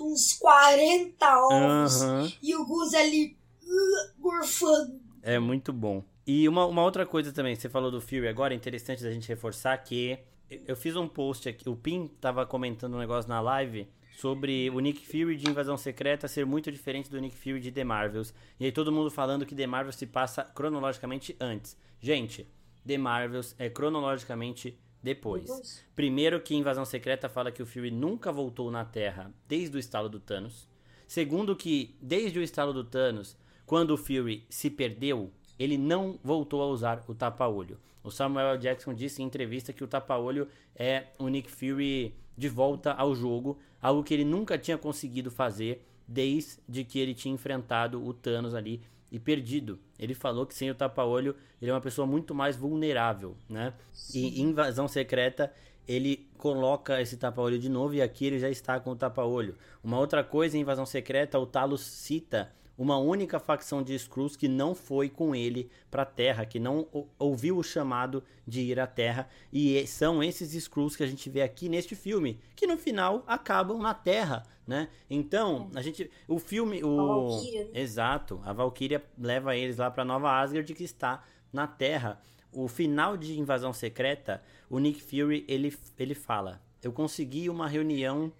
uns 0.00 0.34
40 0.34 1.38
ovos. 1.48 2.38
E 2.40 2.54
o 2.54 2.64
Gus 2.64 2.94
ali 2.94 3.36
uh, 3.60 4.22
gorfando. 4.22 5.00
É 5.20 5.40
muito 5.40 5.72
bom. 5.72 6.04
E 6.24 6.48
uma, 6.48 6.64
uma 6.66 6.84
outra 6.84 7.04
coisa 7.04 7.32
também, 7.32 7.56
você 7.56 7.68
falou 7.68 7.90
do 7.90 8.00
Fury 8.00 8.28
agora, 8.28 8.54
é 8.54 8.56
interessante 8.56 9.02
da 9.02 9.10
gente 9.10 9.26
reforçar 9.26 9.76
que 9.78 10.16
eu 10.48 10.76
fiz 10.76 10.94
um 10.94 11.08
post 11.08 11.48
aqui, 11.48 11.68
o 11.68 11.74
Pim 11.74 12.08
tava 12.20 12.46
comentando 12.46 12.94
um 12.94 13.00
negócio 13.00 13.28
na 13.28 13.40
live 13.40 13.88
sobre 14.12 14.70
o 14.70 14.78
Nick 14.78 15.04
Fury 15.06 15.36
de 15.36 15.50
Invasão 15.50 15.76
Secreta 15.76 16.28
ser 16.28 16.46
muito 16.46 16.70
diferente 16.70 17.10
do 17.10 17.20
Nick 17.20 17.36
Fury 17.36 17.60
de 17.60 17.72
The 17.72 17.84
Marvels. 17.84 18.32
E 18.60 18.64
aí 18.64 18.72
todo 18.72 18.92
mundo 18.92 19.10
falando 19.10 19.46
que 19.46 19.54
The 19.54 19.66
Marvels 19.66 19.96
se 19.96 20.06
passa 20.06 20.44
cronologicamente 20.44 21.36
antes. 21.40 21.76
Gente, 22.00 22.46
The 22.86 22.98
Marvels 22.98 23.54
é 23.58 23.68
cronologicamente 23.68 24.78
depois. 25.02 25.44
depois. 25.44 25.84
Primeiro 25.94 26.40
que 26.40 26.54
Invasão 26.54 26.84
Secreta 26.84 27.28
fala 27.28 27.50
que 27.50 27.62
o 27.62 27.66
Fury 27.66 27.90
nunca 27.90 28.30
voltou 28.30 28.70
na 28.70 28.84
Terra 28.84 29.32
desde 29.48 29.76
o 29.76 29.80
estalo 29.80 30.08
do 30.08 30.20
Thanos. 30.20 30.68
Segundo 31.08 31.56
que 31.56 31.96
desde 32.00 32.38
o 32.38 32.42
estalo 32.42 32.72
do 32.72 32.84
Thanos, 32.84 33.36
quando 33.66 33.92
o 33.92 33.96
Fury 33.96 34.46
se 34.48 34.70
perdeu, 34.70 35.32
ele 35.58 35.76
não 35.76 36.18
voltou 36.22 36.62
a 36.62 36.66
usar 36.66 37.04
o 37.06 37.14
tapa-olho. 37.14 37.78
O 38.02 38.10
Samuel 38.10 38.56
Jackson 38.56 38.92
disse 38.94 39.22
em 39.22 39.26
entrevista 39.26 39.72
que 39.72 39.84
o 39.84 39.88
tapa-olho 39.88 40.48
é 40.74 41.06
o 41.18 41.28
Nick 41.28 41.50
Fury 41.50 42.14
de 42.36 42.48
volta 42.48 42.92
ao 42.92 43.14
jogo, 43.14 43.58
algo 43.82 44.04
que 44.04 44.14
ele 44.14 44.24
nunca 44.24 44.56
tinha 44.56 44.78
conseguido 44.78 45.30
fazer 45.30 45.84
desde 46.06 46.84
que 46.84 46.98
ele 46.98 47.12
tinha 47.12 47.34
enfrentado 47.34 48.02
o 48.02 48.14
Thanos 48.14 48.54
ali 48.54 48.80
e 49.10 49.18
perdido. 49.18 49.78
Ele 49.98 50.14
falou 50.14 50.46
que 50.46 50.54
sem 50.54 50.70
o 50.70 50.74
tapa-olho 50.74 51.36
ele 51.60 51.70
é 51.70 51.74
uma 51.74 51.80
pessoa 51.80 52.06
muito 52.06 52.34
mais 52.34 52.56
vulnerável, 52.56 53.36
né? 53.48 53.74
E 54.14 54.40
em 54.40 54.44
Invasão 54.44 54.86
Secreta 54.88 55.52
ele 55.86 56.28
coloca 56.38 57.00
esse 57.00 57.16
tapa-olho 57.16 57.58
de 57.58 57.68
novo 57.68 57.94
e 57.94 58.00
aqui 58.00 58.26
ele 58.26 58.38
já 58.38 58.48
está 58.48 58.78
com 58.78 58.90
o 58.90 58.96
tapa-olho. 58.96 59.56
Uma 59.82 59.98
outra 59.98 60.22
coisa 60.22 60.56
em 60.56 60.60
Invasão 60.60 60.86
Secreta, 60.86 61.38
o 61.38 61.46
Talos 61.46 61.82
cita 61.82 62.52
uma 62.82 62.98
única 62.98 63.38
facção 63.38 63.80
de 63.80 63.94
Skrulls 63.94 64.36
que 64.36 64.48
não 64.48 64.74
foi 64.74 65.08
com 65.08 65.36
ele 65.36 65.70
para 65.88 66.02
a 66.02 66.06
Terra, 66.06 66.44
que 66.44 66.58
não 66.58 66.88
ouviu 67.16 67.56
o 67.56 67.62
chamado 67.62 68.24
de 68.44 68.60
ir 68.60 68.80
à 68.80 68.88
Terra, 68.88 69.28
e 69.52 69.86
são 69.86 70.20
esses 70.20 70.52
Skrulls 70.52 70.96
que 70.96 71.04
a 71.04 71.06
gente 71.06 71.30
vê 71.30 71.42
aqui 71.42 71.68
neste 71.68 71.94
filme, 71.94 72.40
que 72.56 72.66
no 72.66 72.76
final 72.76 73.22
acabam 73.24 73.78
na 73.78 73.94
Terra, 73.94 74.42
né? 74.66 74.88
Então, 75.08 75.70
a 75.76 75.80
gente 75.80 76.10
o 76.26 76.40
filme 76.40 76.82
o 76.82 77.00
a 77.00 77.06
Valkyria, 77.06 77.64
né? 77.66 77.70
Exato, 77.80 78.40
a 78.44 78.52
Valkyria 78.52 79.04
leva 79.16 79.56
eles 79.56 79.76
lá 79.76 79.88
para 79.88 80.04
Nova 80.04 80.40
Asgard 80.40 80.74
que 80.74 80.82
está 80.84 81.24
na 81.52 81.68
Terra. 81.68 82.20
O 82.52 82.66
final 82.66 83.16
de 83.16 83.38
Invasão 83.38 83.72
Secreta, 83.72 84.42
o 84.68 84.80
Nick 84.80 85.00
Fury 85.00 85.44
ele 85.46 85.72
ele 85.96 86.14
fala: 86.14 86.60
"Eu 86.82 86.92
consegui 86.92 87.48
uma 87.48 87.68
reunião 87.68 88.32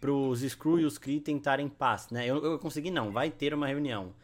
pros 0.00 0.42
Skrull 0.42 0.80
e 0.80 0.84
os 0.84 0.98
Kree 0.98 1.20
tentarem 1.20 1.68
paz, 1.68 2.08
né? 2.10 2.26
Eu, 2.26 2.42
eu 2.44 2.58
consegui 2.58 2.90
não, 2.90 3.12
vai 3.12 3.30
ter 3.30 3.52
uma 3.52 3.66
reunião. 3.66 4.14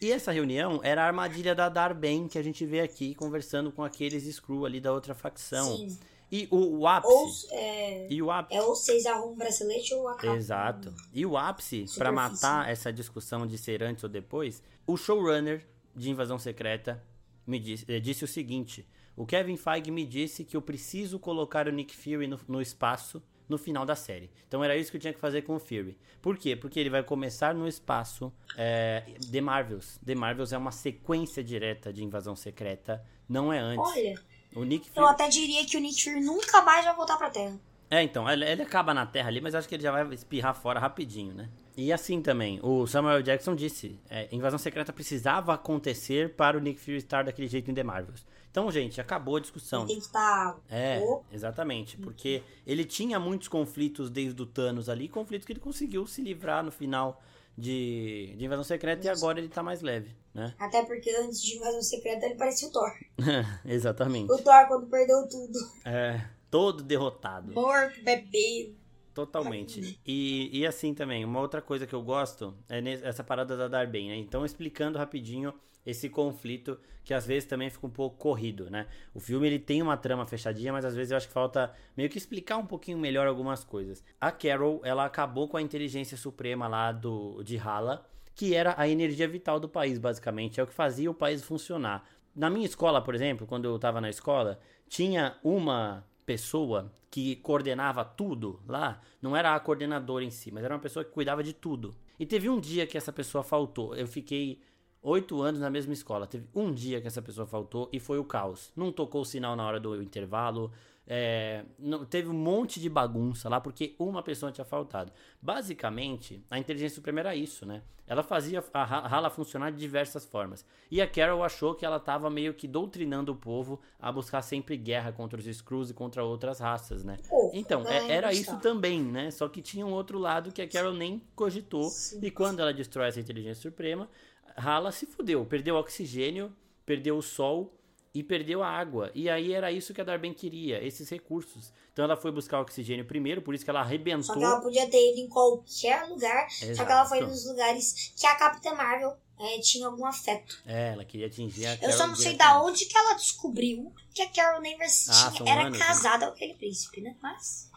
E 0.00 0.12
essa 0.12 0.30
reunião 0.30 0.80
era 0.84 1.02
a 1.02 1.06
armadilha 1.06 1.54
da 1.54 1.68
Darben 1.68 2.28
que 2.28 2.38
a 2.38 2.42
gente 2.42 2.64
vê 2.64 2.80
aqui 2.80 3.14
conversando 3.14 3.72
com 3.72 3.82
aqueles 3.82 4.24
Skrull 4.24 4.64
ali 4.64 4.80
da 4.80 4.92
outra 4.92 5.14
facção. 5.14 5.76
Sim. 5.76 5.98
E 6.30 6.46
o, 6.50 6.78
o 6.78 6.86
ápice. 6.86 7.12
Ou, 7.12 7.58
é, 7.58 8.06
e 8.12 8.22
o 8.22 8.30
ápice. 8.30 8.60
É 8.60 8.62
ou 8.62 8.76
vocês 8.76 9.06
arrumam 9.06 9.32
um 9.32 9.36
bracelete 9.36 9.94
ou 9.94 10.08
acabam. 10.08 10.36
Exato. 10.36 10.94
E 11.12 11.24
o 11.24 11.36
ápice, 11.36 11.86
para 11.96 12.12
matar 12.12 12.70
essa 12.70 12.92
discussão 12.92 13.46
de 13.46 13.56
ser 13.56 13.82
antes 13.82 14.04
ou 14.04 14.10
depois, 14.10 14.62
o 14.86 14.96
showrunner 14.96 15.66
de 15.96 16.10
Invasão 16.10 16.38
Secreta 16.38 17.02
me 17.46 17.58
disse, 17.58 17.84
eh, 17.88 17.98
disse 17.98 18.24
o 18.24 18.28
seguinte: 18.28 18.86
o 19.16 19.26
Kevin 19.26 19.56
Feige 19.56 19.90
me 19.90 20.04
disse 20.04 20.44
que 20.44 20.56
eu 20.56 20.62
preciso 20.62 21.18
colocar 21.18 21.66
o 21.66 21.72
Nick 21.72 21.96
Fury 21.96 22.28
no, 22.28 22.38
no 22.46 22.60
espaço 22.60 23.22
no 23.48 23.58
final 23.58 23.86
da 23.86 23.96
série. 23.96 24.30
Então 24.46 24.62
era 24.62 24.76
isso 24.76 24.90
que 24.90 24.96
eu 24.96 25.00
tinha 25.00 25.12
que 25.12 25.20
fazer 25.20 25.42
com 25.42 25.56
o 25.56 25.58
Fury. 25.58 25.96
Por 26.20 26.36
quê? 26.36 26.54
Porque 26.54 26.78
ele 26.78 26.90
vai 26.90 27.02
começar 27.02 27.54
no 27.54 27.66
espaço 27.66 28.32
é, 28.56 29.04
The 29.30 29.40
Marvels. 29.40 29.98
The 30.04 30.14
Marvels 30.14 30.52
é 30.52 30.58
uma 30.58 30.72
sequência 30.72 31.42
direta 31.42 31.92
de 31.92 32.04
invasão 32.04 32.36
secreta, 32.36 33.04
não 33.28 33.52
é 33.52 33.58
antes. 33.58 33.90
Olha, 33.90 34.20
o 34.54 34.64
Nick 34.64 34.88
Fury... 34.88 35.00
eu 35.00 35.06
até 35.06 35.28
diria 35.28 35.64
que 35.64 35.76
o 35.76 35.80
Nick 35.80 36.02
Fury 36.02 36.20
nunca 36.20 36.62
mais 36.62 36.84
vai 36.84 36.94
voltar 36.94 37.16
pra 37.16 37.30
Terra. 37.30 37.58
É, 37.90 38.02
então, 38.02 38.28
ele, 38.28 38.44
ele 38.44 38.62
acaba 38.62 38.92
na 38.92 39.06
Terra 39.06 39.28
ali, 39.28 39.40
mas 39.40 39.54
acho 39.54 39.66
que 39.66 39.74
ele 39.74 39.82
já 39.82 39.90
vai 39.90 40.06
espirrar 40.14 40.54
fora 40.54 40.78
rapidinho, 40.78 41.32
né? 41.32 41.48
E 41.76 41.92
assim 41.92 42.20
também, 42.20 42.58
o 42.62 42.86
Samuel 42.86 43.22
Jackson 43.22 43.54
disse, 43.54 43.98
é, 44.10 44.28
invasão 44.32 44.58
secreta 44.58 44.92
precisava 44.92 45.54
acontecer 45.54 46.34
para 46.34 46.56
o 46.58 46.60
Nick 46.60 46.80
Fury 46.80 46.96
estar 46.96 47.24
daquele 47.24 47.46
jeito 47.46 47.70
em 47.70 47.74
The 47.74 47.84
Marvels. 47.84 48.26
Então, 48.50 48.70
gente, 48.70 49.00
acabou 49.00 49.36
a 49.36 49.40
discussão. 49.40 49.86
Tem 49.86 49.96
que 49.96 50.02
estar. 50.02 50.58
É, 50.70 51.00
exatamente. 51.30 51.96
Porque 51.96 52.42
ele 52.66 52.84
tinha 52.84 53.20
muitos 53.20 53.48
conflitos 53.48 54.10
desde 54.10 54.40
o 54.40 54.46
Thanos 54.46 54.88
ali, 54.88 55.08
conflitos 55.08 55.46
que 55.46 55.52
ele 55.52 55.60
conseguiu 55.60 56.06
se 56.06 56.22
livrar 56.22 56.64
no 56.64 56.72
final 56.72 57.22
de, 57.56 58.34
de 58.36 58.44
Invasão 58.44 58.64
Secreta 58.64 59.00
Isso. 59.00 59.08
e 59.08 59.10
agora 59.10 59.38
ele 59.40 59.48
tá 59.48 59.62
mais 59.62 59.82
leve, 59.82 60.14
né? 60.32 60.54
Até 60.58 60.84
porque 60.84 61.10
antes 61.10 61.42
de 61.42 61.56
Invasão 61.56 61.82
Secreta 61.82 62.26
ele 62.26 62.36
parecia 62.36 62.68
o 62.68 62.72
Thor. 62.72 62.92
exatamente. 63.66 64.30
O 64.32 64.38
Thor 64.38 64.66
quando 64.68 64.86
perdeu 64.86 65.28
tudo. 65.28 65.58
É, 65.84 66.24
todo 66.48 66.82
derrotado. 66.82 67.52
Morto, 67.52 68.02
bebê. 68.02 68.72
Totalmente. 69.18 69.98
E, 70.06 70.60
e 70.60 70.64
assim 70.64 70.94
também, 70.94 71.24
uma 71.24 71.40
outra 71.40 71.60
coisa 71.60 71.88
que 71.88 71.94
eu 71.94 72.02
gosto 72.02 72.54
é 72.68 72.78
essa 73.02 73.24
parada 73.24 73.56
da 73.56 73.66
Darben, 73.66 74.10
né? 74.10 74.16
Então, 74.16 74.44
explicando 74.44 74.96
rapidinho 74.96 75.52
esse 75.84 76.08
conflito 76.08 76.78
que 77.02 77.12
às 77.12 77.26
vezes 77.26 77.48
também 77.48 77.68
fica 77.68 77.84
um 77.84 77.90
pouco 77.90 78.16
corrido, 78.16 78.70
né? 78.70 78.86
O 79.12 79.18
filme 79.18 79.46
ele 79.46 79.58
tem 79.58 79.82
uma 79.82 79.96
trama 79.96 80.24
fechadinha, 80.24 80.72
mas 80.72 80.84
às 80.84 80.94
vezes 80.94 81.10
eu 81.10 81.16
acho 81.16 81.26
que 81.26 81.32
falta 81.32 81.74
meio 81.96 82.08
que 82.08 82.18
explicar 82.18 82.58
um 82.58 82.66
pouquinho 82.66 82.98
melhor 82.98 83.26
algumas 83.26 83.64
coisas. 83.64 84.04
A 84.20 84.30
Carol, 84.30 84.80
ela 84.84 85.04
acabou 85.04 85.48
com 85.48 85.56
a 85.56 85.62
inteligência 85.62 86.16
suprema 86.16 86.68
lá 86.68 86.92
do 86.92 87.42
de 87.42 87.58
Hala, 87.58 88.06
que 88.36 88.54
era 88.54 88.74
a 88.78 88.86
energia 88.86 89.26
vital 89.26 89.58
do 89.58 89.68
país, 89.68 89.98
basicamente, 89.98 90.60
é 90.60 90.62
o 90.62 90.66
que 90.66 90.74
fazia 90.74 91.10
o 91.10 91.14
país 91.14 91.42
funcionar. 91.42 92.08
Na 92.36 92.48
minha 92.48 92.66
escola, 92.66 93.02
por 93.02 93.16
exemplo, 93.16 93.48
quando 93.48 93.64
eu 93.64 93.74
estava 93.74 94.00
na 94.00 94.10
escola, 94.10 94.60
tinha 94.88 95.36
uma 95.42 96.04
pessoa 96.28 96.92
que 97.10 97.36
coordenava 97.36 98.04
tudo 98.04 98.60
lá, 98.68 99.00
não 99.22 99.34
era 99.34 99.54
a 99.54 99.60
coordenadora 99.60 100.22
em 100.22 100.30
si, 100.30 100.52
mas 100.52 100.62
era 100.62 100.74
uma 100.74 100.80
pessoa 100.80 101.02
que 101.02 101.10
cuidava 101.10 101.42
de 101.42 101.54
tudo. 101.54 101.96
E 102.20 102.26
teve 102.26 102.50
um 102.50 102.60
dia 102.60 102.86
que 102.86 102.98
essa 102.98 103.10
pessoa 103.10 103.42
faltou. 103.42 103.96
Eu 103.96 104.06
fiquei 104.06 104.60
oito 105.00 105.40
anos 105.40 105.58
na 105.58 105.70
mesma 105.70 105.94
escola. 105.94 106.26
Teve 106.26 106.46
um 106.54 106.70
dia 106.70 107.00
que 107.00 107.06
essa 107.06 107.22
pessoa 107.22 107.46
faltou 107.46 107.88
e 107.90 107.98
foi 107.98 108.18
o 108.18 108.24
caos. 108.24 108.70
Não 108.76 108.92
tocou 108.92 109.22
o 109.22 109.24
sinal 109.24 109.56
na 109.56 109.66
hora 109.66 109.80
do 109.80 110.02
intervalo. 110.02 110.70
É, 111.10 111.64
não, 111.78 112.04
teve 112.04 112.28
um 112.28 112.34
monte 112.34 112.78
de 112.78 112.90
bagunça 112.90 113.48
lá 113.48 113.58
porque 113.58 113.94
uma 113.98 114.22
pessoa 114.22 114.52
tinha 114.52 114.64
faltado. 114.64 115.10
Basicamente, 115.40 116.44
a 116.50 116.58
inteligência 116.58 116.96
suprema 116.96 117.20
era 117.20 117.34
isso, 117.34 117.64
né? 117.64 117.82
Ela 118.06 118.22
fazia 118.22 118.62
a 118.74 118.84
rala 118.84 119.30
funcionar 119.30 119.70
de 119.70 119.78
diversas 119.78 120.26
formas. 120.26 120.66
E 120.90 121.00
a 121.00 121.06
Carol 121.06 121.42
achou 121.42 121.74
que 121.74 121.84
ela 121.84 121.96
estava 121.96 122.28
meio 122.28 122.52
que 122.52 122.68
doutrinando 122.68 123.32
o 123.32 123.36
povo 123.36 123.80
a 123.98 124.12
buscar 124.12 124.42
sempre 124.42 124.76
guerra 124.76 125.10
contra 125.10 125.38
os 125.38 125.46
Skrulls 125.46 125.90
e 125.90 125.94
contra 125.94 126.22
outras 126.22 126.58
raças, 126.58 127.04
né? 127.04 127.16
então, 127.52 127.86
é, 127.86 128.10
era 128.10 128.32
isso 128.32 128.58
também, 128.58 129.02
né? 129.02 129.30
Só 129.30 129.48
que 129.48 129.62
tinha 129.62 129.86
um 129.86 129.92
outro 129.92 130.18
lado 130.18 130.52
que 130.52 130.60
a 130.60 130.68
Carol 130.68 130.92
nem 130.92 131.22
cogitou. 131.34 131.84
Sim. 131.84 132.20
E 132.22 132.30
quando 132.30 132.60
ela 132.60 132.72
destrói 132.72 133.08
essa 133.08 133.20
inteligência 133.20 133.70
suprema, 133.70 134.08
Hala 134.56 134.92
se 134.92 135.06
fudeu, 135.06 135.44
perdeu 135.46 135.76
oxigênio, 135.76 136.52
perdeu 136.84 137.16
o 137.16 137.22
sol 137.22 137.77
e 138.14 138.22
perdeu 138.22 138.62
a 138.62 138.68
água. 138.68 139.10
E 139.14 139.28
aí 139.28 139.52
era 139.52 139.70
isso 139.70 139.92
que 139.92 140.00
a 140.00 140.04
Darben 140.04 140.32
queria, 140.32 140.84
esses 140.84 141.08
recursos. 141.08 141.72
Então 141.92 142.04
ela 142.04 142.16
foi 142.16 142.30
buscar 142.30 142.60
oxigênio 142.60 143.04
primeiro, 143.04 143.42
por 143.42 143.54
isso 143.54 143.64
que 143.64 143.70
ela 143.70 143.80
arrebentou. 143.80 144.22
Só 144.24 144.34
que 144.34 144.44
ela 144.44 144.60
podia 144.60 144.88
ter 144.88 145.12
ido 145.12 145.20
em 145.20 145.28
qualquer 145.28 146.08
lugar, 146.08 146.46
Exato. 146.46 146.76
só 146.76 146.84
que 146.84 146.92
ela 146.92 147.04
foi 147.04 147.20
nos 147.20 147.46
lugares 147.46 148.12
que 148.16 148.26
a 148.26 148.34
Capitã 148.36 148.74
Marvel 148.74 149.16
é, 149.38 149.58
tinha 149.60 149.86
algum 149.86 150.04
afeto. 150.04 150.58
É, 150.66 150.92
ela 150.92 151.04
queria 151.04 151.26
atingir 151.26 151.66
a 151.66 151.74
Eu 151.76 151.92
só 151.92 152.06
não 152.06 152.16
sei 152.16 152.36
da 152.36 152.60
onde 152.62 152.86
que 152.86 152.96
ela 152.96 153.14
descobriu 153.14 153.92
que 154.12 154.22
a 154.22 154.28
Carol 154.28 154.62
Danvers 154.62 155.08
ah, 155.10 155.32
era 155.46 155.66
anos, 155.66 155.78
né? 155.78 155.84
casada 155.84 156.26
né? 156.26 156.30
com 156.30 156.36
aquele 156.36 156.54
príncipe, 156.54 157.00
né? 157.00 157.14
Mas... 157.22 157.68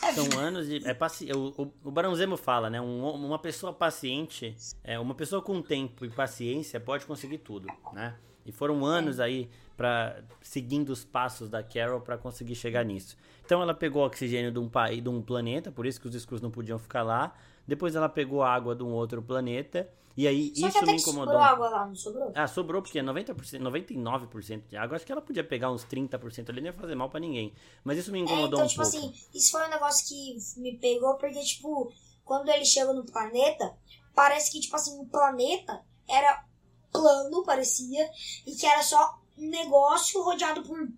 É 0.00 0.12
São 0.12 0.38
anos 0.38 0.68
de. 0.68 0.86
É 0.86 0.94
paci... 0.94 1.28
o, 1.32 1.48
o, 1.60 1.72
o 1.88 1.90
Barão 1.90 2.14
Zemo 2.14 2.36
fala, 2.36 2.70
né? 2.70 2.80
Um, 2.80 3.04
uma 3.10 3.38
pessoa 3.38 3.72
paciente, 3.72 4.56
é, 4.84 4.96
uma 4.96 5.12
pessoa 5.12 5.42
com 5.42 5.60
tempo 5.60 6.04
e 6.04 6.08
paciência 6.08 6.78
pode 6.78 7.04
conseguir 7.04 7.38
tudo, 7.38 7.66
né? 7.92 8.16
E 8.46 8.52
foram 8.52 8.84
anos 8.86 9.18
aí 9.18 9.50
para 9.78 10.24
seguindo 10.42 10.90
os 10.90 11.04
passos 11.04 11.48
da 11.48 11.62
Carol 11.62 12.00
para 12.00 12.18
conseguir 12.18 12.56
chegar 12.56 12.84
nisso. 12.84 13.16
Então 13.46 13.62
ela 13.62 13.72
pegou 13.72 14.04
oxigênio 14.04 14.50
de 14.50 14.58
um 14.58 14.68
país, 14.68 15.00
de 15.00 15.08
um 15.08 15.22
planeta, 15.22 15.70
por 15.70 15.86
isso 15.86 16.00
que 16.00 16.08
os 16.08 16.14
Skrulls 16.16 16.42
não 16.42 16.50
podiam 16.50 16.80
ficar 16.80 17.04
lá. 17.04 17.32
Depois 17.66 17.94
ela 17.94 18.08
pegou 18.08 18.42
água 18.42 18.74
de 18.74 18.82
um 18.82 18.90
outro 18.90 19.22
planeta. 19.22 19.88
E 20.16 20.26
aí 20.26 20.52
Só 20.56 20.66
isso 20.66 20.84
me 20.84 20.96
incomodou. 20.96 21.34
Sobrou 21.34 21.40
água 21.40 21.68
lá, 21.68 21.86
não 21.86 21.94
sobrou? 21.94 22.32
Ah, 22.34 22.48
sobrou 22.48 22.82
porque 22.82 23.00
90%, 23.00 23.36
99% 23.60 24.62
de 24.66 24.76
água. 24.76 24.96
Acho 24.96 25.06
que 25.06 25.12
ela 25.12 25.22
podia 25.22 25.44
pegar 25.44 25.70
uns 25.70 25.84
30% 25.84 26.50
ali, 26.50 26.60
não 26.60 26.66
ia 26.66 26.72
fazer 26.72 26.96
mal 26.96 27.08
para 27.08 27.20
ninguém. 27.20 27.54
Mas 27.84 27.98
isso 27.98 28.10
me 28.10 28.18
incomodou 28.18 28.60
é, 28.60 28.64
então, 28.64 28.64
um 28.64 28.66
tipo 28.66 28.82
pouco. 28.82 28.96
assim, 28.96 29.14
isso 29.32 29.52
foi 29.52 29.64
um 29.64 29.70
negócio 29.70 30.08
que 30.08 30.60
me 30.60 30.76
pegou 30.76 31.14
porque, 31.18 31.38
tipo, 31.44 31.92
quando 32.24 32.48
ele 32.48 32.64
chegou 32.64 32.94
no 32.94 33.06
planeta, 33.06 33.76
parece 34.12 34.50
que, 34.50 34.58
tipo 34.58 34.74
assim, 34.74 34.98
o 34.98 35.06
planeta 35.06 35.80
era 36.08 36.44
plano, 36.90 37.44
parecia, 37.44 38.10
e 38.44 38.56
que 38.56 38.66
era 38.66 38.82
só 38.82 39.20
negócio 39.38 40.22
rodeado 40.22 40.62
por 40.62 40.88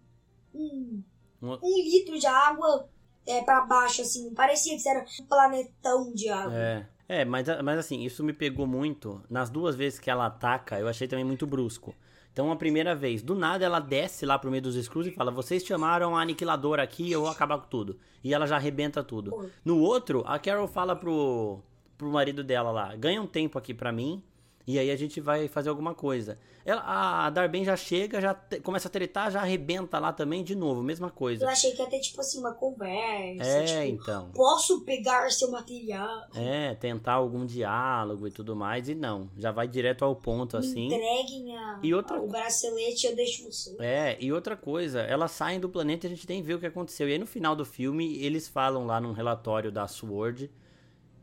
um, 0.55 1.03
um 1.43 1.83
litro 1.83 2.19
de 2.19 2.27
água 2.27 2.89
é, 3.27 3.43
para 3.43 3.63
baixo, 3.63 4.03
assim. 4.03 4.33
Parecia 4.35 4.77
que 4.79 4.89
era 4.89 5.05
um 5.21 5.25
planetão 5.27 6.13
de 6.13 6.29
água. 6.29 6.57
É. 6.57 6.87
É, 7.13 7.25
mas, 7.25 7.49
mas 7.65 7.77
assim, 7.77 8.03
isso 8.05 8.23
me 8.23 8.33
pegou 8.33 8.69
muito. 8.69 9.21
Nas 9.29 9.51
duas 9.51 9.75
vezes 9.75 9.99
que 9.99 10.09
ela 10.09 10.27
ataca, 10.27 10.79
eu 10.79 10.87
achei 10.87 11.09
também 11.09 11.25
muito 11.25 11.45
brusco. 11.45 11.93
Então 12.33 12.53
a 12.53 12.57
primeira 12.57 12.95
vez, 12.95 13.21
do 13.21 13.35
nada 13.35 13.65
ela 13.65 13.81
desce 13.81 14.25
lá 14.25 14.39
pro 14.39 14.49
meio 14.49 14.63
dos 14.63 14.77
Skrulls 14.77 15.11
e 15.11 15.15
fala: 15.15 15.33
Vocês 15.33 15.65
chamaram 15.65 16.17
a 16.17 16.23
aniquiladora 16.23 16.85
aqui, 16.85 17.11
eu 17.11 17.23
vou 17.23 17.29
acabar 17.29 17.59
com 17.59 17.67
tudo. 17.67 17.99
E 18.23 18.33
ela 18.33 18.47
já 18.47 18.55
arrebenta 18.55 19.03
tudo. 19.03 19.51
No 19.65 19.81
outro, 19.81 20.23
a 20.25 20.39
Carol 20.39 20.69
fala 20.69 20.95
pro, 20.95 21.61
pro 21.99 22.13
marido 22.13 22.45
dela 22.45 22.71
lá: 22.71 22.95
Ganha 22.95 23.21
um 23.21 23.27
tempo 23.27 23.59
aqui 23.59 23.75
pra 23.75 23.91
mim, 23.91 24.23
e 24.67 24.79
aí 24.79 24.91
a 24.91 24.97
gente 24.97 25.21
vai 25.21 25.49
fazer 25.49 25.69
alguma 25.69 25.95
coisa. 25.95 26.39
Ela, 26.65 26.83
a 27.27 27.31
Darben 27.31 27.65
já 27.65 27.75
chega, 27.77 28.21
já 28.21 28.35
te, 28.35 28.61
começa 28.61 28.89
a 28.89 28.91
tretar, 28.91 29.31
já 29.31 29.41
arrebenta 29.41 29.99
lá 29.99 30.13
também 30.13 30.45
de 30.45 30.55
novo, 30.55 30.83
mesma 30.83 31.11
coisa. 31.11 31.45
Eu 31.45 31.49
achei 31.49 31.73
que 31.73 31.81
ia 31.83 31.89
ter, 31.89 32.01
tipo 32.01 32.21
assim, 32.21 32.39
uma 32.39 32.53
conversa. 32.53 33.43
É, 33.43 33.65
tipo, 33.65 34.03
então. 34.03 34.31
Posso 34.35 34.83
pegar 34.83 35.31
seu 35.31 35.51
material? 35.51 36.27
É, 36.35 36.75
tentar 36.75 37.15
algum 37.15 37.47
diálogo 37.47 38.27
e 38.27 38.31
tudo 38.31 38.55
mais, 38.55 38.89
e 38.89 38.95
não. 38.95 39.31
Já 39.37 39.51
vai 39.51 39.67
direto 39.67 40.05
ao 40.05 40.15
ponto, 40.15 40.59
Me 40.59 40.65
assim. 40.65 40.87
entreguem 40.87 41.57
a, 41.57 41.81
E 41.83 41.95
outra 41.95 42.21
o 42.21 42.29
bracelete 42.29 43.07
eu 43.07 43.17
deixo 43.17 43.51
você. 43.51 43.75
É, 43.81 44.17
e 44.21 44.33
outra 44.33 44.57
coisa, 44.57 45.01
elas 45.01 45.31
saem 45.31 45.59
do 45.59 45.69
planeta 45.69 46.07
e 46.07 46.13
a 46.13 46.15
gente 46.15 46.29
nem 46.29 46.43
vê 46.43 46.55
o 46.55 46.61
que 46.61 46.67
aconteceu. 46.67 47.09
E 47.09 47.13
aí 47.13 47.19
no 47.19 47.27
final 47.27 47.57
do 47.57 47.65
filme, 47.65 48.23
eles 48.23 48.47
falam 48.47 48.87
lá 48.87 49.01
num 49.01 49.13
relatório 49.13 49.73
da 49.73 49.89
SWORD 49.89 50.51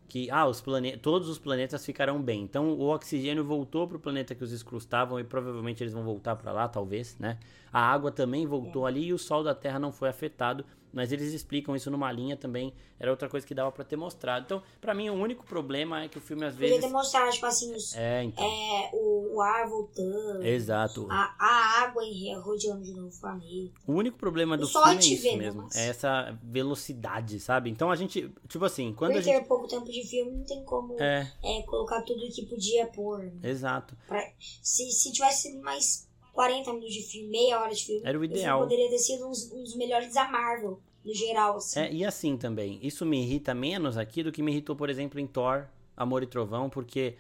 que 0.08 0.30
ah, 0.32 0.48
os 0.48 0.62
plane... 0.62 0.98
todos 0.98 1.28
os 1.28 1.38
planetas 1.38 1.86
ficarão 1.86 2.22
bem. 2.22 2.42
Então 2.44 2.70
o 2.70 2.88
oxigênio 2.88 3.44
voltou 3.44 3.88
pro 3.88 4.00
planeta 4.00 4.34
que 4.34 4.44
os 4.44 4.52
Skrulls 4.52 4.86
estavam 4.86 5.20
e 5.20 5.24
provavelmente 5.24 5.84
eles 5.84 5.94
vão 5.94 6.04
voltar 6.04 6.36
para 6.36 6.52
lá, 6.52 6.68
talvez, 6.68 7.18
né? 7.20 7.38
A 7.72 7.82
água 7.82 8.12
também 8.12 8.46
voltou 8.46 8.86
ali 8.86 9.08
e 9.08 9.14
o 9.14 9.18
sol 9.18 9.44
da 9.44 9.54
Terra 9.54 9.80
não 9.80 9.92
foi 9.92 10.10
afetado, 10.10 10.66
mas 10.94 11.12
eles 11.12 11.34
explicam 11.34 11.76
isso 11.76 11.90
numa 11.92 12.12
linha 12.12 12.36
também. 12.38 12.74
Era 13.00 13.12
outra 13.12 13.30
coisa 13.30 13.46
que 13.46 13.54
dava 13.54 13.72
para 13.72 13.84
ter 13.84 13.96
mostrado. 13.96 14.46
Então, 14.46 14.64
para 14.82 14.94
mim 14.94 15.10
o 15.10 15.14
único 15.14 15.46
problema 15.46 16.04
é 16.04 16.08
que 16.08 16.18
o 16.18 16.22
filme 16.22 16.46
às 16.46 16.54
Podia 16.54 16.70
vezes 16.70 16.86
ter 16.86 16.92
mostrado, 16.92 17.32
tipo 17.32 17.46
assim, 17.46 17.76
os, 17.76 17.96
é, 17.96 18.24
então. 18.24 18.44
é, 18.44 18.90
o, 18.94 19.36
o 19.36 19.42
ar 19.42 19.68
voltando. 19.68 20.44
Exato. 20.44 21.08
A, 21.10 21.36
a 21.40 21.82
água 21.84 22.04
rodeando 22.42 22.84
de 22.84 22.94
novo 22.94 23.16
o 23.16 23.20
planeta. 23.20 23.74
O 23.86 23.94
único 23.94 24.18
problema 24.18 24.58
do 24.58 24.66
Só 24.66 24.84
filme 24.84 24.98
é 24.98 25.08
isso 25.08 25.24
vê, 25.24 25.32
né, 25.32 25.38
mesmo. 25.38 25.62
mas- 25.64 25.76
É 25.76 25.88
essa 25.90 26.40
velocidade, 26.44 27.40
sabe? 27.40 27.70
Então 27.70 27.92
a 27.92 27.96
gente, 27.96 28.32
tipo 28.48 28.66
assim, 28.66 28.94
quando 28.94 29.12
Por 29.14 29.20
a 29.20 29.22
gente 29.22 29.40
ter 29.42 29.48
pouco 29.48 29.68
tempo 29.68 29.86
de 29.86 30.04
filme, 30.08 30.32
não 30.32 30.44
tem 30.44 30.64
como 30.64 30.96
é, 31.02 31.32
é, 31.44 31.62
colocar 31.64 32.02
tudo 32.02 32.28
que 32.32 32.46
podia 32.46 32.88
pôr. 32.88 33.20
né? 33.24 33.32
exato. 33.44 33.96
Pra- 34.08 34.32
se, 34.62 34.90
se 34.92 35.12
tivesse 35.12 35.56
mais 35.60 36.07
40 36.38 36.72
minutos 36.72 36.94
de 36.94 37.02
filme, 37.02 37.30
meia 37.30 37.60
hora 37.60 37.74
de 37.74 37.84
filme, 37.84 38.02
Era 38.06 38.20
o 38.20 38.24
ideal. 38.24 38.60
poderia 38.60 38.88
ter 38.92 39.00
sido 39.00 39.28
uns, 39.28 39.52
uns 39.52 39.76
melhores 39.76 40.14
da 40.14 40.30
Marvel, 40.30 40.80
no 41.04 41.12
geral, 41.12 41.58
assim. 41.58 41.80
É, 41.80 41.92
e 41.92 42.06
assim 42.06 42.38
também, 42.38 42.80
isso 42.84 43.04
me 43.08 43.20
irrita 43.24 43.56
menos 43.56 43.98
aqui 43.98 44.22
do 44.22 44.32
que 44.32 44.44
me 44.44 44.52
irritou, 44.52 44.76
por 44.76 44.88
exemplo, 44.88 45.20
em 45.20 45.26
Thor, 45.26 45.66
Amor 45.96 46.22
e 46.22 46.28
Trovão, 46.28 46.70
porque 46.70 47.16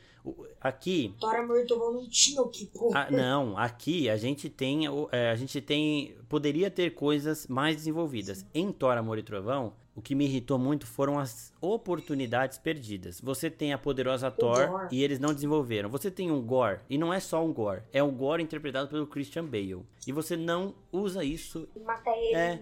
aqui 0.61 1.15
Thor 1.19 1.35
Amor 1.35 1.61
e 1.61 1.65
Trovão 1.65 1.93
não 1.93 2.07
tinha 2.07 2.43
o 2.43 2.47
que 2.47 2.67
pôr. 2.67 2.95
Ah, 2.95 3.09
não, 3.09 3.57
aqui 3.57 4.07
a 4.07 4.17
gente 4.17 4.51
tem, 4.51 4.81
é, 5.11 5.31
a 5.31 5.35
gente 5.35 5.59
tem, 5.61 6.15
poderia 6.29 6.69
ter 6.69 6.93
coisas 6.93 7.47
mais 7.47 7.75
desenvolvidas. 7.75 8.45
Em 8.53 8.71
Thor, 8.71 8.95
Amor 8.99 9.17
e 9.17 9.23
Trovão, 9.23 9.73
o 9.97 10.01
que 10.01 10.13
me 10.13 10.25
irritou 10.25 10.59
muito 10.59 10.85
foram 10.85 11.17
as 11.17 11.51
oportunidades 11.59 12.57
perdidas. 12.59 13.19
Você 13.19 13.49
tem 13.49 13.73
a 13.73 13.77
poderosa 13.79 14.29
Thor 14.29 14.67
Gore. 14.69 14.87
e 14.91 15.03
eles 15.03 15.19
não 15.19 15.33
desenvolveram. 15.33 15.89
Você 15.89 16.11
tem 16.11 16.29
um 16.31 16.39
Gore 16.41 16.79
e 16.87 16.97
não 16.99 17.11
é 17.11 17.19
só 17.19 17.43
um 17.43 17.51
Gore, 17.51 17.81
é 17.91 18.01
um 18.03 18.11
Gore 18.11 18.43
interpretado 18.43 18.87
pelo 18.89 19.07
Christian 19.07 19.45
Bale. 19.45 19.83
E 20.05 20.11
você 20.11 20.37
não 20.37 20.75
usa 20.91 21.23
isso 21.23 21.67
Mata 21.83 22.11
ele 22.11 22.35
É. 22.35 22.59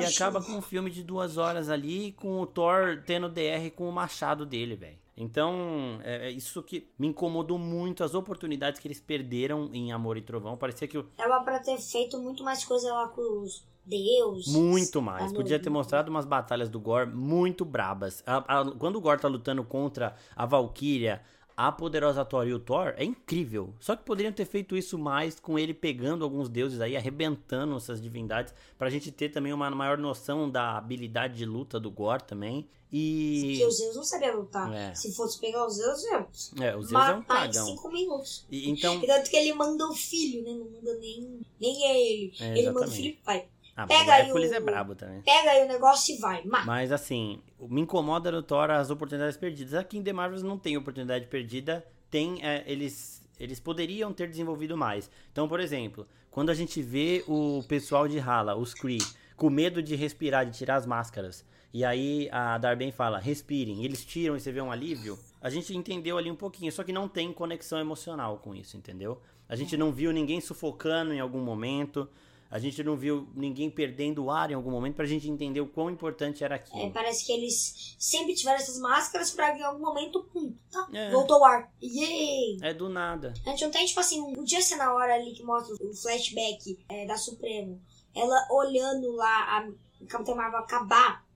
e 0.00 0.04
acaba 0.04 0.40
com 0.40 0.52
um 0.52 0.62
filme 0.62 0.90
de 0.90 1.02
duas 1.02 1.36
horas 1.36 1.68
ali, 1.68 2.12
com 2.12 2.40
o 2.40 2.46
Thor 2.46 3.02
tendo 3.04 3.28
DR 3.28 3.70
com 3.74 3.88
o 3.88 3.92
machado 3.92 4.46
dele, 4.46 4.76
velho. 4.76 5.03
Então, 5.16 6.00
é 6.02 6.28
é 6.28 6.30
isso 6.30 6.62
que 6.62 6.88
me 6.98 7.06
incomodou 7.08 7.58
muito, 7.58 8.02
as 8.02 8.14
oportunidades 8.14 8.80
que 8.80 8.88
eles 8.88 9.00
perderam 9.00 9.70
em 9.72 9.92
Amor 9.92 10.16
e 10.16 10.22
Trovão. 10.22 10.56
Parecia 10.56 10.88
que 10.88 10.98
o- 10.98 11.06
Dava 11.16 11.42
pra 11.44 11.58
ter 11.60 11.78
feito 11.78 12.18
muito 12.18 12.42
mais 12.42 12.64
coisa 12.64 12.92
lá 12.92 13.08
com 13.08 13.42
os 13.42 13.64
deuses. 13.86 14.52
Muito 14.52 15.00
mais. 15.02 15.30
a 15.30 15.34
Podia 15.34 15.58
ter 15.60 15.70
mostrado 15.70 16.10
umas 16.10 16.24
batalhas 16.24 16.68
do 16.68 16.80
Gore 16.80 17.10
muito 17.10 17.64
brabas. 17.64 18.22
A- 18.26 18.60
a- 18.60 18.70
quando 18.78 18.96
o 18.96 19.00
Gore 19.00 19.20
tá 19.20 19.28
lutando 19.28 19.62
contra 19.62 20.16
a 20.34 20.46
Valkyria, 20.46 21.20
a 21.56 21.70
poderosa 21.70 22.24
Thor 22.24 22.46
e 22.46 22.52
o 22.52 22.58
Thor, 22.58 22.94
é 22.96 23.04
incrível. 23.04 23.72
Só 23.78 23.94
que 23.94 24.04
poderiam 24.04 24.32
ter 24.32 24.44
feito 24.44 24.76
isso 24.76 24.98
mais 24.98 25.38
com 25.38 25.58
ele 25.58 25.72
pegando 25.72 26.24
alguns 26.24 26.48
deuses 26.48 26.80
aí, 26.80 26.96
arrebentando 26.96 27.76
essas 27.76 28.02
divindades, 28.02 28.52
pra 28.76 28.90
gente 28.90 29.10
ter 29.12 29.28
também 29.28 29.52
uma 29.52 29.70
maior 29.70 29.98
noção 29.98 30.50
da 30.50 30.76
habilidade 30.76 31.36
de 31.36 31.46
luta 31.46 31.78
do 31.78 31.90
Gore 31.90 32.24
também. 32.24 32.68
E. 32.96 33.40
Porque 33.40 33.66
os 33.66 33.76
Zeus 33.76 33.96
não 33.96 34.04
sabiam 34.04 34.36
lutar. 34.36 34.72
É. 34.72 34.94
Se 34.94 35.12
fosse 35.12 35.40
pegar 35.40 35.66
os 35.66 35.74
Zeus, 35.74 36.04
eu 36.04 36.26
É, 36.62 36.76
o 36.76 36.82
Zeus 36.82 36.92
é 36.92 37.12
um 37.12 37.18
matar 37.18 37.48
em 37.48 37.52
cagão. 37.52 37.66
5 37.66 37.88
minutos. 37.90 38.46
E, 38.48 38.70
então. 38.70 39.02
E 39.02 39.06
tanto 39.06 39.30
que 39.30 39.36
ele 39.36 39.52
manda 39.52 39.88
o 39.88 39.94
filho, 39.94 40.44
né? 40.44 40.52
Não 40.52 40.70
manda 40.70 40.96
nem, 41.00 41.40
nem 41.60 41.86
é 41.86 42.00
ele. 42.00 42.32
É, 42.38 42.58
ele 42.58 42.70
manda 42.70 42.86
o 42.86 42.90
filho 42.90 43.08
e 43.08 43.18
vai. 43.24 43.48
Ah, 43.76 43.86
Pega 43.86 43.98
mas 44.04 44.08
o 44.08 44.12
aí 44.12 44.20
Hércules 44.26 44.50
o- 44.50 44.54
é 44.54 44.60
brabo 44.60 44.94
também. 44.94 45.20
Pega 45.22 45.50
aí 45.50 45.64
o 45.64 45.68
negócio 45.68 46.14
e 46.14 46.18
vai. 46.18 46.44
Mata. 46.44 46.64
Mas 46.66 46.92
assim, 46.92 47.40
me 47.60 47.80
incomoda 47.80 48.30
no 48.30 48.42
Thor 48.42 48.70
as 48.70 48.90
oportunidades 48.90 49.36
perdidas. 49.36 49.74
Aqui 49.74 49.98
em 49.98 50.02
The 50.02 50.12
Marvels 50.12 50.42
não 50.42 50.56
tem 50.58 50.76
oportunidade 50.76 51.26
perdida, 51.26 51.84
tem 52.10 52.44
é, 52.44 52.62
eles 52.66 53.22
eles 53.38 53.58
poderiam 53.58 54.12
ter 54.12 54.28
desenvolvido 54.28 54.76
mais. 54.76 55.10
Então, 55.32 55.48
por 55.48 55.58
exemplo, 55.58 56.06
quando 56.30 56.50
a 56.50 56.54
gente 56.54 56.80
vê 56.80 57.24
o 57.26 57.64
pessoal 57.66 58.06
de 58.06 58.20
Hala, 58.20 58.54
os 58.54 58.72
Kree, 58.72 59.00
com 59.36 59.50
medo 59.50 59.82
de 59.82 59.96
respirar, 59.96 60.46
de 60.46 60.56
tirar 60.56 60.76
as 60.76 60.86
máscaras, 60.86 61.44
e 61.72 61.84
aí 61.84 62.28
a 62.30 62.56
Darben 62.58 62.92
fala, 62.92 63.18
respirem, 63.18 63.84
eles 63.84 64.04
tiram 64.04 64.36
e 64.36 64.40
você 64.40 64.52
vê 64.52 64.60
um 64.60 64.70
alívio, 64.70 65.18
a 65.40 65.50
gente 65.50 65.76
entendeu 65.76 66.16
ali 66.16 66.30
um 66.30 66.36
pouquinho, 66.36 66.70
só 66.70 66.84
que 66.84 66.92
não 66.92 67.08
tem 67.08 67.32
conexão 67.32 67.80
emocional 67.80 68.38
com 68.38 68.54
isso, 68.54 68.76
entendeu? 68.76 69.20
A 69.48 69.56
gente 69.56 69.76
não 69.76 69.90
viu 69.90 70.12
ninguém 70.12 70.40
sufocando 70.40 71.12
em 71.12 71.18
algum 71.18 71.40
momento, 71.40 72.08
a 72.54 72.58
gente 72.60 72.84
não 72.84 72.96
viu 72.96 73.28
ninguém 73.34 73.68
perdendo 73.68 74.22
o 74.22 74.30
ar 74.30 74.48
em 74.48 74.54
algum 74.54 74.70
momento 74.70 74.94
pra 74.94 75.04
gente 75.04 75.28
entender 75.28 75.60
o 75.60 75.66
quão 75.66 75.90
importante 75.90 76.44
era 76.44 76.54
É, 76.54 76.58
aquilo. 76.58 76.92
parece 76.92 77.26
que 77.26 77.32
eles 77.32 77.96
sempre 77.98 78.32
tiveram 78.32 78.58
essas 78.60 78.78
máscaras 78.78 79.32
pra 79.32 79.58
em 79.58 79.62
algum 79.64 79.84
momento, 79.84 80.22
pum, 80.32 80.54
tá, 80.70 80.88
É. 80.92 81.10
voltou 81.10 81.40
o 81.40 81.44
ar. 81.44 81.68
Yay! 81.82 82.58
É 82.62 82.72
do 82.72 82.88
nada. 82.88 83.34
A 83.44 83.50
gente 83.50 83.64
não 83.64 83.72
tem, 83.72 83.84
tipo 83.84 83.98
assim, 83.98 84.20
um 84.20 84.32
podia 84.34 84.62
ser 84.62 84.76
na 84.76 84.94
hora 84.94 85.14
ali 85.16 85.32
que 85.32 85.42
mostra 85.42 85.74
o 85.84 85.92
flashback 85.96 86.78
é, 86.88 87.04
da 87.06 87.16
Supremo. 87.16 87.82
Ela 88.14 88.46
olhando 88.52 89.10
lá 89.16 89.58
a 89.58 90.06
Capitã 90.06 90.36
Marvel 90.36 90.60
acabar 90.60 91.26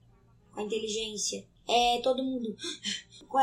com 0.54 0.60
a 0.60 0.62
inteligência. 0.62 1.44
É, 1.68 2.00
todo 2.00 2.22
mundo 2.22 2.56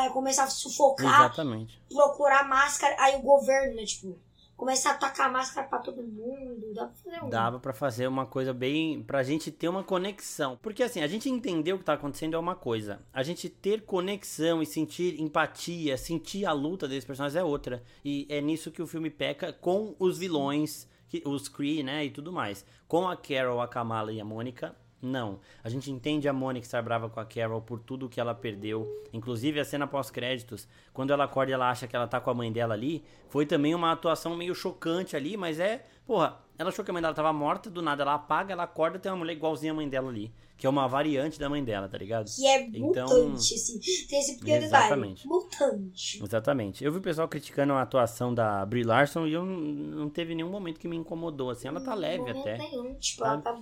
é, 0.01 0.09
começar 0.15 0.45
a 0.45 0.49
sufocar, 0.49 1.25
Exatamente. 1.25 1.77
procurar 1.89 2.47
máscara. 2.47 2.95
Aí 2.99 3.17
o 3.17 3.21
governo, 3.21 3.75
né, 3.75 3.83
tipo, 3.83 4.17
começar 4.55 4.91
a 4.91 4.93
atacar 4.93 5.31
máscara 5.31 5.67
pra 5.67 5.79
todo 5.79 6.01
mundo. 6.01 6.73
Dá 6.73 6.85
pra 6.85 6.93
fazer 6.95 7.23
um. 7.23 7.29
Dava 7.29 7.59
pra 7.59 7.73
fazer 7.73 8.07
uma 8.07 8.25
coisa 8.25 8.53
bem. 8.53 9.03
pra 9.03 9.23
gente 9.23 9.51
ter 9.51 9.67
uma 9.67 9.83
conexão. 9.83 10.57
Porque 10.61 10.83
assim, 10.83 11.01
a 11.01 11.07
gente 11.07 11.29
entender 11.29 11.73
o 11.73 11.77
que 11.79 11.83
tá 11.83 11.93
acontecendo 11.93 12.35
é 12.35 12.39
uma 12.39 12.55
coisa. 12.55 12.99
A 13.13 13.21
gente 13.23 13.49
ter 13.49 13.81
conexão 13.83 14.61
e 14.61 14.65
sentir 14.65 15.19
empatia, 15.21 15.97
sentir 15.97 16.45
a 16.45 16.51
luta 16.51 16.87
desses 16.87 17.05
personagens 17.05 17.35
é 17.35 17.43
outra. 17.43 17.83
E 18.03 18.25
é 18.29 18.39
nisso 18.41 18.71
que 18.71 18.81
o 18.81 18.87
filme 18.87 19.09
peca 19.09 19.51
com 19.53 19.95
os 19.99 20.17
vilões, 20.17 20.87
que- 21.07 21.21
os 21.25 21.47
Kree, 21.47 21.83
né? 21.83 22.05
E 22.05 22.09
tudo 22.09 22.31
mais. 22.31 22.65
Com 22.87 23.07
a 23.07 23.15
Carol, 23.15 23.61
a 23.61 23.67
Kamala 23.67 24.11
e 24.11 24.19
a 24.21 24.25
Mônica. 24.25 24.75
Não. 25.05 25.39
A 25.63 25.69
gente 25.69 25.91
entende 25.91 26.27
a 26.27 26.33
Mônica 26.33 26.65
estar 26.65 26.81
brava 26.81 27.07
com 27.09 27.19
a 27.19 27.25
Carol 27.25 27.61
por 27.61 27.79
tudo 27.79 28.09
que 28.09 28.19
ela 28.19 28.33
perdeu. 28.33 28.85
Inclusive 29.13 29.59
a 29.59 29.65
cena 29.65 29.85
pós-créditos, 29.87 30.67
quando 30.93 31.11
ela 31.11 31.25
acorda 31.25 31.51
e 31.51 31.53
ela 31.53 31.69
acha 31.69 31.87
que 31.87 31.95
ela 31.95 32.07
tá 32.07 32.19
com 32.19 32.29
a 32.29 32.33
mãe 32.33 32.51
dela 32.51 32.73
ali, 32.73 33.03
foi 33.29 33.45
também 33.45 33.75
uma 33.75 33.91
atuação 33.91 34.35
meio 34.35 34.55
chocante 34.55 35.15
ali, 35.15 35.37
mas 35.37 35.59
é, 35.59 35.85
porra, 36.05 36.39
ela 36.57 36.69
achou 36.69 36.83
que 36.83 36.91
a 36.91 36.93
mãe 36.93 37.01
dela 37.01 37.13
tava 37.13 37.31
morta, 37.33 37.69
do 37.69 37.81
nada 37.81 38.01
ela 38.03 38.15
apaga, 38.15 38.53
ela 38.53 38.63
acorda, 38.63 38.97
tem 38.97 39.11
uma 39.11 39.17
mulher 39.19 39.33
igualzinha 39.33 39.71
a 39.71 39.75
mãe 39.75 39.87
dela 39.89 40.09
ali, 40.09 40.33
que 40.57 40.65
é 40.65 40.69
uma 40.69 40.87
variante 40.87 41.37
da 41.37 41.49
mãe 41.49 41.61
dela, 41.63 41.87
tá 41.89 41.97
ligado? 41.97 42.29
Que 42.33 42.47
é 42.47 42.61
Então- 42.65 42.85
mutante, 42.87 43.53
assim. 43.53 43.79
Tem 44.07 44.19
esse 44.19 44.39
pequeno 44.39 44.61
detalhe. 44.61 44.85
Exatamente. 44.85 45.27
Mutante. 45.27 46.23
Exatamente. 46.23 46.83
Eu 46.83 46.91
vi 46.93 46.99
o 46.99 47.01
pessoal 47.01 47.27
criticando 47.27 47.73
a 47.73 47.81
atuação 47.81 48.33
da 48.33 48.65
Brie 48.65 48.83
Larson 48.83 49.27
e 49.27 49.33
eu 49.33 49.45
não, 49.45 49.57
não 49.59 50.09
teve 50.09 50.33
nenhum 50.33 50.49
momento 50.49 50.79
que 50.79 50.87
me 50.87 50.95
incomodou, 50.95 51.49
assim, 51.49 51.67
ela 51.67 51.81
tá 51.81 51.93
leve 51.93 52.19
Momento 52.19 52.39
até. 52.39 52.57
Nenhum, 52.57 52.93
tipo, 52.95 53.19
sabe? 53.23 53.33
ela 53.33 53.41
tá 53.41 53.61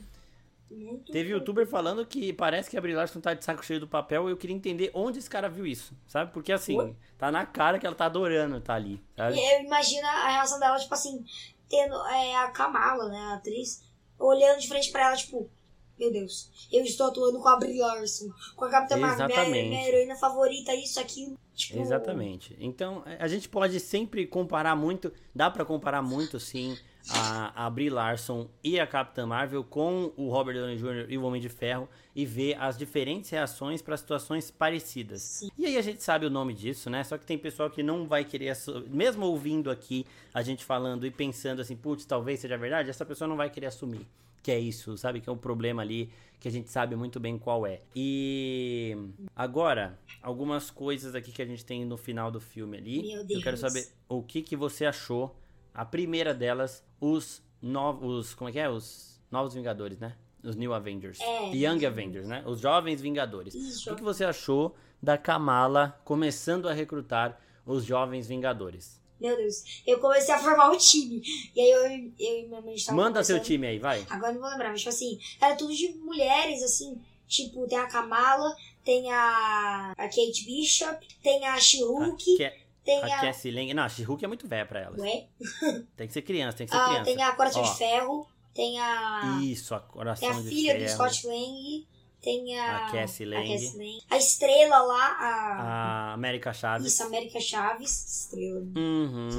muito 0.74 1.12
Teve 1.12 1.30
youtuber 1.32 1.68
falando 1.68 2.06
que 2.06 2.34
parece 2.34 2.70
que 2.70 2.78
a 2.78 2.82
Brie 2.82 2.96
Larson 2.96 3.20
tá 3.20 3.34
de 3.34 3.44
saco 3.44 3.64
cheio 3.64 3.80
do 3.80 3.88
papel 3.88 4.28
e 4.28 4.32
eu 4.32 4.38
queria 4.38 4.56
entender 4.56 4.92
onde 4.94 5.20
esse 5.20 5.30
cara 5.30 5.50
viu 5.50 5.66
isso, 5.66 5.96
sabe? 6.08 6.32
Porque 6.32 6.52
assim, 6.52 6.78
Oi? 6.78 6.96
tá 7.18 7.32
na 7.32 7.46
cara 7.46 7.80
que 7.80 7.86
ela 7.86 7.96
tá 7.96 8.06
adorando 8.06 8.60
tá 8.62 8.76
ali, 8.76 9.02
sabe? 9.16 9.38
E 9.38 9.54
eu 9.54 9.62
imagino 9.64 10.06
a 10.06 10.30
reação 10.30 10.60
dela, 10.60 10.78
tipo 10.78 10.94
assim, 10.94 11.24
tendo 11.70 11.96
é, 12.08 12.36
a 12.36 12.50
Kamala, 12.50 13.10
né, 13.10 13.18
a 13.18 13.34
atriz, 13.36 13.84
olhando 14.20 14.60
de 14.60 14.68
frente 14.68 14.92
pra 14.92 15.08
ela, 15.08 15.16
tipo, 15.16 15.50
meu 15.98 16.12
Deus, 16.12 16.50
eu 16.72 16.84
estou 16.84 17.08
atuando 17.08 17.40
com 17.40 17.50
a 17.50 17.58
Brie 17.58 17.80
Larson, 17.80 18.30
com 18.56 18.66
a 18.66 18.70
Capitã 18.70 18.98
Marvel, 18.98 19.50
minha, 19.50 19.88
heroína 19.88 20.16
favorita, 20.16 20.74
isso, 20.74 21.00
aquilo. 21.00 21.38
Tipo, 21.56 21.80
Exatamente. 21.80 22.58
Então, 22.60 23.04
a 23.20 23.28
gente 23.28 23.48
pode 23.48 23.80
sempre 23.80 24.26
comparar 24.26 24.76
muito, 24.76 25.14
dá 25.36 25.52
pra 25.52 25.64
comparar 25.64 26.02
muito, 26.02 26.40
sim, 26.40 26.78
a, 27.10 27.66
a 27.66 27.70
Brie 27.70 27.90
Larson 27.90 28.50
e 28.64 28.80
a 28.80 28.88
Capitã 28.88 29.26
Marvel 29.26 29.64
com 29.64 30.12
o 30.16 30.30
Robert 30.30 30.56
Downey 30.56 30.78
Jr. 30.78 31.06
e 31.10 31.18
o 31.18 31.24
Homem 31.24 31.42
de 31.42 31.50
Ferro 31.50 31.90
e 32.16 32.26
ver 32.26 32.56
as 32.60 32.78
diferentes 32.78 33.30
reações 33.30 33.82
para 33.82 33.98
situações 33.98 34.50
parecidas. 34.50 35.22
Sim. 35.22 35.52
E 35.58 35.66
aí 35.66 35.78
a 35.78 35.82
gente 35.82 36.04
sabe 36.04 36.26
o 36.26 36.30
nome 36.30 36.54
disso, 36.54 36.90
né? 36.90 37.04
Só 37.04 37.18
que 37.18 37.26
tem 37.26 37.38
pessoal 37.38 37.70
que 37.70 37.84
não 37.84 38.08
vai 38.08 38.24
querer, 38.24 38.56
mesmo 38.90 39.26
ouvindo 39.26 39.70
aqui 39.70 40.06
a 40.34 40.42
gente 40.42 40.64
falando 40.64 41.06
e 41.06 41.12
pensando 41.12 41.62
assim, 41.62 41.76
putz, 41.76 42.06
talvez 42.06 42.40
seja 42.40 42.58
verdade, 42.58 42.90
essa 42.90 43.06
pessoa 43.06 43.28
não 43.28 43.36
vai 43.36 43.50
querer 43.50 43.68
assumir 43.68 44.08
que 44.44 44.52
é 44.52 44.60
isso, 44.60 44.98
sabe? 44.98 45.22
Que 45.22 45.30
é 45.30 45.32
um 45.32 45.38
problema 45.38 45.82
ali 45.82 46.12
que 46.40 46.50
a 46.50 46.52
gente 46.52 46.70
sabe 46.70 46.94
muito 46.98 47.18
bem 47.18 47.38
qual 47.38 47.66
é. 47.66 47.80
E 47.96 48.96
agora, 49.34 49.98
algumas 50.22 50.70
coisas 50.70 51.16
aqui 51.16 51.32
que 51.32 51.42
a 51.42 51.46
gente 51.46 51.64
tem 51.64 51.86
no 51.86 51.96
final 51.96 52.30
do 52.30 52.42
filme 52.42 52.78
ali. 52.78 53.02
Meu 53.02 53.24
Deus. 53.24 53.40
Eu 53.40 53.42
quero 53.42 53.56
saber 53.56 53.88
o 54.10 54.22
que, 54.22 54.42
que 54.42 54.58
você 54.58 54.86
achou. 54.86 55.34
A 55.74 55.84
primeira 55.86 56.34
delas, 56.34 56.84
os 57.00 57.42
novos. 57.62 58.34
Como 58.36 58.50
é 58.50 58.54
que 58.54 58.60
é? 58.60 58.70
Os 58.70 59.20
Novos 59.32 59.54
Vingadores, 59.54 60.00
né? 60.00 60.16
Os 60.44 60.56
New 60.56 60.74
Avengers. 60.74 61.20
É. 61.20 61.56
Young 61.56 61.86
Avengers, 61.86 62.28
né? 62.28 62.44
Os 62.46 62.60
Jovens 62.60 63.02
Vingadores. 63.02 63.56
Isso. 63.56 63.92
O 63.92 63.96
que, 63.96 64.04
você 64.04 64.24
achou 64.24 64.76
da 65.02 65.18
Kamala 65.18 66.00
começando 66.04 66.70
a 66.70 66.74
recrutar 66.74 67.42
os 67.66 67.84
Jovens 67.84 68.28
Vingadores? 68.28 69.02
Meu 69.20 69.36
Deus. 69.38 69.82
Eu 69.88 70.00
comecei 70.00 70.36
a 70.36 70.40
formar 70.40 70.70
um 70.70 70.78
time. 70.78 71.24
E 71.56 71.62
aí 71.62 71.72
eu, 71.72 71.86
eu 72.20 72.40
e 72.40 72.48
minha 72.48 72.62
mãe 72.62 72.76
estavam 72.76 73.02
Manda 73.02 73.24
seu 73.24 73.40
time 73.40 73.66
aí, 73.66 73.80
vai. 73.80 74.06
Agora 74.10 74.34
não 74.34 74.42
vou 74.42 74.50
lembrar, 74.50 74.70
mas 74.70 74.82
tipo 74.82 74.90
assim, 74.90 75.18
era 75.42 75.56
tudo 75.56 75.74
de 75.74 75.94
mulheres, 75.94 76.62
assim. 76.62 77.02
Tipo, 77.26 77.66
tem 77.66 77.78
a 77.78 77.88
Kamala, 77.88 78.56
tem 78.84 79.10
a, 79.12 79.94
a 79.98 80.04
Kate 80.04 80.46
Bishop, 80.46 81.08
tem 81.24 81.48
a 81.48 81.58
She-Hulk, 81.58 82.38
tem 82.84 83.02
a 83.02 83.18
a. 83.18 83.22
Cassie 83.22 83.52
Lang. 83.52 83.74
Não, 83.74 83.84
a 83.84 83.90
She-Hulk 83.90 84.24
é 84.24 84.28
muito 84.28 84.48
velha 84.48 84.66
pra 84.66 84.80
elas. 84.82 85.00
Ué? 85.00 85.28
Tem 85.96 86.08
que 86.08 86.14
ser 86.14 86.22
criança, 86.22 86.58
tem 86.58 86.68
que 86.68 86.74
ser 86.74 86.80
Ah, 86.80 86.86
criança. 86.90 87.04
tem 87.06 87.24
a 87.24 87.32
Coração 87.34 87.62
Ó, 87.62 87.72
de 87.72 87.78
Ferro, 87.78 88.28
tem 88.54 88.80
a. 88.80 89.40
Isso, 89.42 89.74
a 89.76 89.80
Coração 89.80 90.30
Tem 90.30 90.38
a 90.38 90.42
de 90.42 90.50
filha 90.50 90.74
Ferro. 90.74 90.86
do 90.86 90.92
Scott 90.92 91.28
Lang, 91.28 91.88
tem 92.22 92.60
a. 92.60 92.88
A 92.88 92.92
Cassie 92.92 93.26
Lang. 93.26 93.50
A, 93.50 93.54
Cassie 93.54 93.78
Lang. 93.78 94.00
A 94.10 94.18
estrela 94.18 94.80
lá, 94.82 95.08
a. 95.20 95.62
A 96.10 96.14
América 96.14 96.52
Chaves. 96.54 96.88
Isso, 96.94 97.04
América 97.04 97.40
Chaves. 97.40 98.22
Estrela. 98.24 98.60
Uhum, 98.76 99.30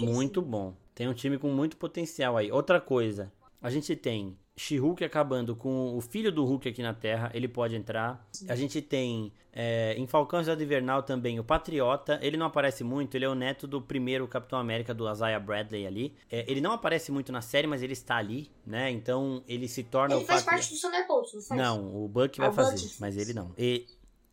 muito 0.00 0.40
bom. 0.42 0.74
Tem 0.94 1.08
um 1.08 1.14
time 1.14 1.38
com 1.38 1.48
muito 1.48 1.76
potencial 1.76 2.36
aí. 2.36 2.50
Outra 2.52 2.80
coisa, 2.80 3.32
a 3.60 3.68
gente 3.70 3.94
tem 3.96 4.38
She-Hulk 4.56 5.02
acabando 5.04 5.56
com 5.56 5.96
o 5.96 6.00
filho 6.00 6.30
do 6.30 6.44
Hulk 6.44 6.68
aqui 6.68 6.82
na 6.82 6.94
Terra, 6.94 7.30
ele 7.34 7.48
pode 7.48 7.74
entrar. 7.74 8.24
A 8.48 8.54
gente 8.54 8.80
tem 8.80 9.32
é, 9.52 9.94
em 9.98 10.06
Falcão 10.06 10.40
e 10.40 10.62
Invernal 10.62 11.02
também 11.02 11.40
o 11.40 11.44
Patriota. 11.44 12.18
Ele 12.22 12.36
não 12.36 12.46
aparece 12.46 12.84
muito, 12.84 13.16
ele 13.16 13.24
é 13.24 13.28
o 13.28 13.34
neto 13.34 13.66
do 13.66 13.82
primeiro 13.82 14.28
Capitão 14.28 14.58
América 14.58 14.94
do 14.94 15.10
Isaiah 15.10 15.40
Bradley 15.40 15.86
ali. 15.86 16.14
É, 16.30 16.44
ele 16.50 16.60
não 16.60 16.70
aparece 16.70 17.10
muito 17.10 17.32
na 17.32 17.40
série, 17.40 17.66
mas 17.66 17.82
ele 17.82 17.94
está 17.94 18.16
ali, 18.16 18.48
né? 18.64 18.90
Então 18.92 19.42
ele 19.48 19.66
se 19.66 19.82
torna 19.82 20.14
Ele 20.14 20.24
faz 20.24 20.42
patri- 20.44 20.60
parte 20.60 20.74
do 20.74 20.80
Thunderbolts, 20.80 21.34
não 21.34 21.42
faz? 21.42 21.60
Não, 21.60 22.04
o 22.04 22.08
Buck 22.08 22.38
vai 22.38 22.48
Ah, 22.48 22.52
fazer, 22.52 22.80
Bucky. 22.80 22.96
mas 23.00 23.16
ele 23.16 23.32
não. 23.34 23.52
E, 23.58 23.86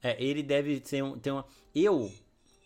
é, 0.03 0.23
ele 0.23 0.43
deve 0.43 0.81
ser 0.85 1.03
um, 1.03 1.17
ter 1.17 1.31
uma. 1.31 1.45
Eu, 1.73 2.11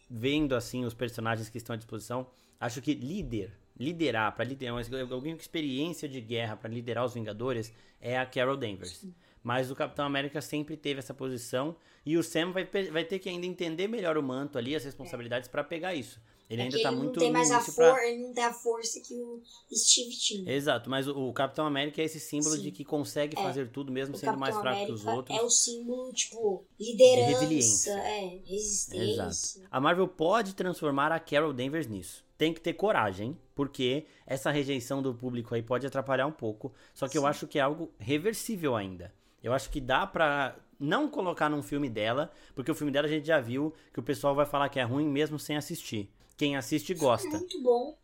vendo 0.09 0.55
assim 0.55 0.83
os 0.83 0.93
personagens 0.93 1.47
que 1.49 1.57
estão 1.57 1.73
à 1.73 1.77
disposição, 1.77 2.27
acho 2.59 2.81
que 2.81 2.93
líder, 2.93 3.53
liderar, 3.77 4.35
para 4.35 4.45
liderar, 4.45 4.77
alguém 5.11 5.35
com 5.35 5.41
experiência 5.41 6.07
de 6.07 6.21
guerra 6.21 6.55
para 6.55 6.69
liderar 6.69 7.05
os 7.05 7.13
Vingadores 7.13 7.71
é 8.01 8.17
a 8.17 8.25
Carol 8.25 8.57
Danvers. 8.57 9.05
Mas 9.43 9.69
o 9.69 9.75
Capitão 9.75 10.05
América 10.05 10.41
sempre 10.41 10.75
teve 10.75 10.99
essa 10.99 11.13
posição 11.13 11.75
e 12.05 12.17
o 12.17 12.23
Sam 12.23 12.51
vai, 12.51 12.65
vai 12.91 13.03
ter 13.03 13.19
que 13.19 13.29
ainda 13.29 13.45
entender 13.45 13.87
melhor 13.87 14.17
o 14.17 14.23
manto 14.23 14.57
ali, 14.57 14.75
as 14.75 14.83
responsabilidades 14.83 15.47
para 15.47 15.63
pegar 15.63 15.93
isso. 15.93 16.19
Ele 16.47 16.61
É 16.61 16.65
ainda 16.65 16.79
tá 16.79 16.89
ele 16.89 16.97
muito 16.97 17.13
não 17.13 17.19
tem 17.23 17.31
mais 17.31 17.49
a 17.49 17.55
início 17.55 17.73
pra- 17.73 17.89
força, 17.91 18.05
ele 18.07 18.21
não 18.21 18.33
tem 18.33 18.43
a 18.43 18.53
força 18.53 18.99
que 19.01 19.13
o 19.15 19.41
Steve 19.75 20.11
tinha. 20.11 20.51
Exato, 20.51 20.89
mas 20.91 21.07
o, 21.07 21.29
o 21.29 21.33
Capitão 21.33 21.65
América 21.65 22.01
é 22.01 22.05
esse 22.05 22.19
símbolo 22.19 22.55
Sim. 22.55 22.61
de 22.61 22.71
que 22.71 22.85
consegue 22.85 23.37
É. 23.37 23.41
fazer 23.41 23.69
tudo 23.71 23.91
mesmo 23.91 24.13
O 24.15 24.17
sendo 24.17 24.37
mais 24.37 24.53
Capitão 24.55 24.61
fraco 24.73 24.85
que 24.85 24.91
os 24.91 25.01
América 25.01 25.17
outros. 25.17 25.39
É 25.39 25.41
o 25.41 25.49
símbolo, 25.49 26.13
tipo, 26.13 26.63
liderança, 26.79 27.31
resiliência. 27.39 27.91
é, 27.93 28.39
resistência. 28.45 29.11
Exato. 29.57 29.67
A 29.71 29.79
Marvel 29.81 30.07
pode 30.07 30.53
transformar 30.55 31.11
a 31.11 31.19
Carol 31.19 31.51
Danvers 31.53 31.87
nisso. 31.87 32.24
Tem 32.37 32.53
que 32.53 32.59
ter 32.59 32.73
coragem, 32.73 33.37
porque 33.53 34.05
essa 34.27 34.51
rejeição 34.51 35.01
do 35.01 35.13
público 35.13 35.55
aí 35.55 35.61
pode 35.63 35.87
atrapalhar 35.87 36.27
um 36.27 36.31
pouco. 36.31 36.73
Só 36.93 37.07
que 37.07 37.17
eu 37.17 37.21
Sim. 37.21 37.27
acho 37.27 37.47
que 37.47 37.57
é 37.59 37.61
algo 37.61 37.91
reversível 37.97 38.75
ainda. 38.75 39.13
Eu 39.41 39.53
acho 39.53 39.69
que 39.69 39.79
dá 39.79 40.05
pra 40.05 40.55
não 40.79 41.07
colocar 41.07 41.49
num 41.49 41.63
filme 41.63 41.89
dela, 41.89 42.31
porque 42.53 42.69
o 42.69 42.75
filme 42.75 42.91
dela 42.91 43.07
a 43.07 43.09
gente 43.09 43.25
já 43.27 43.39
viu 43.39 43.73
que 43.93 43.99
o 43.99 44.03
pessoal 44.03 44.35
vai 44.35 44.45
falar 44.45 44.67
que 44.69 44.79
é 44.79 44.83
ruim 44.83 45.07
mesmo 45.07 45.39
sem 45.39 45.55
assistir. 45.55 46.11
Quem 46.35 46.57
assiste 46.57 46.93
gosta. 46.93 47.29
Muito 47.29 47.61
bom. 47.63 47.97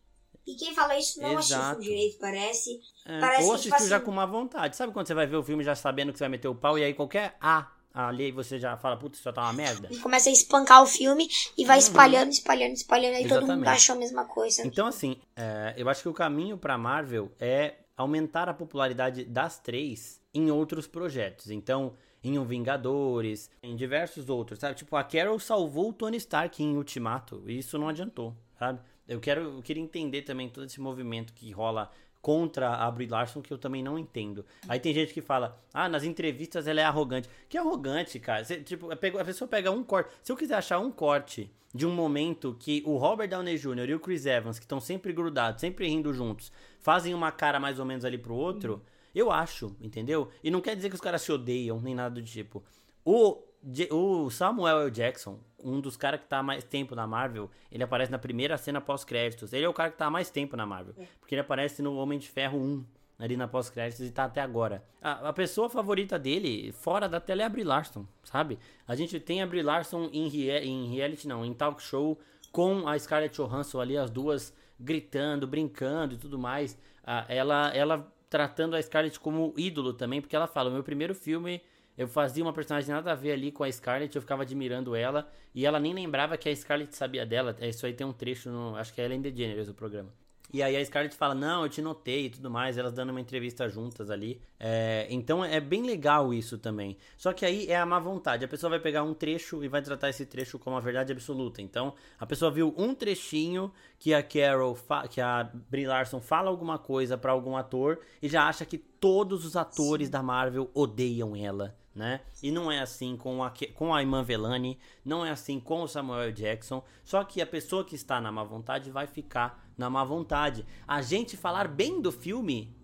E 0.46 0.54
quem 0.54 0.74
fala 0.74 0.98
isso 0.98 1.20
não 1.20 1.36
o 1.36 1.38
Exato. 1.38 1.80
filme 1.80 1.84
direito, 1.84 2.18
parece. 2.18 2.80
É, 3.04 3.20
Parece 3.20 3.44
ou 3.48 3.54
que, 3.56 3.62
tipo 3.62 3.74
assistiu 3.74 3.90
já 3.90 3.96
assim- 3.96 4.04
com 4.06 4.10
uma 4.10 4.26
vontade. 4.26 4.74
Sabe 4.76 4.92
quando 4.92 5.06
você 5.06 5.14
vai 5.14 5.26
ver 5.26 5.36
o 5.36 5.42
filme 5.42 5.62
já 5.62 5.74
sabendo 5.74 6.10
que 6.12 6.18
você 6.18 6.24
vai 6.24 6.30
meter 6.30 6.48
o 6.48 6.54
pau 6.54 6.78
e 6.78 6.82
aí 6.84 6.94
qualquer 6.94 7.36
A 7.40 7.70
ali 7.92 8.32
você 8.32 8.58
já 8.58 8.76
fala, 8.76 8.96
putz, 8.96 9.18
isso 9.18 9.32
tá 9.32 9.42
uma 9.42 9.52
merda? 9.52 9.88
E 9.90 9.98
começa 9.98 10.28
a 10.28 10.32
espancar 10.32 10.82
o 10.82 10.86
filme 10.86 11.28
e 11.56 11.64
vai 11.64 11.78
espalhando, 11.78 12.30
espalhando, 12.30 12.74
espalhando. 12.74 13.16
Aí 13.16 13.22
todo 13.28 13.40
mundo 13.42 13.50
Uhum. 13.50 13.56
Exatamente. 13.56 13.68
acha 13.76 13.92
a 13.92 13.96
mesma 13.96 14.24
coisa. 14.24 14.66
Então, 14.66 14.86
assim, 14.86 15.16
é, 15.36 15.74
eu 15.76 15.88
acho 15.88 16.02
que 16.02 16.08
o 16.08 16.12
caminho 16.14 16.56
pra 16.56 16.78
Marvel 16.78 17.30
é 17.38 17.74
aumentar 17.96 18.48
a 18.48 18.54
popularidade 18.54 19.24
das 19.24 19.58
três 19.58 20.20
em 20.34 20.50
outros 20.50 20.86
projetos. 20.86 21.50
Então, 21.50 21.94
em 22.24 22.38
um 22.38 22.44
Vingadores, 22.44 23.50
em 23.62 23.76
diversos 23.76 24.28
outros, 24.28 24.58
sabe? 24.58 24.74
Tipo, 24.76 24.96
a 24.96 25.04
Carol 25.04 25.38
salvou 25.38 25.90
o 25.90 25.92
Tony 25.92 26.16
Stark 26.16 26.62
em 26.62 26.76
Ultimato, 26.76 27.42
e 27.46 27.58
isso 27.58 27.76
não 27.78 27.88
adiantou, 27.88 28.34
sabe? 28.58 28.80
Eu 29.08 29.20
quero, 29.20 29.56
eu 29.56 29.62
queria 29.62 29.82
entender 29.82 30.22
também 30.22 30.48
todo 30.48 30.64
esse 30.64 30.80
movimento 30.80 31.32
que 31.34 31.50
rola 31.50 31.90
contra 32.22 32.76
a 32.76 32.90
Brie 32.90 33.08
Larson, 33.08 33.42
que 33.42 33.52
eu 33.52 33.58
também 33.58 33.82
não 33.82 33.98
entendo. 33.98 34.44
Aí 34.68 34.78
tem 34.78 34.94
gente 34.94 35.12
que 35.12 35.20
fala, 35.20 35.60
ah, 35.74 35.88
nas 35.88 36.04
entrevistas 36.04 36.66
ela 36.68 36.80
é 36.80 36.84
arrogante. 36.84 37.28
Que 37.48 37.58
arrogante, 37.58 38.18
cara? 38.20 38.44
Você, 38.44 38.62
tipo, 38.62 38.94
pega- 38.96 39.20
a 39.20 39.24
pessoa 39.24 39.48
pega 39.48 39.70
um 39.72 39.82
corte. 39.82 40.10
Se 40.22 40.30
eu 40.30 40.36
quiser 40.36 40.54
achar 40.54 40.78
um 40.78 40.90
corte 40.92 41.52
de 41.74 41.84
um 41.84 41.90
momento 41.92 42.56
que 42.60 42.82
o 42.86 42.96
Robert 42.96 43.28
Downey 43.28 43.58
Jr. 43.58 43.88
e 43.90 43.94
o 43.94 44.00
Chris 44.00 44.24
Evans, 44.24 44.58
que 44.58 44.64
estão 44.64 44.80
sempre 44.80 45.12
grudados, 45.12 45.60
sempre 45.60 45.88
rindo 45.88 46.12
juntos, 46.14 46.52
fazem 46.80 47.12
uma 47.12 47.32
cara 47.32 47.58
mais 47.58 47.80
ou 47.80 47.84
menos 47.84 48.04
ali 48.04 48.16
pro 48.18 48.34
outro, 48.34 48.82
eu 49.14 49.30
acho, 49.30 49.74
entendeu? 49.80 50.28
E 50.44 50.50
não 50.50 50.60
quer 50.60 50.76
dizer 50.76 50.88
que 50.90 50.94
os 50.94 51.00
caras 51.00 51.22
se 51.22 51.32
odeiam, 51.32 51.80
nem 51.80 51.94
nada 51.94 52.14
do 52.14 52.22
tipo. 52.22 52.62
O, 53.04 53.42
o 53.90 54.30
Samuel 54.30 54.80
L. 54.82 54.90
Jackson, 54.90 55.38
um 55.62 55.80
dos 55.80 55.96
caras 55.96 56.20
que 56.20 56.26
tá 56.26 56.38
há 56.38 56.42
mais 56.42 56.64
tempo 56.64 56.94
na 56.94 57.06
Marvel, 57.06 57.50
ele 57.70 57.82
aparece 57.84 58.10
na 58.10 58.18
primeira 58.18 58.56
cena 58.58 58.80
pós-créditos. 58.80 59.52
Ele 59.52 59.64
é 59.64 59.68
o 59.68 59.72
cara 59.72 59.90
que 59.90 59.96
tá 59.98 60.06
há 60.06 60.10
mais 60.10 60.30
tempo 60.30 60.56
na 60.56 60.66
Marvel. 60.66 60.94
Porque 61.20 61.34
ele 61.34 61.40
aparece 61.42 61.80
no 61.82 61.96
Homem 61.96 62.18
de 62.18 62.28
Ferro 62.28 62.58
1, 62.58 62.84
ali 63.18 63.36
na 63.36 63.46
pós-créditos, 63.46 64.04
e 64.06 64.10
tá 64.10 64.24
até 64.24 64.40
agora. 64.40 64.82
A, 65.00 65.28
a 65.28 65.32
pessoa 65.32 65.70
favorita 65.70 66.18
dele, 66.18 66.72
fora 66.72 67.08
da 67.08 67.20
tela, 67.20 67.42
é 67.42 67.44
a 67.44 67.48
Brie 67.48 67.62
Larson, 67.64 68.04
sabe? 68.24 68.58
A 68.86 68.96
gente 68.96 69.20
tem 69.20 69.40
a 69.42 69.46
Brie 69.46 69.62
Larson 69.62 70.08
em, 70.12 70.26
rea- 70.28 70.64
em 70.64 70.86
reality, 70.88 71.28
não, 71.28 71.44
em 71.44 71.54
talk 71.54 71.80
show, 71.80 72.18
com 72.50 72.88
a 72.88 72.98
Scarlett 72.98 73.36
Johansson 73.36 73.80
ali, 73.80 73.96
as 73.96 74.10
duas 74.10 74.52
gritando, 74.78 75.46
brincando 75.46 76.14
e 76.14 76.16
tudo 76.18 76.36
mais. 76.38 76.76
Ah, 77.04 77.24
ela, 77.28 77.68
ela 77.74 78.12
tratando 78.28 78.74
a 78.74 78.82
Scarlett 78.82 79.20
como 79.20 79.54
ídolo 79.56 79.92
também, 79.92 80.20
porque 80.20 80.34
ela 80.34 80.48
fala, 80.48 80.68
o 80.68 80.72
meu 80.72 80.82
primeiro 80.82 81.14
filme 81.14 81.62
eu 81.96 82.08
fazia 82.08 82.42
uma 82.42 82.52
personagem 82.52 82.90
nada 82.90 83.12
a 83.12 83.14
ver 83.14 83.32
ali 83.32 83.52
com 83.52 83.64
a 83.64 83.70
Scarlett, 83.70 84.14
eu 84.14 84.22
ficava 84.22 84.42
admirando 84.42 84.94
ela, 84.94 85.30
e 85.54 85.66
ela 85.66 85.78
nem 85.78 85.92
lembrava 85.92 86.36
que 86.36 86.48
a 86.48 86.56
Scarlett 86.56 86.96
sabia 86.96 87.26
dela. 87.26 87.56
Isso 87.60 87.84
aí 87.84 87.92
tem 87.92 88.06
um 88.06 88.12
trecho 88.12 88.50
no. 88.50 88.76
Acho 88.76 88.92
que 88.92 89.00
é 89.00 89.04
Ellen 89.04 89.20
DeGeneres 89.20 89.68
o 89.68 89.74
programa. 89.74 90.10
E 90.52 90.62
aí 90.62 90.76
a 90.76 90.84
Scarlett 90.84 91.16
fala, 91.16 91.34
não, 91.34 91.62
eu 91.62 91.68
te 91.70 91.80
notei 91.80 92.26
e 92.26 92.30
tudo 92.30 92.50
mais, 92.50 92.76
elas 92.76 92.92
dando 92.92 93.08
uma 93.08 93.20
entrevista 93.20 93.66
juntas 93.70 94.10
ali. 94.10 94.38
É, 94.60 95.06
então 95.08 95.42
é 95.42 95.58
bem 95.58 95.82
legal 95.82 96.34
isso 96.34 96.58
também. 96.58 96.98
Só 97.16 97.32
que 97.32 97.46
aí 97.46 97.66
é 97.68 97.76
a 97.76 97.86
má 97.86 97.98
vontade. 97.98 98.44
A 98.44 98.48
pessoa 98.48 98.68
vai 98.68 98.78
pegar 98.78 99.02
um 99.02 99.14
trecho 99.14 99.64
e 99.64 99.68
vai 99.68 99.80
tratar 99.80 100.10
esse 100.10 100.26
trecho 100.26 100.58
como 100.58 100.76
a 100.76 100.80
verdade 100.80 101.10
absoluta. 101.10 101.62
Então, 101.62 101.94
a 102.20 102.26
pessoa 102.26 102.50
viu 102.50 102.74
um 102.76 102.94
trechinho 102.94 103.72
que 103.98 104.12
a 104.12 104.22
Carol, 104.22 104.76
que 105.08 105.22
a 105.22 105.50
Brie 105.70 105.86
Larson 105.86 106.20
fala 106.20 106.50
alguma 106.50 106.78
coisa 106.78 107.16
pra 107.16 107.32
algum 107.32 107.56
ator 107.56 108.00
e 108.20 108.28
já 108.28 108.46
acha 108.46 108.66
que 108.66 108.76
todos 108.76 109.46
os 109.46 109.56
atores 109.56 110.10
da 110.10 110.22
Marvel 110.22 110.70
odeiam 110.74 111.34
ela. 111.34 111.74
Né? 111.94 112.20
E 112.42 112.50
não 112.50 112.72
é 112.72 112.80
assim 112.80 113.16
com 113.18 113.44
a, 113.44 113.52
com 113.74 113.94
a 113.94 114.02
Iman 114.02 114.22
Velani, 114.24 114.78
não 115.04 115.26
é 115.26 115.30
assim 115.30 115.60
com 115.60 115.82
o 115.82 115.86
Samuel. 115.86 116.32
Jackson. 116.32 116.82
Só 117.04 117.22
que 117.22 117.42
a 117.42 117.46
pessoa 117.46 117.84
que 117.84 117.94
está 117.94 118.20
na 118.20 118.32
má 118.32 118.42
vontade 118.44 118.90
vai 118.90 119.06
ficar 119.06 119.62
na 119.76 119.90
má 119.90 120.02
vontade. 120.02 120.64
A 120.88 121.02
gente 121.02 121.36
falar 121.36 121.68
bem 121.68 122.00
do 122.00 122.10
filme. 122.10 122.74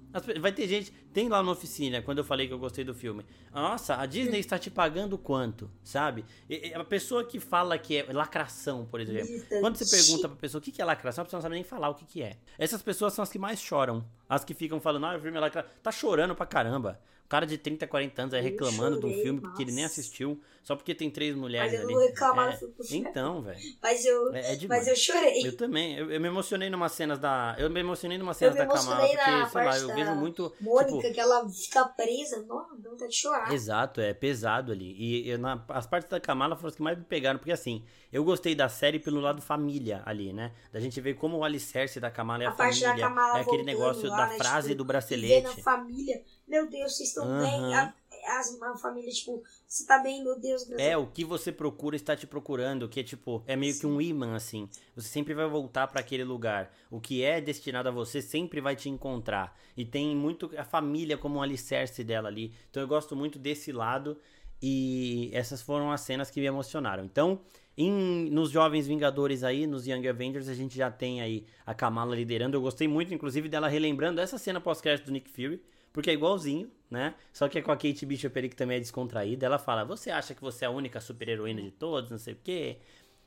Vai 0.41 0.53
ter 0.53 0.67
gente. 0.67 0.91
Tem 1.13 1.29
lá 1.29 1.43
na 1.43 1.53
oficina, 1.53 2.01
quando 2.01 2.19
eu 2.19 2.25
falei 2.25 2.47
que 2.47 2.53
eu 2.53 2.59
gostei 2.59 2.83
do 2.85 2.95
filme. 2.95 3.25
Nossa, 3.53 3.97
a 3.97 4.07
Disney 4.07 4.39
está 4.41 4.59
te 4.59 4.71
pagando 4.71 5.19
quanto? 5.19 5.71
Sabe? 5.83 6.25
E- 6.49 6.73
a 6.75 6.83
pessoa 6.85 7.25
que 7.25 7.39
fala 7.41 7.77
que 7.79 7.97
é 7.99 8.13
lacração, 8.13 8.87
por 8.87 9.01
exemplo. 9.01 9.29
Quando 9.61 9.77
você 9.77 9.85
pergunta 9.97 10.29
pra 10.29 10.37
pessoa 10.37 10.61
o 10.61 10.63
que 10.63 10.81
é 10.81 10.85
lacração, 10.85 11.23
a 11.23 11.25
pessoa 11.25 11.39
não 11.39 11.43
sabe 11.43 11.55
nem 11.57 11.65
falar 11.65 11.89
o 11.91 11.95
que, 11.95 12.05
que 12.07 12.23
é. 12.23 12.39
Essas 12.59 12.83
pessoas 12.83 13.13
são 13.13 13.23
as 13.23 13.31
que 13.31 13.39
mais 13.39 13.61
choram. 13.61 14.05
As 14.29 14.45
que 14.45 14.55
ficam 14.55 14.81
falando, 14.81 15.07
ah, 15.07 15.17
o 15.17 15.21
filme 15.21 15.37
é 15.37 15.41
lacração. 15.41 15.71
Tá 15.83 15.91
chorando 15.93 16.35
pra 16.35 16.47
caramba. 16.47 17.01
Cara 17.29 17.47
de 17.47 17.59
30, 17.59 17.87
40 17.87 18.23
anos 18.23 18.35
aí 18.35 18.43
reclamando 18.43 18.97
chorei, 18.97 19.13
de 19.13 19.19
um 19.19 19.23
filme 19.23 19.43
que 19.57 19.63
ele 19.63 19.73
nem 19.73 19.85
nossa. 19.85 20.01
assistiu, 20.01 20.41
só 20.69 20.77
porque 20.77 20.95
tem 20.95 21.11
três 21.11 21.35
mulheres 21.35 21.73
Mas 21.73 21.81
eu 21.81 21.87
ali. 21.87 21.95
vou 21.95 22.07
reclamar 22.07 22.53
É. 22.53 22.95
Então, 22.95 23.41
velho. 23.41 23.59
Mas 23.83 24.05
eu, 24.05 24.35
É, 24.35 24.53
é 24.53 24.59
mas 24.69 24.87
eu 24.87 24.95
chorei. 24.95 25.47
Eu 25.47 25.57
também. 25.57 25.97
Eu, 25.97 26.11
eu 26.13 26.21
me 26.21 26.29
emocionei 26.29 26.69
numa 26.69 26.91
cenas 26.91 27.19
da. 27.19 27.57
Eu 27.59 27.71
me 27.71 27.81
emocionei 27.81 28.19
numa 28.19 28.35
cenas 28.35 28.53
me 28.53 28.59
da 28.61 28.67
Kamala, 28.67 29.09
porque, 29.09 29.31
na 29.31 29.49
sei 29.49 29.65
lá, 29.65 29.79
eu 29.79 29.95
vejo 29.95 30.15
muito. 30.17 30.53
Mônica, 30.61 30.91
tipo, 31.01 31.15
que 31.15 31.19
ela 31.21 31.49
fica 31.49 31.87
presa. 31.87 32.43
Nossa, 32.43 32.77
dá 32.77 32.91
vontade 32.91 33.11
de 33.13 33.17
chorar. 33.17 33.51
Exato, 33.51 33.99
é 34.03 34.13
pesado 34.13 34.71
ali. 34.71 34.93
E 34.99 35.31
eu, 35.31 35.39
na- 35.39 35.65
as 35.71 35.87
partes 35.87 36.11
da 36.11 36.21
Kamala 36.21 36.55
foram 36.55 36.69
as 36.69 36.77
que 36.77 36.83
mais 36.83 36.99
me 36.99 37.05
pegaram, 37.05 37.39
porque 37.39 37.53
assim, 37.53 37.83
eu 38.13 38.23
gostei 38.23 38.55
da 38.55 38.69
série 38.69 38.99
pelo 38.99 39.23
lado 39.23 39.41
família 39.41 40.03
ali, 40.05 40.35
né? 40.35 40.53
Da 40.71 40.81
gente 40.81 41.01
ver 41.01 41.15
como 41.15 41.39
o 41.39 41.45
alicerce 41.45 41.99
da 41.99 42.11
Kamala 42.11 42.43
é 42.43 42.47
a, 42.47 42.51
a 42.51 42.53
parte 42.53 42.79
família. 42.85 43.07
é 43.35 43.41
aquele 43.41 43.63
negócio 43.63 44.11
lá, 44.11 44.17
da 44.19 44.27
né, 44.27 44.37
frase 44.37 44.69
tipo, 44.69 44.79
do 44.79 44.85
bracelete. 44.85 45.47
a 45.61 45.63
família. 45.63 46.23
Meu 46.47 46.69
Deus, 46.69 46.95
vocês 46.95 47.09
estão 47.09 47.25
Aham. 47.25 47.41
bem. 47.41 47.75
A, 47.75 47.95
as- 48.29 48.59
família, 48.81 49.11
tipo, 49.11 49.43
você 49.67 49.87
tá 49.87 49.99
bem, 49.99 50.23
meu 50.23 50.39
Deus. 50.39 50.65
graças 50.65 50.87
É, 50.87 50.97
o 50.97 51.07
que 51.07 51.25
você 51.25 51.51
procura 51.51 51.97
está 51.97 52.15
te 52.17 52.27
procurando, 52.27 52.89
que 52.89 53.01
é 53.01 53.03
tipo, 53.03 53.43
é 53.47 53.57
meio 53.57 53.79
que 53.79 53.87
um 53.87 54.01
imã, 54.01 54.35
assim. 54.37 54.69
Você 54.95 55.09
sempre 55.09 55.35
vai 55.35 55.47
voltar 55.49 55.87
para 55.89 56.01
aquele 56.01 56.25
lugar. 56.25 56.73
O 56.91 57.01
que 57.01 57.23
é 57.23 57.41
destinado 57.41 57.89
a 57.89 57.93
você 57.93 58.21
sempre 58.23 58.61
vai 58.61 58.77
te 58.77 58.89
encontrar. 58.89 59.59
E 59.77 59.85
tem 59.85 60.15
muito 60.15 60.51
a 60.57 60.65
família 60.65 61.17
como 61.17 61.39
um 61.39 61.43
alicerce 61.43 62.05
dela 62.05 62.29
ali. 62.29 62.53
Então 62.71 62.83
eu 62.83 62.89
gosto 62.89 63.15
muito 63.17 63.39
desse 63.39 63.73
lado. 63.73 64.19
E 64.61 65.31
essas 65.33 65.63
foram 65.63 65.93
as 65.93 66.01
cenas 66.01 66.31
que 66.31 66.41
me 66.41 66.47
emocionaram. 66.47 67.05
Então, 67.05 67.41
em, 67.77 68.29
nos 68.31 68.51
Jovens 68.51 68.89
Vingadores 68.89 69.45
aí, 69.45 69.67
nos 69.69 69.87
Young 69.87 70.09
Avengers, 70.09 70.49
a 70.49 70.55
gente 70.55 70.77
já 70.77 70.91
tem 70.91 71.21
aí 71.21 71.47
a 71.65 71.73
Kamala 71.75 72.17
liderando. 72.17 72.57
Eu 72.57 72.61
gostei 72.61 72.89
muito, 72.89 73.15
inclusive, 73.15 73.49
dela 73.49 73.69
relembrando 73.69 74.21
essa 74.21 74.37
cena 74.37 74.61
pós-crédito 74.61 75.07
do 75.07 75.13
Nick 75.13 75.31
Fury. 75.31 75.63
Porque 75.99 76.11
é 76.11 76.13
igualzinho, 76.13 76.71
né? 76.89 77.13
Só 77.33 77.49
que 77.49 77.59
é 77.59 77.61
com 77.61 77.73
a 77.73 77.77
Kate 77.77 78.07
Bishop 78.07 78.39
ali 78.39 78.49
que 78.49 78.55
também 78.55 78.77
é 78.77 78.81
descontraída. 78.81 79.45
Ela 79.45 79.59
fala: 79.59 79.85
Você 79.85 80.13
acha 80.13 80.33
que 80.33 80.41
você 80.41 80.65
é 80.65 80.69
a 80.69 80.71
única 80.71 81.01
super-heroína 81.01 81.61
de 81.61 81.73
todos? 81.73 82.09
Não 82.09 82.19
sei 82.19 82.35
o 82.35 82.39
quê. 82.45 82.79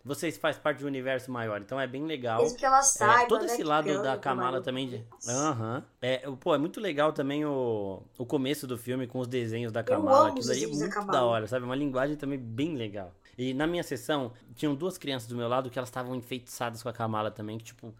Você 0.05 0.31
faz 0.31 0.57
parte 0.57 0.77
de 0.77 0.86
um 0.86 0.88
universo 0.88 1.29
maior. 1.29 1.60
Então 1.60 1.77
é 1.77 1.86
bem 1.86 2.05
legal. 2.05 2.41
Mesmo 2.41 2.57
que 2.57 2.65
ela 2.65 2.79
É, 2.79 2.84
saiba, 2.84 3.27
todo 3.27 3.41
né, 3.41 3.47
esse 3.47 3.57
que 3.57 3.63
lado 3.65 4.01
da 4.01 4.17
Kamala 4.17 4.62
também. 4.62 4.88
de- 4.88 5.03
Aham. 5.27 5.84
É, 6.01 6.19
pô, 6.39 6.55
é 6.55 6.57
muito 6.57 6.79
legal 6.79 7.12
também 7.12 7.43
o, 7.43 8.01
o 8.17 8.25
começo 8.25 8.65
do 8.65 8.77
filme 8.77 9.05
com 9.05 9.19
os 9.19 9.27
desenhos 9.27 9.73
da 9.73 9.84
Kamala. 9.84 10.29
Aquilo 10.29 10.49
aí 10.51 10.63
é 10.63 10.67
da 10.67 10.73
muito 10.77 10.93
Kamala. 10.93 11.12
da 11.12 11.25
hora, 11.25 11.47
sabe? 11.47 11.65
Uma 11.65 11.75
linguagem 11.75 12.15
também 12.15 12.39
bem 12.39 12.75
legal. 12.75 13.13
E 13.38 13.53
na 13.53 13.67
minha 13.67 13.84
sessão, 13.84 14.31
tinham 14.55 14.73
duas 14.73 14.97
crianças 14.97 15.27
do 15.27 15.36
meu 15.36 15.49
lado 15.49 15.69
que 15.69 15.77
elas 15.77 15.89
estavam 15.89 16.15
enfeitiçadas 16.15 16.81
com 16.81 16.88
a 16.88 16.93
Kamala 16.93 17.29
também, 17.29 17.57
que 17.57 17.65
tipo. 17.65 17.93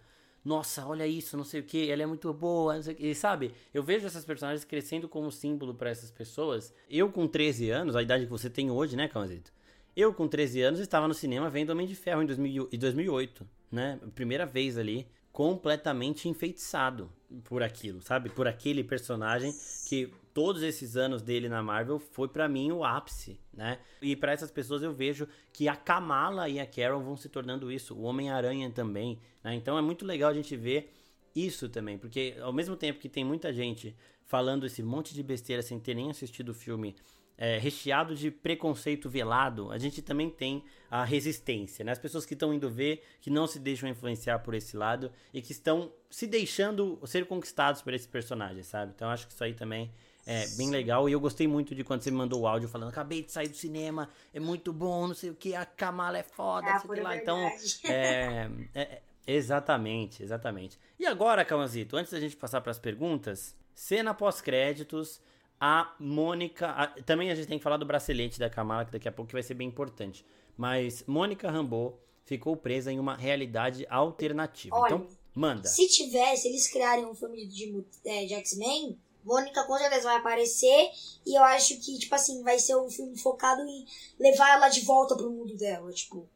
Nossa, 0.44 0.86
olha 0.86 1.06
isso, 1.06 1.38
não 1.38 1.44
sei 1.44 1.60
o 1.60 1.64
que, 1.64 1.90
ela 1.92 2.02
é 2.02 2.06
muito 2.06 2.34
boa, 2.34 2.76
não 2.76 2.82
sei 2.82 2.94
o 2.94 2.98
que. 2.98 3.08
E 3.08 3.16
sabe, 3.16 3.54
eu 3.74 3.84
vejo 3.84 4.08
essas 4.08 4.26
personagens 4.26 4.66
crescendo 4.66 5.08
como 5.08 5.32
símbolo 5.32 5.74
pra 5.74 5.90
essas 5.90 6.10
pessoas. 6.10 6.74
Eu 6.90 7.12
com 7.12 7.28
13 7.28 7.70
anos, 7.70 7.96
a 7.96 8.02
idade 8.02 8.26
que 8.26 8.32
você 8.32 8.50
tem 8.50 8.72
hoje, 8.72 8.96
né, 8.96 9.08
Cãozito? 9.08 9.52
Eu, 9.96 10.14
com 10.14 10.28
13 10.28 10.62
anos, 10.62 10.80
estava 10.80 11.08
no 11.08 11.14
cinema 11.14 11.50
vendo 11.50 11.72
Homem 11.72 11.86
de 11.86 11.96
Ferro 11.96 12.24
em 12.24 12.26
2000 12.26 12.70
em 12.72 12.80
2008, 12.80 13.46
né? 13.70 14.00
Primeira 14.16 14.46
vez 14.46 14.78
ali, 14.78 15.06
completamente 15.32 16.30
enfeitiçado 16.30 17.12
por 17.44 17.62
aquilo, 17.62 18.02
sabe? 18.02 18.30
Por 18.30 18.48
aquele 18.48 18.84
personagem 18.84 19.54
que 19.88 20.12
todos 20.34 20.64
esses 20.64 20.96
anos 20.96 21.22
dele 21.22 21.50
na 21.50 21.62
Marvel 21.62 22.00
foi 22.00 22.28
pra 22.28 22.48
mim 22.48 22.72
o 22.72 22.84
ápice, 22.84 23.40
né? 23.54 23.80
E 24.02 24.16
pra 24.16 24.32
essas 24.32 24.52
pessoas 24.52 24.84
eu 24.84 24.94
vejo 24.94 25.28
que 25.52 25.68
a 25.68 25.76
Kamala 25.76 26.48
e 26.50 26.60
a 26.60 26.66
Carol 26.66 27.02
vão 27.02 27.18
se 27.18 27.30
tornando 27.30 27.72
isso, 27.72 27.96
o 27.96 28.04
Homem-Aranha 28.04 28.70
também, 28.70 29.20
né? 29.44 29.54
Então 29.56 29.78
é 29.78 29.82
muito 29.82 30.06
legal 30.06 30.30
a 30.30 30.34
gente 30.34 30.56
ver 30.56 30.94
isso 31.36 31.70
também, 31.70 31.98
porque 31.98 32.36
ao 32.42 32.54
mesmo 32.54 32.76
tempo 32.76 33.00
que 33.00 33.10
tem 33.10 33.24
muita 33.24 33.54
gente 33.54 33.96
falando 34.26 34.66
esse 34.66 34.82
monte 34.82 35.14
de 35.14 35.24
besteira 35.24 35.62
sem 35.62 35.80
ter 35.80 35.94
nem 35.94 36.10
assistido 36.10 36.50
o 36.50 36.54
filme 36.54 36.96
é, 37.38 37.58
recheado 37.58 38.14
de 38.14 38.30
preconceito 38.30 39.10
velado, 39.10 39.72
a 39.72 39.78
gente 39.80 40.02
também 40.02 40.30
tem 40.30 40.64
a 40.90 41.04
resistência, 41.04 41.84
né? 41.84 41.92
As 41.92 41.98
pessoas 41.98 42.24
que 42.26 42.36
estão 42.36 42.54
indo 42.54 42.70
ver, 42.70 43.04
que 43.20 43.32
não 43.32 43.48
se 43.48 43.58
deixam 43.58 43.90
influenciar 43.90 44.40
por 44.40 44.54
esse 44.54 44.78
lado 44.78 45.12
e 45.34 45.42
que 45.42 45.52
estão 45.52 45.92
se 46.10 46.28
deixando 46.28 47.00
ser 47.06 47.26
conquistados 47.26 47.82
por 47.82 47.96
esse 47.96 48.08
personagem, 48.08 48.62
sabe? 48.62 48.92
Então 48.96 49.10
acho 49.10 49.26
que 49.26 49.34
isso 49.34 49.44
aí 49.44 49.56
também 49.56 49.92
é 50.26 50.48
bem 50.58 50.70
legal 50.70 51.08
e 51.10 51.12
eu 51.14 51.20
gostei 51.20 51.48
muito 51.48 51.74
de 51.74 51.84
quando 51.84 52.02
você 52.02 52.12
me 52.12 52.18
mandou 52.18 52.42
o 52.42 52.48
áudio 52.48 52.70
falando 52.70 52.90
acabei 52.90 53.24
de 53.24 53.32
sair 53.32 53.48
do 53.48 53.56
cinema, 53.58 54.10
é 54.34 54.40
muito 54.40 54.72
bom, 54.72 55.08
não 55.08 55.16
sei 55.16 55.30
o 55.30 55.36
que, 55.36 55.56
a 55.56 55.66
Kamala 55.66 56.18
é 56.18 56.24
foda, 56.24 56.68
É 56.68 56.72
a 56.72 56.74
não 56.74 56.80
sei 56.82 56.90
o 56.90 56.94
que 56.94 57.00
pura 57.00 57.04
lá. 57.10 57.18
Então, 57.18 57.38
verdade. 57.38 57.80
é, 57.86 58.50
é- 58.76 59.02
exatamente, 59.26 60.24
exatamente. 60.24 60.80
E 61.00 61.06
agora, 61.06 61.44
Calmanzito, 61.46 61.98
antes 61.98 62.12
da 62.12 62.20
gente 62.20 62.36
passar 62.36 62.62
para 62.62 62.72
as 62.72 62.80
perguntas, 62.80 63.56
cena 63.74 64.14
pós-créditos, 64.14 65.20
a 65.60 65.94
Mônica. 66.00 66.68
a- 66.70 66.88
também 67.06 67.30
a 67.32 67.36
gente 67.36 67.48
tem 67.48 67.58
que 67.58 67.64
falar 67.64 67.78
do 67.78 67.86
bracelete 67.86 68.40
da 68.40 68.50
Kamala, 68.50 68.86
que 68.86 68.92
daqui 68.92 69.08
a 69.08 69.12
pouco 69.12 69.32
vai 69.32 69.44
ser 69.44 69.54
bem 69.54 69.68
importante. 69.68 70.26
Mas 70.58 71.04
Mônica 71.08 71.50
Rambeau 71.50 72.00
ficou 72.26 72.56
presa 72.56 72.92
em 72.92 73.00
uma 73.00 73.16
realidade 73.16 73.86
alternativa. 73.90 74.76
Olha, 74.76 74.86
então, 74.96 75.08
manda. 75.34 75.68
Se 75.68 75.88
tivesse, 75.88 76.48
eles 76.48 76.68
criarem 76.72 77.06
um 77.06 77.14
filme 77.16 77.46
de, 77.48 77.72
mu- 77.72 77.86
é, 78.06 78.26
de 78.26 78.34
X-Men, 78.36 78.98
Mônica 79.24 79.64
com 79.66 79.78
certeza 79.78 80.04
vai 80.04 80.18
aparecer. 80.18 80.90
E 81.26 81.38
eu 81.38 81.44
acho 81.44 81.78
que, 81.80 81.98
tipo 82.00 82.14
assim, 82.16 82.42
vai 82.44 82.58
ser 82.60 82.76
um 82.76 82.90
filme 82.90 83.18
focado 83.18 83.62
em 83.62 83.86
levar 84.20 84.50
ela 84.56 84.70
de 84.70 84.82
volta 84.82 85.16
pro 85.16 85.30
mundo 85.30 85.56
dela. 85.56 85.92
Tipo, 85.92 86.28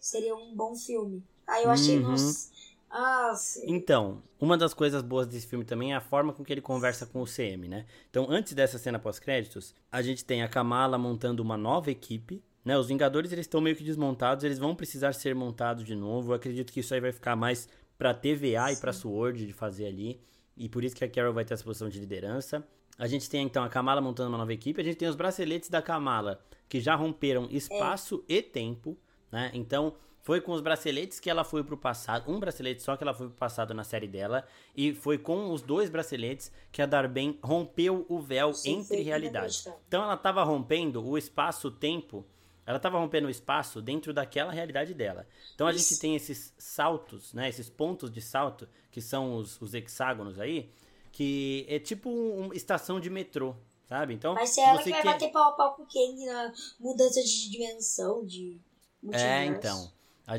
seria 0.00 0.34
um 0.34 0.54
bom 0.54 0.74
filme. 0.76 1.22
Aí 1.46 1.64
eu 1.64 1.70
achei, 1.70 1.98
Uhum. 1.98 2.10
nossa. 2.10 2.54
Nossa. 2.90 3.60
Então, 3.66 4.22
uma 4.38 4.56
das 4.56 4.72
coisas 4.72 5.02
boas 5.02 5.26
desse 5.26 5.46
filme 5.48 5.64
também 5.64 5.92
é 5.92 5.96
a 5.96 6.00
forma 6.00 6.32
com 6.32 6.44
que 6.44 6.52
ele 6.52 6.60
conversa 6.60 7.04
com 7.04 7.20
o 7.20 7.26
CM, 7.26 7.66
né? 7.68 7.86
Então, 8.08 8.26
antes 8.30 8.52
dessa 8.52 8.78
cena 8.78 9.00
pós-créditos, 9.00 9.74
a 9.90 10.00
gente 10.00 10.24
tem 10.24 10.42
a 10.44 10.48
Kamala 10.48 10.96
montando 10.96 11.42
uma 11.42 11.56
nova 11.56 11.90
equipe, 11.90 12.40
né? 12.64 12.78
Os 12.78 12.86
Vingadores, 12.86 13.32
eles 13.32 13.46
estão 13.46 13.60
meio 13.60 13.74
que 13.74 13.82
desmontados, 13.82 14.44
eles 14.44 14.58
vão 14.60 14.76
precisar 14.76 15.12
ser 15.12 15.34
montados 15.34 15.84
de 15.84 15.96
novo. 15.96 16.30
Eu 16.30 16.36
acredito 16.36 16.72
que 16.72 16.78
isso 16.80 16.94
aí 16.94 17.00
vai 17.00 17.10
ficar 17.10 17.34
mais 17.34 17.68
pra 17.98 18.14
TVA 18.14 18.70
e 18.72 18.76
pra 18.76 18.92
SWORD 18.92 19.44
de 19.44 19.52
fazer 19.52 19.86
ali. 19.86 20.20
E 20.56 20.68
por 20.68 20.84
isso 20.84 20.94
que 20.94 21.04
a 21.04 21.08
Carol 21.08 21.32
vai 21.32 21.44
ter 21.44 21.54
essa 21.54 21.64
posição 21.64 21.88
de 21.88 21.98
liderança. 21.98 22.66
A 22.96 23.06
gente 23.06 23.28
tem 23.28 23.44
então 23.44 23.64
a 23.64 23.68
Kamala 23.68 24.00
montando 24.00 24.28
uma 24.28 24.38
nova 24.38 24.52
equipe. 24.52 24.80
A 24.80 24.84
gente 24.84 24.96
tem 24.96 25.08
os 25.08 25.16
braceletes 25.16 25.68
da 25.68 25.82
Kamala 25.82 26.40
que 26.68 26.80
já 26.80 26.94
romperam 26.94 27.48
espaço 27.50 28.24
e 28.28 28.40
tempo, 28.40 28.96
né? 29.30 29.50
Então 29.52 29.94
foi 30.24 30.40
com 30.40 30.52
os 30.52 30.62
braceletes 30.62 31.20
que 31.20 31.28
ela 31.28 31.44
foi 31.44 31.62
pro 31.62 31.76
passado, 31.76 32.32
um 32.32 32.40
bracelete 32.40 32.82
só 32.82 32.96
que 32.96 33.04
ela 33.04 33.12
foi 33.12 33.28
pro 33.28 33.36
passado 33.36 33.74
na 33.74 33.84
série 33.84 34.08
dela, 34.08 34.42
e 34.74 34.94
foi 34.94 35.18
com 35.18 35.52
os 35.52 35.60
dois 35.60 35.90
braceletes 35.90 36.50
que 36.72 36.80
a 36.80 36.86
Darben 36.86 37.38
rompeu 37.42 38.06
o 38.08 38.18
véu 38.20 38.54
Sim, 38.54 38.78
entre 38.78 39.02
realidades. 39.02 39.68
Então 39.86 40.02
ela 40.02 40.16
tava 40.16 40.42
rompendo 40.42 41.06
o 41.06 41.18
espaço-tempo, 41.18 42.24
ela 42.66 42.78
tava 42.78 42.98
rompendo 42.98 43.26
o 43.26 43.30
espaço 43.30 43.80
dentro 43.82 44.12
daquela 44.12 44.52
realidade 44.52 44.94
dela. 44.94 45.26
Então 45.54 45.66
a 45.66 45.70
Isso. 45.72 45.90
gente 45.90 46.00
tem 46.00 46.16
esses 46.16 46.54
saltos, 46.58 47.32
né, 47.32 47.48
esses 47.48 47.68
pontos 47.68 48.10
de 48.10 48.20
salto, 48.20 48.68
que 48.90 49.00
são 49.00 49.36
os, 49.36 49.60
os 49.60 49.74
hexágonos 49.74 50.38
aí, 50.38 50.70
que 51.12 51.64
é 51.68 51.78
tipo 51.78 52.10
uma 52.10 52.48
um, 52.48 52.52
estação 52.52 52.98
de 52.98 53.08
metrô, 53.10 53.54
sabe? 53.88 54.14
Então, 54.14 54.36
ser 54.38 54.46
se 54.46 54.60
ela 54.60 54.78
você 54.78 54.84
que 54.84 54.90
vai 54.90 55.02
quer- 55.02 55.12
bater 55.12 55.30
pau 55.32 55.50
a 55.50 55.52
pau 55.52 55.74
com 55.74 55.82
o 55.82 55.86
Kang 55.86 56.24
na 56.26 56.52
mudança 56.80 57.22
de 57.22 57.50
dimensão, 57.50 58.24
de 58.24 58.60
multiverso. 59.02 59.34
É, 59.34 59.46
então. 59.46 59.92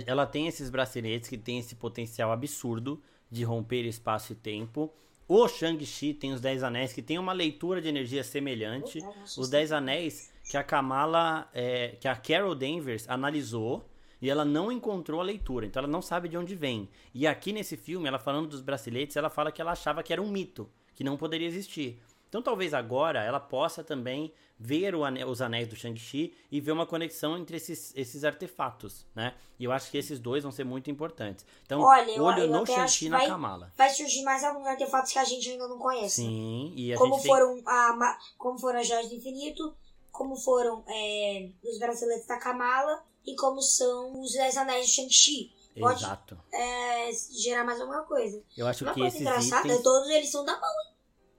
Ela 0.07 0.25
tem 0.25 0.47
esses 0.47 0.69
braceletes 0.69 1.29
que 1.29 1.37
tem 1.37 1.59
esse 1.59 1.75
potencial 1.75 2.31
absurdo 2.31 3.01
de 3.29 3.43
romper 3.43 3.85
espaço 3.85 4.33
e 4.33 4.35
tempo. 4.35 4.91
O 5.27 5.47
Shang-Chi 5.47 6.13
tem 6.13 6.33
os 6.33 6.41
Dez 6.41 6.63
Anéis, 6.63 6.91
que 6.91 7.01
tem 7.01 7.17
uma 7.19 7.33
leitura 7.33 7.81
de 7.81 7.87
energia 7.87 8.23
semelhante. 8.23 8.99
Os 9.37 9.47
Dez 9.49 9.71
Anéis 9.71 10.31
que 10.49 10.57
a 10.57 10.63
Kamala, 10.63 11.49
é, 11.53 11.97
que 11.99 12.07
a 12.07 12.15
Carol 12.15 12.55
Danvers 12.55 13.07
analisou 13.09 13.89
e 14.21 14.29
ela 14.29 14.45
não 14.45 14.71
encontrou 14.71 15.19
a 15.19 15.23
leitura, 15.23 15.65
então 15.65 15.81
ela 15.83 15.91
não 15.91 16.01
sabe 16.01 16.29
de 16.29 16.37
onde 16.37 16.55
vem. 16.55 16.89
E 17.13 17.27
aqui 17.27 17.51
nesse 17.51 17.75
filme, 17.75 18.07
ela 18.07 18.17
falando 18.19 18.47
dos 18.47 18.61
braceletes, 18.61 19.15
ela 19.17 19.29
fala 19.29 19.51
que 19.51 19.61
ela 19.61 19.71
achava 19.73 20.01
que 20.03 20.13
era 20.13 20.21
um 20.21 20.29
mito, 20.29 20.69
que 20.93 21.03
não 21.03 21.17
poderia 21.17 21.47
existir. 21.47 22.01
Então 22.29 22.41
talvez 22.41 22.73
agora 22.73 23.23
ela 23.23 23.39
possa 23.39 23.83
também 23.83 24.31
ver 24.57 24.95
o 24.95 25.03
ane- 25.03 25.23
os 25.25 25.41
anéis 25.41 25.67
do 25.67 25.75
Shang-Chi 25.75 26.33
e 26.51 26.59
ver 26.61 26.71
uma 26.71 26.85
conexão 26.85 27.37
entre 27.37 27.57
esses, 27.57 27.93
esses 27.95 28.23
artefatos, 28.23 29.05
né? 29.13 29.33
E 29.59 29.63
eu 29.65 29.71
acho 29.71 29.89
que 29.91 29.97
esses 29.97 30.19
dois 30.19 30.43
vão 30.43 30.51
ser 30.51 30.63
muito 30.63 30.89
importantes. 30.89 31.45
Então, 31.65 31.81
Olha, 31.81 32.11
eu- 32.11 32.23
olho 32.23 32.39
eu 32.43 32.47
no 32.49 32.63
até 32.63 32.73
acho 32.75 32.93
Shang-Chi 32.99 33.09
na 33.09 33.17
vai- 33.19 33.27
Kamala. 33.27 33.73
Vai 33.77 33.89
surgir 33.89 34.23
mais 34.23 34.43
alguns 34.43 34.65
artefatos 34.65 35.11
que 35.11 35.19
a 35.19 35.23
gente 35.25 35.49
ainda 35.49 35.67
não 35.67 35.77
conhece. 35.77 36.21
Sim, 36.23 36.73
e 36.75 36.93
a 36.93 36.97
como 36.97 37.13
gente 37.15 37.23
tem... 37.23 37.31
foram 37.31 37.61
a 37.65 37.95
ma- 37.95 38.17
como 38.37 38.57
foram 38.59 38.79
as 38.79 38.87
joias 38.87 39.07
do 39.09 39.15
infinito, 39.15 39.75
como 40.15 40.35
foram 40.35 40.83
é, 40.87 41.49
os 41.63 41.77
braceletes 41.77 42.25
da 42.25 42.37
Kamala 42.37 43.03
e 43.25 43.35
como 43.35 43.61
são 43.61 44.21
os 44.21 44.31
dez 44.31 44.55
anéis 44.57 44.87
de 44.87 44.93
Shang-Chi. 44.93 45.53
Pode 45.79 46.03
Exato. 46.03 46.37
é, 46.53 47.11
gerar 47.37 47.65
mais 47.65 47.81
alguma 47.81 48.03
coisa. 48.03 48.41
Eu 48.55 48.65
acho 48.65 48.85
Uma 48.85 48.93
que 48.93 49.01
coisa 49.01 49.15
esses 49.15 49.27
engraçada 49.27 49.67
é 49.67 49.71
itens... 49.71 49.83
todos 49.83 50.09
eles 50.09 50.29
são 50.31 50.45
da 50.45 50.53
mão. 50.53 50.71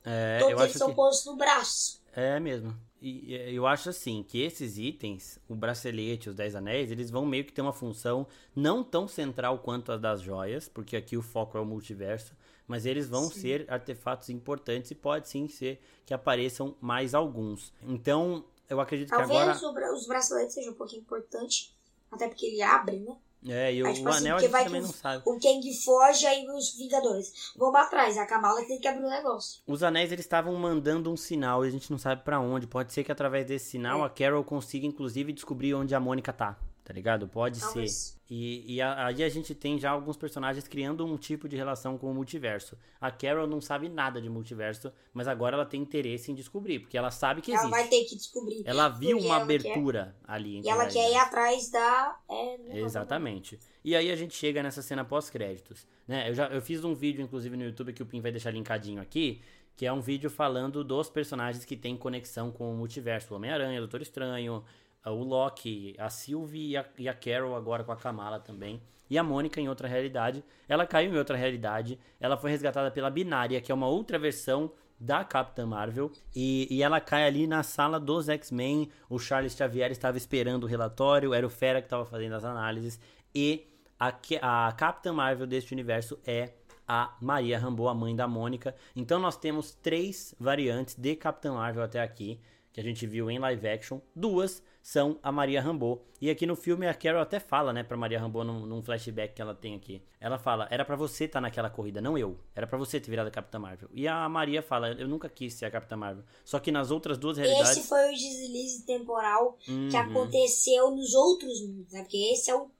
É, 0.04 0.38
todos 0.40 0.62
eles 0.62 0.76
são 0.76 0.90
que... 0.90 0.94
postos 0.94 1.26
no 1.26 1.36
braço. 1.36 2.02
É 2.12 2.38
mesmo. 2.38 2.76
E 3.00 3.34
eu 3.54 3.66
acho 3.66 3.90
assim 3.90 4.22
que 4.22 4.40
esses 4.42 4.78
itens, 4.78 5.38
o 5.48 5.54
bracelete, 5.54 6.28
os 6.28 6.34
10 6.34 6.56
anéis, 6.56 6.90
eles 6.90 7.10
vão 7.10 7.24
meio 7.24 7.44
que 7.44 7.52
ter 7.52 7.62
uma 7.62 7.72
função 7.72 8.26
não 8.54 8.82
tão 8.82 9.06
central 9.06 9.58
quanto 9.58 9.92
a 9.92 9.96
das 9.96 10.20
joias, 10.20 10.68
porque 10.68 10.96
aqui 10.96 11.16
o 11.16 11.22
foco 11.22 11.56
é 11.56 11.60
o 11.60 11.64
multiverso, 11.64 12.34
mas 12.66 12.84
eles 12.84 13.08
vão 13.08 13.30
sim. 13.30 13.40
ser 13.40 13.66
artefatos 13.70 14.28
importantes 14.28 14.90
e 14.90 14.94
pode 14.94 15.28
sim 15.28 15.46
ser 15.46 15.80
que 16.04 16.14
apareçam 16.14 16.74
mais 16.80 17.14
alguns. 17.14 17.72
Então, 17.82 18.44
eu 18.68 18.80
acredito 18.80 19.08
Talvez 19.08 19.30
que 19.30 19.36
agora... 19.36 19.58
Talvez 19.58 19.92
os 19.92 20.06
bracelets 20.06 20.54
sejam 20.54 20.72
um 20.72 20.76
pouquinho 20.76 21.02
importante, 21.02 21.74
até 22.10 22.28
porque 22.28 22.46
ele 22.46 22.62
abre, 22.62 22.98
né? 23.00 23.16
É, 23.48 23.72
e 23.72 23.82
o, 23.82 23.92
tipo 23.92 24.06
o 24.06 24.08
assim, 24.08 24.24
anel 24.24 24.36
a 24.36 24.40
gente 24.40 24.50
também 24.50 24.82
não 24.82 24.92
sabe. 24.92 25.22
O 25.24 25.38
Kang 25.38 25.74
foge, 25.84 26.26
aí 26.26 26.48
os 26.48 26.76
Vingadores 26.76 27.52
vão 27.56 27.70
pra 27.70 27.86
trás. 27.86 28.18
A 28.18 28.26
Kamala 28.26 28.64
tem 28.64 28.80
que 28.80 28.88
abrir 28.88 29.04
o 29.04 29.06
um 29.06 29.10
negócio. 29.10 29.62
Os 29.66 29.82
anéis, 29.82 30.10
eles 30.10 30.24
estavam 30.24 30.54
mandando 30.56 31.12
um 31.12 31.16
sinal 31.16 31.64
e 31.64 31.68
a 31.68 31.70
gente 31.70 31.90
não 31.90 31.98
sabe 31.98 32.22
para 32.22 32.40
onde. 32.40 32.66
Pode 32.66 32.92
ser 32.92 33.04
que 33.04 33.12
através 33.12 33.46
desse 33.46 33.70
sinal 33.70 34.02
é. 34.02 34.06
a 34.06 34.08
Carol 34.08 34.42
consiga, 34.42 34.86
inclusive, 34.86 35.32
descobrir 35.32 35.74
onde 35.74 35.94
a 35.94 36.00
Mônica 36.00 36.32
tá 36.32 36.58
tá 36.86 36.92
ligado? 36.92 37.26
Pode 37.26 37.58
Talvez. 37.58 37.92
ser. 37.92 38.16
E, 38.30 38.76
e 38.76 38.80
aí 38.80 39.24
a 39.24 39.28
gente 39.28 39.56
tem 39.56 39.76
já 39.76 39.90
alguns 39.90 40.16
personagens 40.16 40.68
criando 40.68 41.04
um 41.04 41.16
tipo 41.16 41.48
de 41.48 41.56
relação 41.56 41.98
com 41.98 42.08
o 42.08 42.14
multiverso. 42.14 42.78
A 43.00 43.10
Carol 43.10 43.44
não 43.44 43.60
sabe 43.60 43.88
nada 43.88 44.22
de 44.22 44.28
multiverso, 44.28 44.92
mas 45.12 45.26
agora 45.26 45.56
ela 45.56 45.66
tem 45.66 45.82
interesse 45.82 46.30
em 46.30 46.34
descobrir, 46.34 46.78
porque 46.78 46.96
ela 46.96 47.10
sabe 47.10 47.42
que 47.42 47.50
existe. 47.50 47.66
Ela 47.66 47.76
vai 47.76 47.88
ter 47.88 48.04
que 48.04 48.14
descobrir. 48.14 48.62
Ela 48.64 48.88
viu 48.88 49.18
uma 49.18 49.38
abertura 49.38 50.14
quer. 50.24 50.32
ali. 50.32 50.60
E 50.64 50.68
ela 50.68 50.86
quer 50.86 51.10
ir 51.10 51.16
atrás 51.16 51.70
da... 51.70 52.16
É, 52.30 52.78
Exatamente. 52.78 53.58
E 53.84 53.96
aí 53.96 54.08
a 54.08 54.16
gente 54.16 54.36
chega 54.36 54.62
nessa 54.62 54.80
cena 54.80 55.04
pós-créditos. 55.04 55.88
Né? 56.06 56.30
Eu, 56.30 56.34
já, 56.34 56.46
eu 56.46 56.62
fiz 56.62 56.84
um 56.84 56.94
vídeo, 56.94 57.20
inclusive, 57.20 57.56
no 57.56 57.64
YouTube, 57.64 57.92
que 57.92 58.02
o 58.02 58.06
Pim 58.06 58.20
vai 58.20 58.30
deixar 58.30 58.52
linkadinho 58.52 59.02
aqui, 59.02 59.42
que 59.76 59.84
é 59.84 59.92
um 59.92 60.00
vídeo 60.00 60.30
falando 60.30 60.84
dos 60.84 61.10
personagens 61.10 61.64
que 61.64 61.76
têm 61.76 61.96
conexão 61.96 62.52
com 62.52 62.72
o 62.72 62.76
multiverso. 62.76 63.34
O 63.34 63.36
Homem-Aranha, 63.36 63.80
Doutor 63.80 64.02
Estranho, 64.02 64.64
o 65.12 65.22
Loki, 65.22 65.94
a 65.98 66.10
Sylvie 66.10 66.70
e 66.70 66.76
a, 66.76 66.84
e 66.98 67.08
a 67.08 67.14
Carol 67.14 67.54
agora 67.54 67.84
com 67.84 67.92
a 67.92 67.96
Kamala 67.96 68.40
também. 68.40 68.80
E 69.08 69.16
a 69.16 69.22
Mônica 69.22 69.60
em 69.60 69.68
outra 69.68 69.86
realidade. 69.86 70.44
Ela 70.68 70.86
caiu 70.86 71.12
em 71.12 71.18
outra 71.18 71.36
realidade. 71.36 71.98
Ela 72.18 72.36
foi 72.36 72.50
resgatada 72.50 72.90
pela 72.90 73.08
Binária, 73.08 73.60
que 73.60 73.70
é 73.70 73.74
uma 73.74 73.86
outra 73.86 74.18
versão 74.18 74.72
da 74.98 75.24
Capitã 75.24 75.66
Marvel. 75.66 76.10
E, 76.34 76.66
e 76.70 76.82
ela 76.82 77.00
cai 77.00 77.24
ali 77.26 77.46
na 77.46 77.62
sala 77.62 78.00
dos 78.00 78.28
X-Men. 78.28 78.90
O 79.08 79.18
Charles 79.18 79.54
Xavier 79.54 79.90
estava 79.90 80.16
esperando 80.16 80.64
o 80.64 80.66
relatório. 80.66 81.34
Era 81.34 81.46
o 81.46 81.50
Fera 81.50 81.80
que 81.80 81.86
estava 81.86 82.04
fazendo 82.04 82.34
as 82.34 82.44
análises. 82.44 82.98
E 83.34 83.66
a, 83.98 84.12
a 84.42 84.72
Capitã 84.72 85.12
Marvel 85.12 85.46
deste 85.46 85.72
universo 85.72 86.18
é 86.26 86.52
a 86.88 87.16
Maria 87.20 87.58
Rambeau, 87.58 87.88
a 87.88 87.94
mãe 87.94 88.14
da 88.14 88.26
Mônica. 88.26 88.74
Então 88.94 89.18
nós 89.18 89.36
temos 89.36 89.74
três 89.74 90.34
variantes 90.38 90.94
de 90.94 91.14
Capitã 91.16 91.52
Marvel 91.54 91.82
até 91.82 92.00
aqui. 92.00 92.40
Que 92.72 92.80
a 92.80 92.84
gente 92.84 93.06
viu 93.06 93.30
em 93.30 93.38
live 93.38 93.68
action. 93.68 94.00
Duas 94.14 94.62
são 94.86 95.18
a 95.20 95.32
Maria 95.32 95.60
Rambeau. 95.60 96.00
E 96.20 96.30
aqui 96.30 96.46
no 96.46 96.54
filme 96.54 96.86
a 96.86 96.94
Carol 96.94 97.20
até 97.20 97.40
fala, 97.40 97.72
né, 97.72 97.82
pra 97.82 97.96
Maria 97.96 98.20
Rambeau 98.20 98.44
num, 98.44 98.64
num 98.64 98.80
flashback 98.80 99.34
que 99.34 99.42
ela 99.42 99.52
tem 99.52 99.74
aqui. 99.74 100.00
Ela 100.20 100.38
fala: 100.38 100.68
"Era 100.70 100.84
para 100.84 100.94
você 100.94 101.24
estar 101.24 101.38
tá 101.38 101.40
naquela 101.40 101.68
corrida, 101.68 102.00
não 102.00 102.16
eu. 102.16 102.38
Era 102.54 102.68
para 102.68 102.78
você 102.78 103.00
ter 103.00 103.10
virado 103.10 103.26
a 103.26 103.30
Capitã 103.32 103.58
Marvel". 103.58 103.88
E 103.92 104.06
a 104.06 104.28
Maria 104.28 104.62
fala: 104.62 104.92
"Eu 104.92 105.08
nunca 105.08 105.28
quis 105.28 105.54
ser 105.54 105.64
a 105.64 105.72
Capitã 105.72 105.96
Marvel". 105.96 106.22
Só 106.44 106.60
que 106.60 106.70
nas 106.70 106.92
outras 106.92 107.18
duas 107.18 107.36
realidades 107.36 107.72
Esse 107.72 107.88
foi 107.88 108.10
o 108.10 108.12
deslize 108.12 108.86
temporal 108.86 109.58
uhum. 109.66 109.88
que 109.88 109.96
aconteceu 109.96 110.92
nos 110.92 111.14
outros 111.14 111.66
mundos, 111.66 111.92
né? 111.92 112.02
Porque 112.02 112.18
esse 112.18 112.48
é 112.48 112.54
o 112.54 112.70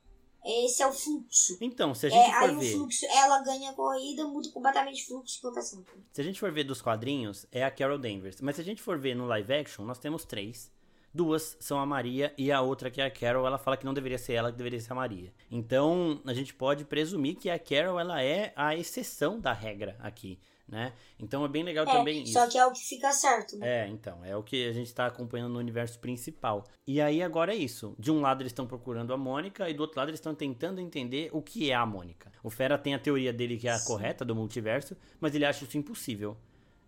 esse 0.44 0.80
é 0.80 0.86
o 0.86 0.92
fluxo. 0.92 1.58
Então, 1.60 1.92
se 1.92 2.06
a 2.06 2.08
gente 2.08 2.30
é, 2.30 2.32
for 2.38 2.50
aí 2.50 2.56
ver... 2.56 2.74
o 2.74 2.78
fluxo, 2.78 3.04
ela 3.06 3.42
ganha 3.42 3.70
a 3.70 3.74
corrida, 3.74 4.24
muda 4.28 4.48
completamente 4.50 5.02
o 5.02 5.06
fluxo 5.08 5.34
de 5.34 5.40
plantação. 5.40 5.84
Se 6.12 6.20
a 6.20 6.24
gente 6.24 6.38
for 6.38 6.52
ver 6.52 6.62
dos 6.62 6.80
quadrinhos, 6.80 7.46
é 7.50 7.64
a 7.64 7.70
Carol 7.70 7.98
Danvers. 7.98 8.40
Mas 8.40 8.54
se 8.54 8.60
a 8.60 8.64
gente 8.64 8.80
for 8.80 8.96
ver 8.96 9.16
no 9.16 9.26
live 9.26 9.52
action, 9.52 9.84
nós 9.84 9.98
temos 9.98 10.24
três. 10.24 10.70
Duas 11.16 11.56
são 11.58 11.80
a 11.80 11.86
Maria 11.86 12.34
e 12.36 12.52
a 12.52 12.60
outra 12.60 12.90
que 12.90 13.00
é 13.00 13.06
a 13.06 13.10
Carol, 13.10 13.46
ela 13.46 13.56
fala 13.56 13.76
que 13.76 13.86
não 13.86 13.94
deveria 13.94 14.18
ser 14.18 14.34
ela, 14.34 14.52
que 14.52 14.58
deveria 14.58 14.78
ser 14.78 14.92
a 14.92 14.96
Maria. 14.96 15.32
Então, 15.50 16.20
a 16.26 16.34
gente 16.34 16.52
pode 16.52 16.84
presumir 16.84 17.36
que 17.36 17.48
a 17.48 17.58
Carol 17.58 17.98
ela 17.98 18.22
é 18.22 18.52
a 18.54 18.76
exceção 18.76 19.40
da 19.40 19.52
regra 19.54 19.96
aqui, 19.98 20.38
né? 20.68 20.92
Então 21.18 21.42
é 21.42 21.48
bem 21.48 21.62
legal 21.62 21.86
é, 21.88 21.92
também 21.92 22.26
só 22.26 22.44
isso. 22.44 22.52
que 22.52 22.58
é 22.58 22.66
o 22.66 22.70
que 22.70 22.84
fica 22.84 23.10
certo, 23.12 23.56
né? 23.56 23.84
É, 23.84 23.88
então, 23.88 24.22
é 24.22 24.36
o 24.36 24.42
que 24.42 24.68
a 24.68 24.72
gente 24.72 24.88
está 24.88 25.06
acompanhando 25.06 25.54
no 25.54 25.58
universo 25.58 25.98
principal. 25.98 26.64
E 26.86 27.00
aí 27.00 27.22
agora 27.22 27.54
é 27.54 27.56
isso. 27.56 27.94
De 27.98 28.10
um 28.10 28.20
lado 28.20 28.42
eles 28.42 28.50
estão 28.50 28.66
procurando 28.66 29.14
a 29.14 29.16
Mônica 29.16 29.70
e 29.70 29.74
do 29.74 29.80
outro 29.80 29.98
lado 29.98 30.10
eles 30.10 30.20
estão 30.20 30.34
tentando 30.34 30.80
entender 30.82 31.30
o 31.32 31.40
que 31.40 31.70
é 31.70 31.74
a 31.74 31.86
Mônica. 31.86 32.30
O 32.42 32.50
Fera 32.50 32.76
tem 32.76 32.94
a 32.94 32.98
teoria 32.98 33.32
dele 33.32 33.56
que 33.56 33.68
é 33.68 33.72
a 33.72 33.78
Sim. 33.78 33.86
correta 33.86 34.22
do 34.22 34.34
multiverso, 34.34 34.94
mas 35.18 35.34
ele 35.34 35.46
acha 35.46 35.64
isso 35.64 35.78
impossível. 35.78 36.36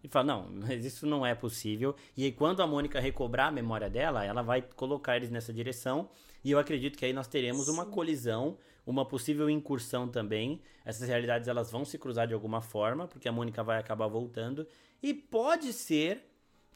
E 0.02 0.08
fala, 0.08 0.26
não, 0.26 0.48
mas 0.50 0.84
isso 0.84 1.06
não 1.06 1.26
é 1.26 1.34
possível. 1.34 1.94
E 2.16 2.24
aí, 2.24 2.32
quando 2.32 2.62
a 2.62 2.66
Mônica 2.66 3.00
recobrar 3.00 3.48
a 3.48 3.52
memória 3.52 3.90
dela, 3.90 4.24
ela 4.24 4.42
vai 4.42 4.62
colocar 4.62 5.16
eles 5.16 5.30
nessa 5.30 5.52
direção. 5.52 6.08
E 6.44 6.50
eu 6.50 6.58
acredito 6.58 6.96
que 6.96 7.04
aí 7.04 7.12
nós 7.12 7.26
teremos 7.26 7.66
Sim. 7.66 7.72
uma 7.72 7.86
colisão, 7.86 8.56
uma 8.86 9.04
possível 9.04 9.50
incursão 9.50 10.08
também. 10.08 10.60
Essas 10.84 11.08
realidades 11.08 11.48
elas 11.48 11.70
vão 11.70 11.84
se 11.84 11.98
cruzar 11.98 12.26
de 12.28 12.34
alguma 12.34 12.60
forma, 12.60 13.08
porque 13.08 13.28
a 13.28 13.32
Mônica 13.32 13.62
vai 13.62 13.78
acabar 13.78 14.06
voltando. 14.06 14.66
E 15.02 15.12
pode 15.12 15.72
ser 15.72 16.24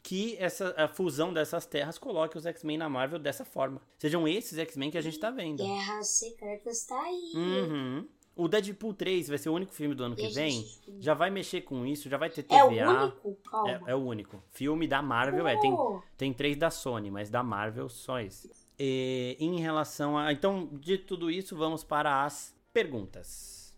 que 0.03 0.35
essa 0.37 0.75
a 0.77 0.87
fusão 0.89 1.33
dessas 1.33 1.65
terras 1.65 1.97
coloque 1.97 2.37
os 2.37 2.45
X-Men 2.45 2.77
na 2.77 2.89
Marvel 2.89 3.17
dessa 3.17 3.45
forma. 3.45 3.81
Sejam 3.97 4.27
esses 4.27 4.59
X-Men 4.59 4.91
que 4.91 4.97
a 4.97 5.01
gente 5.01 5.17
tá 5.17 5.31
vendo. 5.31 5.63
Guerras 5.63 6.07
Secretas 6.07 6.85
tá 6.85 7.01
aí. 7.01 7.31
Uhum. 7.33 8.07
O 8.35 8.47
Deadpool 8.47 8.93
3 8.93 9.29
vai 9.29 9.37
ser 9.37 9.49
o 9.49 9.53
único 9.53 9.73
filme 9.73 9.93
do 9.93 10.03
ano 10.03 10.15
que 10.15 10.27
vem. 10.29 10.65
Já 10.99 11.13
vai 11.13 11.29
mexer 11.29 11.61
com 11.61 11.85
isso, 11.85 12.09
já 12.09 12.17
vai 12.17 12.29
ter 12.29 12.43
TVA. 12.43 12.57
É 12.57 12.63
o 12.63 13.01
único? 13.01 13.35
Calma. 13.49 13.69
É, 13.69 13.81
é 13.91 13.95
o 13.95 13.99
único. 13.99 14.43
Filme 14.51 14.87
da 14.87 15.01
Marvel, 15.01 15.45
oh. 15.45 15.47
é. 15.47 15.57
Tem, 15.57 15.77
tem 16.17 16.33
três 16.33 16.57
da 16.57 16.71
Sony, 16.71 17.11
mas 17.11 17.29
da 17.29 17.43
Marvel 17.43 17.87
só 17.89 18.19
esse. 18.19 18.49
E, 18.79 19.37
em 19.39 19.59
relação 19.59 20.17
a. 20.17 20.33
Então, 20.33 20.67
de 20.73 20.97
tudo 20.97 21.29
isso, 21.29 21.55
vamos 21.55 21.83
para 21.83 22.23
as 22.23 22.55
perguntas. 22.73 23.75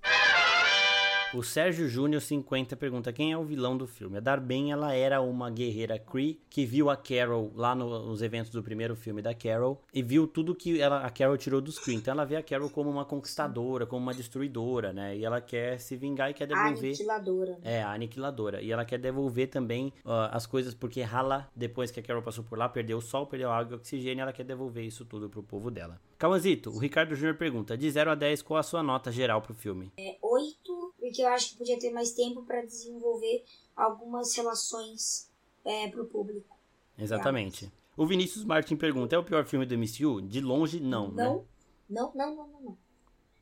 O 1.35 1.43
Sérgio 1.43 1.89
Júnior 1.89 2.21
50 2.21 2.77
pergunta 2.77 3.11
quem 3.11 3.33
é 3.33 3.37
o 3.37 3.43
vilão 3.43 3.75
do 3.75 3.85
filme. 3.85 4.15
A 4.15 4.21
Darben, 4.21 4.71
ela 4.71 4.93
era 4.93 5.19
uma 5.19 5.49
guerreira 5.49 5.99
Kree 5.99 6.39
que 6.49 6.65
viu 6.65 6.89
a 6.89 6.95
Carol 6.95 7.51
lá 7.53 7.75
no, 7.75 8.05
nos 8.05 8.21
eventos 8.21 8.49
do 8.51 8.63
primeiro 8.63 8.95
filme 8.95 9.21
da 9.21 9.33
Carol 9.33 9.81
e 9.93 10.01
viu 10.01 10.27
tudo 10.27 10.55
que 10.55 10.79
ela, 10.79 11.05
a 11.05 11.09
Carol 11.09 11.37
tirou 11.37 11.59
dos 11.59 11.77
Kree. 11.77 11.97
Então 11.97 12.13
ela 12.13 12.23
vê 12.23 12.37
a 12.37 12.41
Carol 12.41 12.69
como 12.69 12.89
uma 12.89 13.03
conquistadora, 13.03 13.85
como 13.85 14.01
uma 14.01 14.13
destruidora, 14.13 14.93
né? 14.93 15.17
E 15.17 15.25
ela 15.25 15.41
quer 15.41 15.77
se 15.77 15.97
vingar 15.97 16.31
e 16.31 16.33
quer 16.33 16.47
devolver... 16.47 16.71
A 16.71 16.87
aniquiladora. 16.87 17.51
Né? 17.51 17.59
É, 17.63 17.83
a 17.83 17.91
aniquiladora. 17.91 18.61
E 18.61 18.71
ela 18.71 18.85
quer 18.85 18.97
devolver 18.97 19.49
também 19.49 19.87
uh, 20.05 20.31
as 20.31 20.45
coisas 20.45 20.73
porque 20.73 21.01
rala, 21.01 21.51
depois 21.53 21.91
que 21.91 21.99
a 21.99 22.03
Carol 22.03 22.21
passou 22.21 22.45
por 22.45 22.57
lá, 22.57 22.69
perdeu 22.69 22.99
o 22.99 23.01
sol, 23.01 23.27
perdeu 23.27 23.49
a 23.49 23.57
água 23.57 23.73
e 23.73 23.75
oxigênio, 23.75 24.21
ela 24.21 24.31
quer 24.31 24.45
devolver 24.45 24.85
isso 24.85 25.03
tudo 25.03 25.29
pro 25.29 25.43
povo 25.43 25.69
dela. 25.69 25.99
Calmazito, 26.17 26.69
o 26.69 26.79
Ricardo 26.79 27.13
Júnior 27.13 27.35
pergunta, 27.35 27.77
de 27.77 27.91
0 27.91 28.11
a 28.11 28.15
10, 28.15 28.41
qual 28.41 28.57
a 28.57 28.63
sua 28.63 28.81
nota 28.81 29.11
geral 29.11 29.41
pro 29.41 29.53
filme? 29.53 29.91
É 29.99 30.15
8, 30.21 30.64
porque 31.05 31.21
eu 31.21 31.27
acho 31.27 31.51
que 31.51 31.57
podia 31.57 31.77
ter 31.77 31.91
mais 31.91 32.13
tempo 32.13 32.41
para 32.43 32.65
desenvolver 32.65 33.45
algumas 33.75 34.35
relações 34.35 35.29
é, 35.63 35.87
pro 35.87 36.05
público. 36.05 36.57
Exatamente. 36.97 37.71
O 37.95 38.07
Vinícius 38.07 38.43
Martin 38.43 38.75
pergunta, 38.75 39.15
é 39.15 39.19
o 39.19 39.23
pior 39.23 39.45
filme 39.45 39.67
do 39.67 39.77
MCU? 39.77 40.19
De 40.19 40.41
longe, 40.41 40.79
não, 40.79 41.09
não, 41.09 41.13
né? 41.13 41.45
Não, 41.87 42.11
não, 42.15 42.35
não, 42.35 42.47
não, 42.47 42.61
não. 42.61 42.77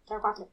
Quero 0.06 0.20
4. 0.20 0.46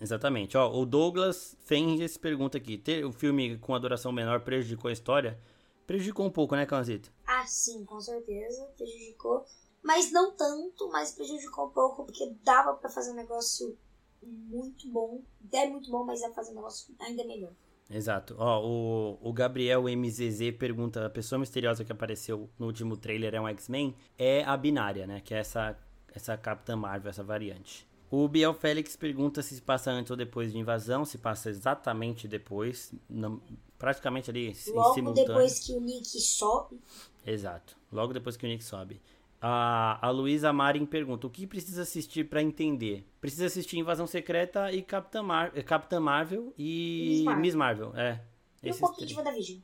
Exatamente. 0.00 0.56
Ó, 0.56 0.72
o 0.72 0.86
Douglas 0.86 1.54
Fenges 1.60 2.16
pergunta 2.16 2.56
aqui, 2.56 2.78
ter 2.78 3.04
o 3.04 3.12
filme 3.12 3.58
com 3.58 3.74
a 3.74 3.78
duração 3.78 4.10
menor 4.10 4.40
prejudicou 4.40 4.88
a 4.88 4.92
história? 4.92 5.38
Prejudicou 5.86 6.24
um 6.24 6.30
pouco, 6.30 6.56
né, 6.56 6.64
Canzito? 6.64 7.12
Ah, 7.26 7.46
sim, 7.46 7.84
com 7.84 8.00
certeza. 8.00 8.64
Prejudicou 8.78 9.44
mas 9.82 10.12
não 10.12 10.32
tanto, 10.32 10.88
mas 10.90 11.12
prejudicou 11.12 11.66
um 11.66 11.70
pouco, 11.70 12.04
porque 12.04 12.34
dava 12.44 12.74
para 12.74 12.90
fazer 12.90 13.12
um 13.12 13.14
negócio 13.14 13.76
muito 14.22 14.88
bom. 14.90 15.22
É 15.52 15.66
muito 15.68 15.90
bom, 15.90 16.04
mas 16.04 16.20
dá 16.20 16.26
pra 16.26 16.36
fazer 16.36 16.52
um 16.52 16.56
negócio 16.56 16.94
ainda 16.98 17.24
melhor. 17.24 17.52
Exato. 17.90 18.36
Ó, 18.38 18.64
o, 18.64 19.18
o 19.20 19.32
Gabriel 19.32 19.84
MZZ 19.88 20.52
pergunta: 20.58 21.06
a 21.06 21.10
pessoa 21.10 21.38
misteriosa 21.38 21.84
que 21.84 21.90
apareceu 21.92 22.48
no 22.58 22.66
último 22.66 22.96
trailer 22.96 23.34
é 23.34 23.40
um 23.40 23.48
X-Men? 23.48 23.94
É 24.16 24.44
a 24.44 24.56
binária, 24.56 25.06
né? 25.06 25.20
Que 25.20 25.34
é 25.34 25.38
essa, 25.38 25.76
essa 26.14 26.36
Capitã 26.36 26.76
Marvel, 26.76 27.10
essa 27.10 27.24
variante. 27.24 27.88
O 28.10 28.26
Biel 28.26 28.52
Félix 28.54 28.96
pergunta 28.96 29.40
se 29.40 29.60
passa 29.62 29.90
antes 29.90 30.10
ou 30.10 30.16
depois 30.16 30.52
de 30.52 30.58
invasão, 30.58 31.04
se 31.04 31.16
passa 31.16 31.48
exatamente 31.48 32.26
depois, 32.26 32.92
não, 33.08 33.40
praticamente 33.78 34.28
ali 34.30 34.46
Logo 34.68 34.90
em 34.90 34.94
simultâneo. 34.94 35.28
depois 35.28 35.60
que 35.60 35.72
o 35.72 35.80
Nick 35.80 36.06
sobe. 36.20 36.80
Exato. 37.24 37.76
Logo 37.92 38.12
depois 38.12 38.36
que 38.36 38.44
o 38.44 38.48
Nick 38.48 38.64
sobe. 38.64 39.00
A, 39.40 40.06
a 40.06 40.10
Luísa 40.10 40.52
Marin 40.52 40.84
pergunta: 40.84 41.26
o 41.26 41.30
que 41.30 41.46
precisa 41.46 41.82
assistir 41.82 42.24
para 42.24 42.42
entender? 42.42 43.06
Precisa 43.20 43.46
assistir 43.46 43.78
Invasão 43.78 44.06
Secreta 44.06 44.70
e 44.70 44.82
Capitã, 44.82 45.22
Mar 45.22 45.52
eh, 45.54 45.62
Capitã 45.62 45.98
Marvel 45.98 46.52
e 46.58 47.08
Miss 47.08 47.24
Marvel. 47.24 47.40
Miss 47.40 47.54
Marvel. 47.54 47.92
É. 47.96 48.20
E 48.62 48.70
um 48.70 48.74
pouquinho 48.74 48.96
três. 48.96 49.10
de 49.10 49.16
WandaVision. 49.16 49.58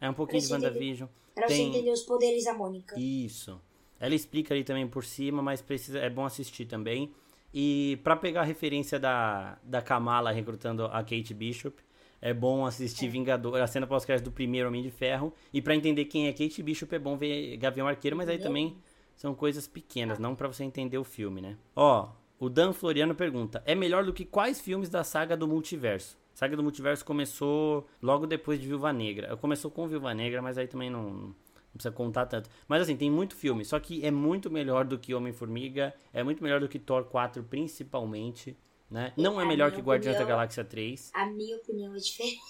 É 0.00 0.10
um 0.10 0.14
pouquinho 0.14 0.46
pra 0.46 0.58
de 0.58 0.64
WandaVision. 0.64 1.08
Pra 1.34 1.46
Tem... 1.46 1.56
você 1.56 1.78
entender 1.78 1.90
os 1.90 2.02
poderes 2.02 2.44
da 2.44 2.52
Mônica. 2.52 2.98
Isso. 2.98 3.58
Ela 3.98 4.14
explica 4.14 4.52
ali 4.52 4.62
também 4.62 4.86
por 4.86 5.04
cima, 5.04 5.40
mas 5.40 5.62
precisa, 5.62 5.98
é 5.98 6.10
bom 6.10 6.26
assistir 6.26 6.66
também. 6.66 7.10
E 7.54 7.98
para 8.04 8.16
pegar 8.16 8.42
a 8.42 8.44
referência 8.44 8.98
da, 8.98 9.58
da 9.62 9.80
Kamala 9.80 10.32
recrutando 10.32 10.84
a 10.86 11.02
Kate 11.02 11.32
Bishop, 11.32 11.82
é 12.20 12.34
bom 12.34 12.66
assistir 12.66 13.06
é. 13.06 13.08
Vingador, 13.08 13.60
a 13.60 13.66
cena 13.66 13.86
pós-crédito 13.86 14.26
do 14.26 14.32
primeiro 14.32 14.68
Homem 14.68 14.82
de 14.82 14.90
Ferro. 14.90 15.32
E 15.52 15.62
para 15.62 15.74
entender 15.74 16.04
quem 16.06 16.26
é 16.26 16.32
Kate 16.32 16.62
Bishop, 16.62 16.94
é 16.94 16.98
bom 16.98 17.16
ver 17.16 17.56
Gavião 17.56 17.86
Arqueiro, 17.88 18.16
mas 18.16 18.28
aí 18.28 18.38
também 18.38 18.76
são 19.16 19.34
coisas 19.34 19.66
pequenas, 19.66 20.18
não 20.18 20.34
para 20.34 20.48
você 20.48 20.64
entender 20.64 20.98
o 20.98 21.04
filme, 21.04 21.40
né? 21.40 21.56
Ó, 21.74 22.10
o 22.38 22.48
Dan 22.48 22.72
Floriano 22.72 23.14
pergunta: 23.14 23.62
é 23.66 23.74
melhor 23.74 24.04
do 24.04 24.12
que 24.12 24.24
quais 24.24 24.60
filmes 24.60 24.88
da 24.88 25.04
saga 25.04 25.36
do 25.36 25.48
multiverso? 25.48 26.16
Saga 26.34 26.56
do 26.56 26.64
Multiverso 26.64 27.04
começou 27.04 27.86
logo 28.02 28.26
depois 28.26 28.60
de 28.60 28.66
Viúva 28.66 28.92
Negra. 28.92 29.36
Começou 29.36 29.70
com 29.70 29.86
Viúva 29.86 30.12
Negra, 30.12 30.42
mas 30.42 30.58
aí 30.58 30.66
também 30.66 30.90
não, 30.90 31.10
não 31.12 31.34
precisa 31.72 31.94
contar 31.94 32.26
tanto. 32.26 32.50
Mas 32.66 32.82
assim, 32.82 32.96
tem 32.96 33.08
muito 33.08 33.36
filme, 33.36 33.64
só 33.64 33.78
que 33.78 34.04
é 34.04 34.10
muito 34.10 34.50
melhor 34.50 34.84
do 34.84 34.98
que 34.98 35.14
Homem-Formiga, 35.14 35.94
é 36.12 36.24
muito 36.24 36.42
melhor 36.42 36.58
do 36.58 36.68
que 36.68 36.78
Thor 36.78 37.04
4, 37.04 37.44
principalmente. 37.44 38.58
Né? 38.90 39.12
Não 39.16 39.40
é 39.40 39.44
melhor 39.44 39.70
que 39.70 39.80
Guardiões 39.80 40.18
da 40.18 40.24
Galáxia 40.24 40.64
3. 40.64 41.12
A 41.14 41.26
minha 41.26 41.56
opinião 41.56 41.94
é 41.94 41.98
diferente. 41.98 42.40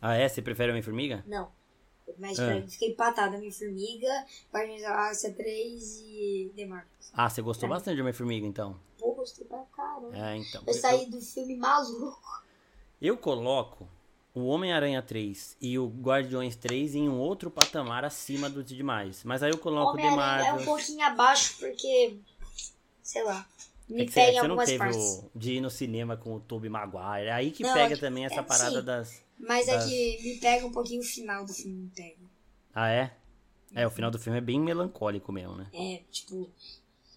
Ah, 0.00 0.14
é? 0.14 0.28
Você 0.28 0.42
prefere 0.42 0.70
Homem-Formiga? 0.70 1.24
Não. 1.26 1.50
Mas 2.18 2.38
ah. 2.38 2.62
fiquei 2.68 2.90
empatada 2.90 3.36
Homem-Formiga, 3.36 4.26
Guardiões 4.52 4.82
da 4.82 4.88
Galáxia 4.88 5.32
3 5.32 6.00
e 6.00 6.52
The 6.54 6.66
Marvels. 6.66 7.10
Ah, 7.12 7.28
você 7.28 7.42
gostou 7.42 7.68
é. 7.68 7.70
bastante 7.70 7.96
de 7.96 8.00
Homem-Formiga, 8.02 8.46
então? 8.46 8.78
Pô, 8.98 9.12
gostei 9.14 9.46
pra 9.46 9.64
caramba. 9.76 10.16
É, 10.16 10.36
então. 10.36 10.62
Eu 10.66 10.74
saí 10.74 11.06
do 11.06 11.20
filme 11.20 11.56
maluco. 11.56 12.42
Eu 13.00 13.16
coloco 13.16 13.88
o 14.34 14.46
Homem-Aranha 14.46 15.02
3 15.02 15.56
e 15.60 15.78
o 15.78 15.88
Guardiões 15.88 16.56
3 16.56 16.94
em 16.94 17.08
um 17.08 17.18
outro 17.18 17.50
patamar 17.50 18.04
acima 18.04 18.48
dos 18.48 18.64
demais. 18.64 19.24
Mas 19.24 19.42
aí 19.42 19.50
eu 19.50 19.58
coloco 19.58 19.92
o 19.92 19.96
The 19.96 20.10
Marvel. 20.10 20.46
É 20.46 20.52
um 20.54 20.64
pouquinho 20.64 21.04
abaixo 21.04 21.56
porque. 21.58 22.16
Sei 23.02 23.22
lá. 23.24 23.46
Me 23.88 24.02
é 24.02 24.06
que 24.06 24.12
pega 24.12 24.32
você, 24.32 24.36
em 24.36 24.38
algumas 24.38 24.68
você 24.68 24.78
não 24.78 24.86
teve 24.86 24.98
partes. 24.98 25.18
O, 25.18 25.38
de 25.38 25.52
ir 25.52 25.60
no 25.60 25.70
cinema 25.70 26.16
com 26.16 26.36
o 26.36 26.40
Tobey 26.40 26.70
Maguire. 26.70 27.26
É 27.26 27.32
aí 27.32 27.50
que 27.50 27.62
não, 27.62 27.74
pega 27.74 27.94
é, 27.94 27.96
também 27.96 28.24
essa 28.24 28.40
é, 28.40 28.42
parada 28.42 28.80
sim, 28.80 28.86
das. 28.86 29.22
Mas 29.42 29.66
das... 29.66 29.84
é 29.84 29.88
que 29.88 30.22
me 30.22 30.40
pega 30.40 30.66
um 30.66 30.72
pouquinho 30.72 31.00
o 31.00 31.04
final 31.04 31.44
do 31.44 31.52
filme, 31.52 31.82
me 31.82 31.90
pega. 31.90 32.30
Ah, 32.74 32.90
é? 32.90 33.16
É, 33.74 33.86
o 33.86 33.90
final 33.90 34.10
do 34.10 34.18
filme 34.18 34.38
é 34.38 34.42
bem 34.42 34.60
melancólico 34.60 35.32
mesmo, 35.32 35.56
né? 35.56 35.68
É, 35.72 36.02
tipo. 36.10 36.50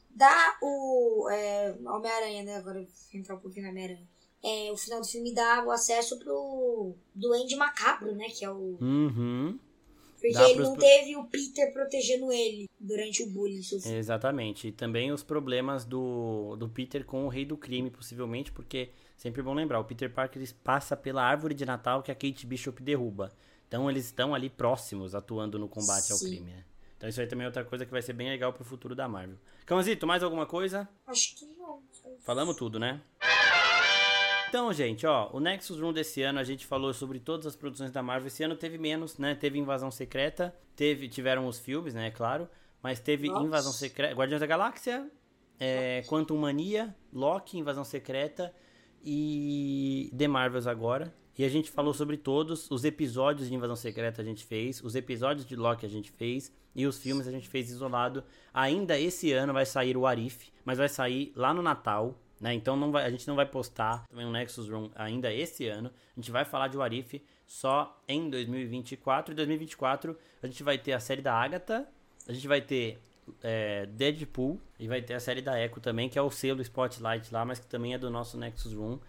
Dá 0.09 0.57
o. 0.61 1.30
É, 1.30 1.76
Homem-Aranha, 1.86 2.43
né? 2.43 2.55
Agora 2.55 2.86
entrar 3.13 3.36
um 3.36 3.39
pouquinho 3.39 3.65
na 3.65 3.71
Homem-Aranha 3.71 4.07
é, 4.45 4.71
o 4.71 4.78
final 4.78 5.01
do 5.01 5.07
filme 5.07 5.34
dá 5.34 5.65
o 5.65 5.71
acesso 5.71 6.19
pro 6.19 6.93
Duende 7.15 7.55
Macabro, 7.55 8.13
né? 8.13 8.28
Que 8.30 8.45
é 8.45 8.51
o. 8.51 8.78
Uhum. 8.80 9.57
Porque 10.13 10.32
dá 10.32 10.47
ele 10.47 10.59
não 10.59 10.76
teve 10.76 11.15
o 11.15 11.26
Peter 11.26 11.73
protegendo 11.73 12.32
ele 12.32 12.69
durante 12.80 13.23
o 13.23 13.30
bullying. 13.32 13.61
Exatamente. 13.86 14.67
E 14.67 14.71
também 14.71 15.11
os 15.11 15.23
problemas 15.23 15.84
do, 15.84 16.55
do 16.57 16.69
Peter 16.69 17.03
com 17.05 17.26
o 17.26 17.28
Rei 17.28 17.43
do 17.43 17.57
Crime, 17.57 17.89
possivelmente, 17.89 18.51
porque 18.51 18.91
sempre 19.16 19.41
bom 19.41 19.53
lembrar, 19.53 19.80
o 19.80 19.86
Peter 19.86 20.11
Parker 20.11 20.41
passa 20.63 20.95
pela 20.95 21.24
árvore 21.24 21.53
de 21.53 21.66
Natal 21.66 22.01
que 22.01 22.11
a 22.11 22.16
Kate 22.16 22.45
Bishop 22.45 22.82
derruba. 22.82 23.32
Então 23.68 23.89
eles 23.89 24.05
estão 24.05 24.34
ali 24.34 24.49
próximos, 24.49 25.16
atuando 25.16 25.57
no 25.57 25.68
combate 25.68 26.05
Sim. 26.05 26.13
ao 26.13 26.20
crime, 26.20 26.51
né? 26.51 26.63
Então 26.97 27.09
isso 27.09 27.20
aí 27.20 27.28
também 27.28 27.43
é 27.43 27.47
outra 27.47 27.66
coisa 27.66 27.86
que 27.86 27.91
vai 27.91 28.01
ser 28.01 28.13
bem 28.13 28.30
legal 28.30 28.53
pro 28.53 28.63
futuro 28.63 28.95
da 28.95 29.07
Marvel. 29.07 29.38
Cãozito, 29.66 30.07
mais 30.07 30.24
alguma 30.24 30.45
coisa? 30.45 30.88
Acho 31.05 31.36
que 31.36 31.45
não. 31.45 31.82
Falamos 32.22 32.55
tudo, 32.55 32.80
né? 32.80 33.01
Então, 34.47 34.72
gente, 34.72 35.05
ó, 35.05 35.30
o 35.34 35.39
Nexus 35.39 35.80
Room 35.80 35.91
desse 35.91 36.22
ano 36.22 36.39
a 36.39 36.43
gente 36.43 36.66
falou 36.66 36.93
sobre 36.93 37.20
todas 37.20 37.45
as 37.45 37.55
produções 37.55 37.91
da 37.91 38.01
Marvel. 38.01 38.28
Esse 38.28 38.43
ano 38.43 38.55
teve 38.55 38.78
menos, 38.78 39.18
né? 39.18 39.36
Teve 39.36 39.59
Invasão 39.59 39.91
Secreta, 39.91 40.55
teve, 40.76 41.09
tiveram 41.09 41.45
os 41.47 41.59
filmes, 41.59 41.93
né? 41.93 42.09
Claro, 42.11 42.47
mas 42.82 42.99
teve 42.99 43.28
Nossa. 43.28 43.45
Invasão 43.45 43.74
Secreta, 43.74 44.16
Guardiões 44.16 44.39
da 44.39 44.47
Galáxia, 44.47 45.11
é, 45.59 46.03
Quantum 46.07 46.38
Mania, 46.38 46.95
Loki, 47.11 47.57
Invasão 47.57 47.84
Secreta 47.84 48.53
e 49.06 50.12
The 50.18 50.28
Marvels 50.28 50.68
agora. 50.68 51.14
E 51.38 51.43
a 51.43 51.49
gente 51.49 51.70
falou 51.70 51.93
sobre 51.93 52.16
todos 52.16 52.72
os 52.72 52.86
episódios 52.86 53.49
de 53.49 53.53
Invasão 53.53 53.76
Secreta 53.76 54.22
a 54.22 54.26
gente 54.26 54.45
fez, 54.45 54.82
os 54.82 54.95
episódios 54.95 55.45
de 55.45 55.56
Loki 55.56 55.86
a 55.86 55.89
gente 55.89 56.10
fez 56.10 56.51
e 56.74 56.88
os 56.88 56.97
filmes 56.97 57.28
a 57.28 57.32
gente 57.32 57.49
fez 57.49 57.70
isolado. 57.70 58.24
Ainda 58.53 58.97
esse 58.97 59.34
ano 59.34 59.51
vai 59.51 59.66
sair 59.66 59.97
o 59.97 60.08
Arif, 60.08 60.49
mas 60.64 60.78
vai 60.78 60.88
sair 60.88 61.34
lá 61.36 61.53
no 61.53 61.62
Natal, 61.62 62.18
né? 62.39 62.53
Então 62.53 62.78
não 62.78 62.89
vai, 62.89 63.06
a 63.06 63.10
gente 63.10 63.28
não 63.28 63.36
vai 63.36 63.45
postar 63.45 64.06
também 64.08 64.26
o 64.26 64.32
Nexus 64.32 64.70
Room 64.70 64.89
ainda 64.95 65.32
esse 65.34 65.68
ano. 65.68 65.91
A 66.16 66.20
gente 66.20 66.32
vai 66.32 66.45
falar 66.45 66.70
de 66.70 66.78
Warif 66.78 67.22
só 67.45 68.01
em 68.08 68.30
2024. 68.30 69.34
Em 69.34 69.36
2024 69.36 70.18
a 70.41 70.47
gente 70.47 70.64
vai 70.64 70.78
ter 70.78 70.93
a 70.93 71.01
série 71.01 71.22
da 71.22 71.34
Agatha, 71.34 71.86
a 72.28 72.32
gente 72.32 72.47
vai 72.47 72.62
ter 72.62 72.97
é, 73.43 73.86
Deadpool 73.88 74.59
e 74.80 74.88
vai 74.88 75.01
ter 75.01 75.13
a 75.13 75.19
série 75.19 75.41
da 75.41 75.59
Echo 75.59 75.80
também, 75.80 76.09
que 76.09 76.17
é 76.17 76.21
o 76.21 76.30
selo 76.30 76.61
Spotlight 76.61 77.34
lá, 77.34 77.45
mas 77.45 77.59
que 77.59 77.67
também 77.67 77.93
é 77.93 77.97
do 77.97 78.09
nosso 78.09 78.38
Nexus 78.38 78.73
Room. 78.73 78.99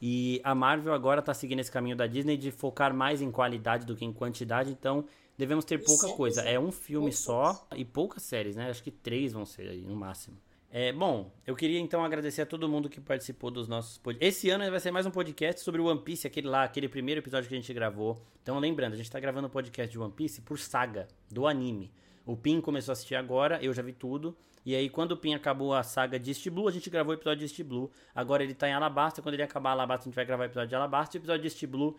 E 0.00 0.40
a 0.44 0.54
Marvel 0.54 0.92
agora 0.92 1.22
tá 1.22 1.32
seguindo 1.32 1.60
esse 1.60 1.70
caminho 1.70 1.96
da 1.96 2.06
Disney 2.06 2.36
de 2.36 2.50
focar 2.50 2.92
mais 2.92 3.22
em 3.22 3.30
qualidade 3.30 3.86
do 3.86 3.96
que 3.96 4.04
em 4.04 4.12
quantidade, 4.12 4.70
então 4.70 5.04
devemos 5.36 5.64
ter 5.64 5.78
pouca 5.78 6.08
coisa. 6.08 6.42
É 6.42 6.58
um 6.58 6.70
filme 6.70 7.12
só 7.12 7.66
e 7.74 7.84
poucas 7.84 8.22
séries, 8.22 8.56
né? 8.56 8.68
Acho 8.68 8.82
que 8.82 8.90
três 8.90 9.32
vão 9.32 9.46
ser 9.46 9.68
aí 9.68 9.82
no 9.82 9.96
máximo. 9.96 10.36
É, 10.76 10.92
bom, 10.92 11.32
eu 11.46 11.54
queria 11.54 11.78
então 11.78 12.04
agradecer 12.04 12.42
a 12.42 12.46
todo 12.46 12.68
mundo 12.68 12.88
que 12.88 13.00
participou 13.00 13.48
dos 13.48 13.68
nossos 13.68 13.96
podcasts. 13.96 14.36
Esse 14.36 14.50
ano 14.50 14.68
vai 14.68 14.80
ser 14.80 14.90
mais 14.90 15.06
um 15.06 15.10
podcast 15.10 15.60
sobre 15.60 15.80
o 15.80 15.84
One 15.84 16.00
Piece, 16.00 16.26
aquele 16.26 16.48
lá, 16.48 16.64
aquele 16.64 16.88
primeiro 16.88 17.20
episódio 17.20 17.48
que 17.48 17.54
a 17.54 17.58
gente 17.58 17.72
gravou. 17.72 18.20
Então, 18.42 18.58
lembrando, 18.58 18.94
a 18.94 18.96
gente 18.96 19.08
tá 19.08 19.20
gravando 19.20 19.46
o 19.46 19.50
um 19.50 19.52
podcast 19.52 19.92
de 19.92 19.98
One 19.98 20.12
Piece 20.12 20.40
por 20.40 20.58
saga, 20.58 21.06
do 21.30 21.46
anime. 21.46 21.92
O 22.26 22.36
Pin 22.36 22.60
começou 22.60 22.92
a 22.92 22.94
assistir 22.94 23.14
agora, 23.14 23.58
eu 23.62 23.72
já 23.72 23.82
vi 23.82 23.92
tudo. 23.92 24.36
E 24.64 24.74
aí, 24.74 24.88
quando 24.88 25.12
o 25.12 25.16
Pin 25.16 25.34
acabou 25.34 25.74
a 25.74 25.82
saga 25.82 26.18
de 26.18 26.30
East 26.30 26.48
Blue, 26.48 26.66
a 26.66 26.70
gente 26.70 26.88
gravou 26.88 27.12
o 27.12 27.14
episódio 27.14 27.40
de 27.40 27.44
East 27.44 27.62
Blue. 27.62 27.90
Agora 28.14 28.42
ele 28.42 28.54
tá 28.54 28.66
em 28.66 28.72
Alabasta. 28.72 29.20
Quando 29.20 29.34
ele 29.34 29.42
acabar 29.42 29.72
Alabasta, 29.72 30.04
a 30.04 30.06
gente 30.06 30.14
vai 30.14 30.24
gravar 30.24 30.44
o 30.44 30.46
episódio 30.46 30.68
de 30.70 30.74
Alabasta. 30.74 31.16
E 31.16 31.18
o 31.18 31.20
episódio 31.20 31.42
de 31.42 31.48
East 31.48 31.66
Blue 31.66 31.94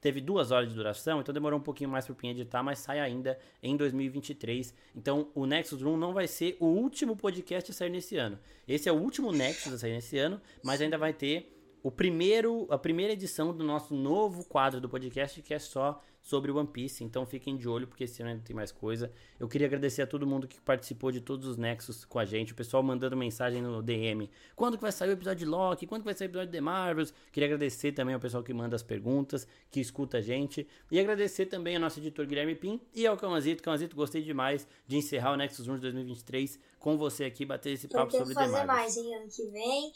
teve 0.00 0.20
duas 0.20 0.50
horas 0.50 0.68
de 0.68 0.74
duração, 0.74 1.20
então 1.20 1.32
demorou 1.32 1.58
um 1.58 1.62
pouquinho 1.62 1.90
mais 1.90 2.04
para 2.04 2.12
o 2.12 2.14
Pin 2.16 2.28
editar, 2.28 2.62
mas 2.62 2.78
sai 2.78 3.00
ainda 3.00 3.38
em 3.62 3.76
2023. 3.76 4.72
Então 4.94 5.28
o 5.34 5.46
Nexus 5.46 5.82
Room 5.82 5.96
não 5.96 6.14
vai 6.14 6.26
ser 6.26 6.56
o 6.60 6.66
último 6.66 7.16
podcast 7.16 7.70
a 7.70 7.74
sair 7.74 7.90
nesse 7.90 8.16
ano. 8.16 8.38
Esse 8.68 8.88
é 8.88 8.92
o 8.92 8.96
último 8.96 9.32
Nexus 9.32 9.72
a 9.72 9.78
sair 9.78 9.92
nesse 9.92 10.16
ano, 10.18 10.40
mas 10.62 10.80
ainda 10.80 10.96
vai 10.96 11.12
ter 11.12 11.55
o 11.82 11.90
primeiro, 11.90 12.66
a 12.70 12.78
primeira 12.78 13.12
edição 13.12 13.56
do 13.56 13.64
nosso 13.64 13.94
novo 13.94 14.44
quadro 14.44 14.80
do 14.80 14.88
podcast, 14.88 15.40
que 15.42 15.54
é 15.54 15.58
só 15.58 16.02
sobre 16.26 16.50
One 16.50 16.66
Piece. 16.66 17.04
Então 17.04 17.24
fiquem 17.24 17.56
de 17.56 17.68
olho, 17.68 17.86
porque 17.86 18.04
esse 18.04 18.20
ano 18.20 18.32
ainda 18.32 18.42
tem 18.42 18.54
mais 18.54 18.72
coisa. 18.72 19.12
Eu 19.38 19.46
queria 19.48 19.68
agradecer 19.68 20.02
a 20.02 20.06
todo 20.06 20.26
mundo 20.26 20.48
que 20.48 20.60
participou 20.60 21.12
de 21.12 21.20
todos 21.20 21.46
os 21.46 21.56
Nexus 21.56 22.04
com 22.04 22.18
a 22.18 22.24
gente. 22.24 22.52
O 22.52 22.56
pessoal 22.56 22.82
mandando 22.82 23.16
mensagem 23.16 23.62
no 23.62 23.80
DM. 23.80 24.28
Quando 24.56 24.76
que 24.76 24.82
vai 24.82 24.90
sair 24.90 25.10
o 25.10 25.12
episódio 25.12 25.38
de 25.38 25.44
Loki? 25.44 25.86
Quando 25.86 26.02
que 26.02 26.06
vai 26.06 26.14
sair 26.14 26.26
o 26.26 26.30
episódio 26.30 26.50
de 26.50 26.58
The 26.58 26.60
Marvels? 26.60 27.14
Queria 27.30 27.46
agradecer 27.46 27.92
também 27.92 28.14
ao 28.14 28.20
pessoal 28.20 28.42
que 28.42 28.52
manda 28.52 28.74
as 28.74 28.82
perguntas, 28.82 29.46
que 29.70 29.78
escuta 29.78 30.18
a 30.18 30.20
gente. 30.20 30.66
E 30.90 30.98
agradecer 30.98 31.46
também 31.46 31.76
ao 31.76 31.80
nosso 31.80 32.00
editor 32.00 32.26
Guilherme 32.26 32.56
Pim 32.56 32.80
e 32.92 33.06
ao 33.06 33.16
Camazito. 33.16 33.62
Camazito, 33.62 33.94
gostei 33.94 34.22
demais 34.22 34.66
de 34.84 34.96
encerrar 34.96 35.32
o 35.32 35.36
Nexus 35.36 35.68
1 35.68 35.76
de 35.76 35.80
2023 35.82 36.58
com 36.80 36.98
você 36.98 37.24
aqui, 37.24 37.44
bater 37.44 37.72
esse 37.72 37.86
papo 37.86 38.10
sobre 38.10 38.34
The 38.34 38.48
Marvels. 38.48 38.52
fazer 38.52 38.66
mais 38.66 38.96
em 38.96 39.14
ano 39.14 39.28
que 39.28 39.46
vem. 39.46 39.92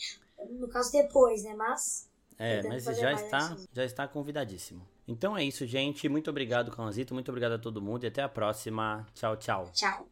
No 0.48 0.68
caso, 0.68 0.92
depois, 0.92 1.42
né? 1.42 1.54
Mas... 1.54 2.08
É, 2.38 2.62
mas 2.66 2.84
já 2.84 3.12
está, 3.12 3.56
já 3.72 3.84
está 3.84 4.08
convidadíssimo. 4.08 4.86
Então 5.06 5.36
é 5.36 5.44
isso, 5.44 5.66
gente. 5.66 6.08
Muito 6.08 6.30
obrigado, 6.30 6.70
Cãozito. 6.70 7.12
Muito 7.12 7.28
obrigado 7.28 7.52
a 7.52 7.58
todo 7.58 7.82
mundo 7.82 8.04
e 8.04 8.06
até 8.06 8.22
a 8.22 8.28
próxima. 8.28 9.06
Tchau, 9.12 9.36
tchau. 9.36 9.70
Tchau. 9.74 10.08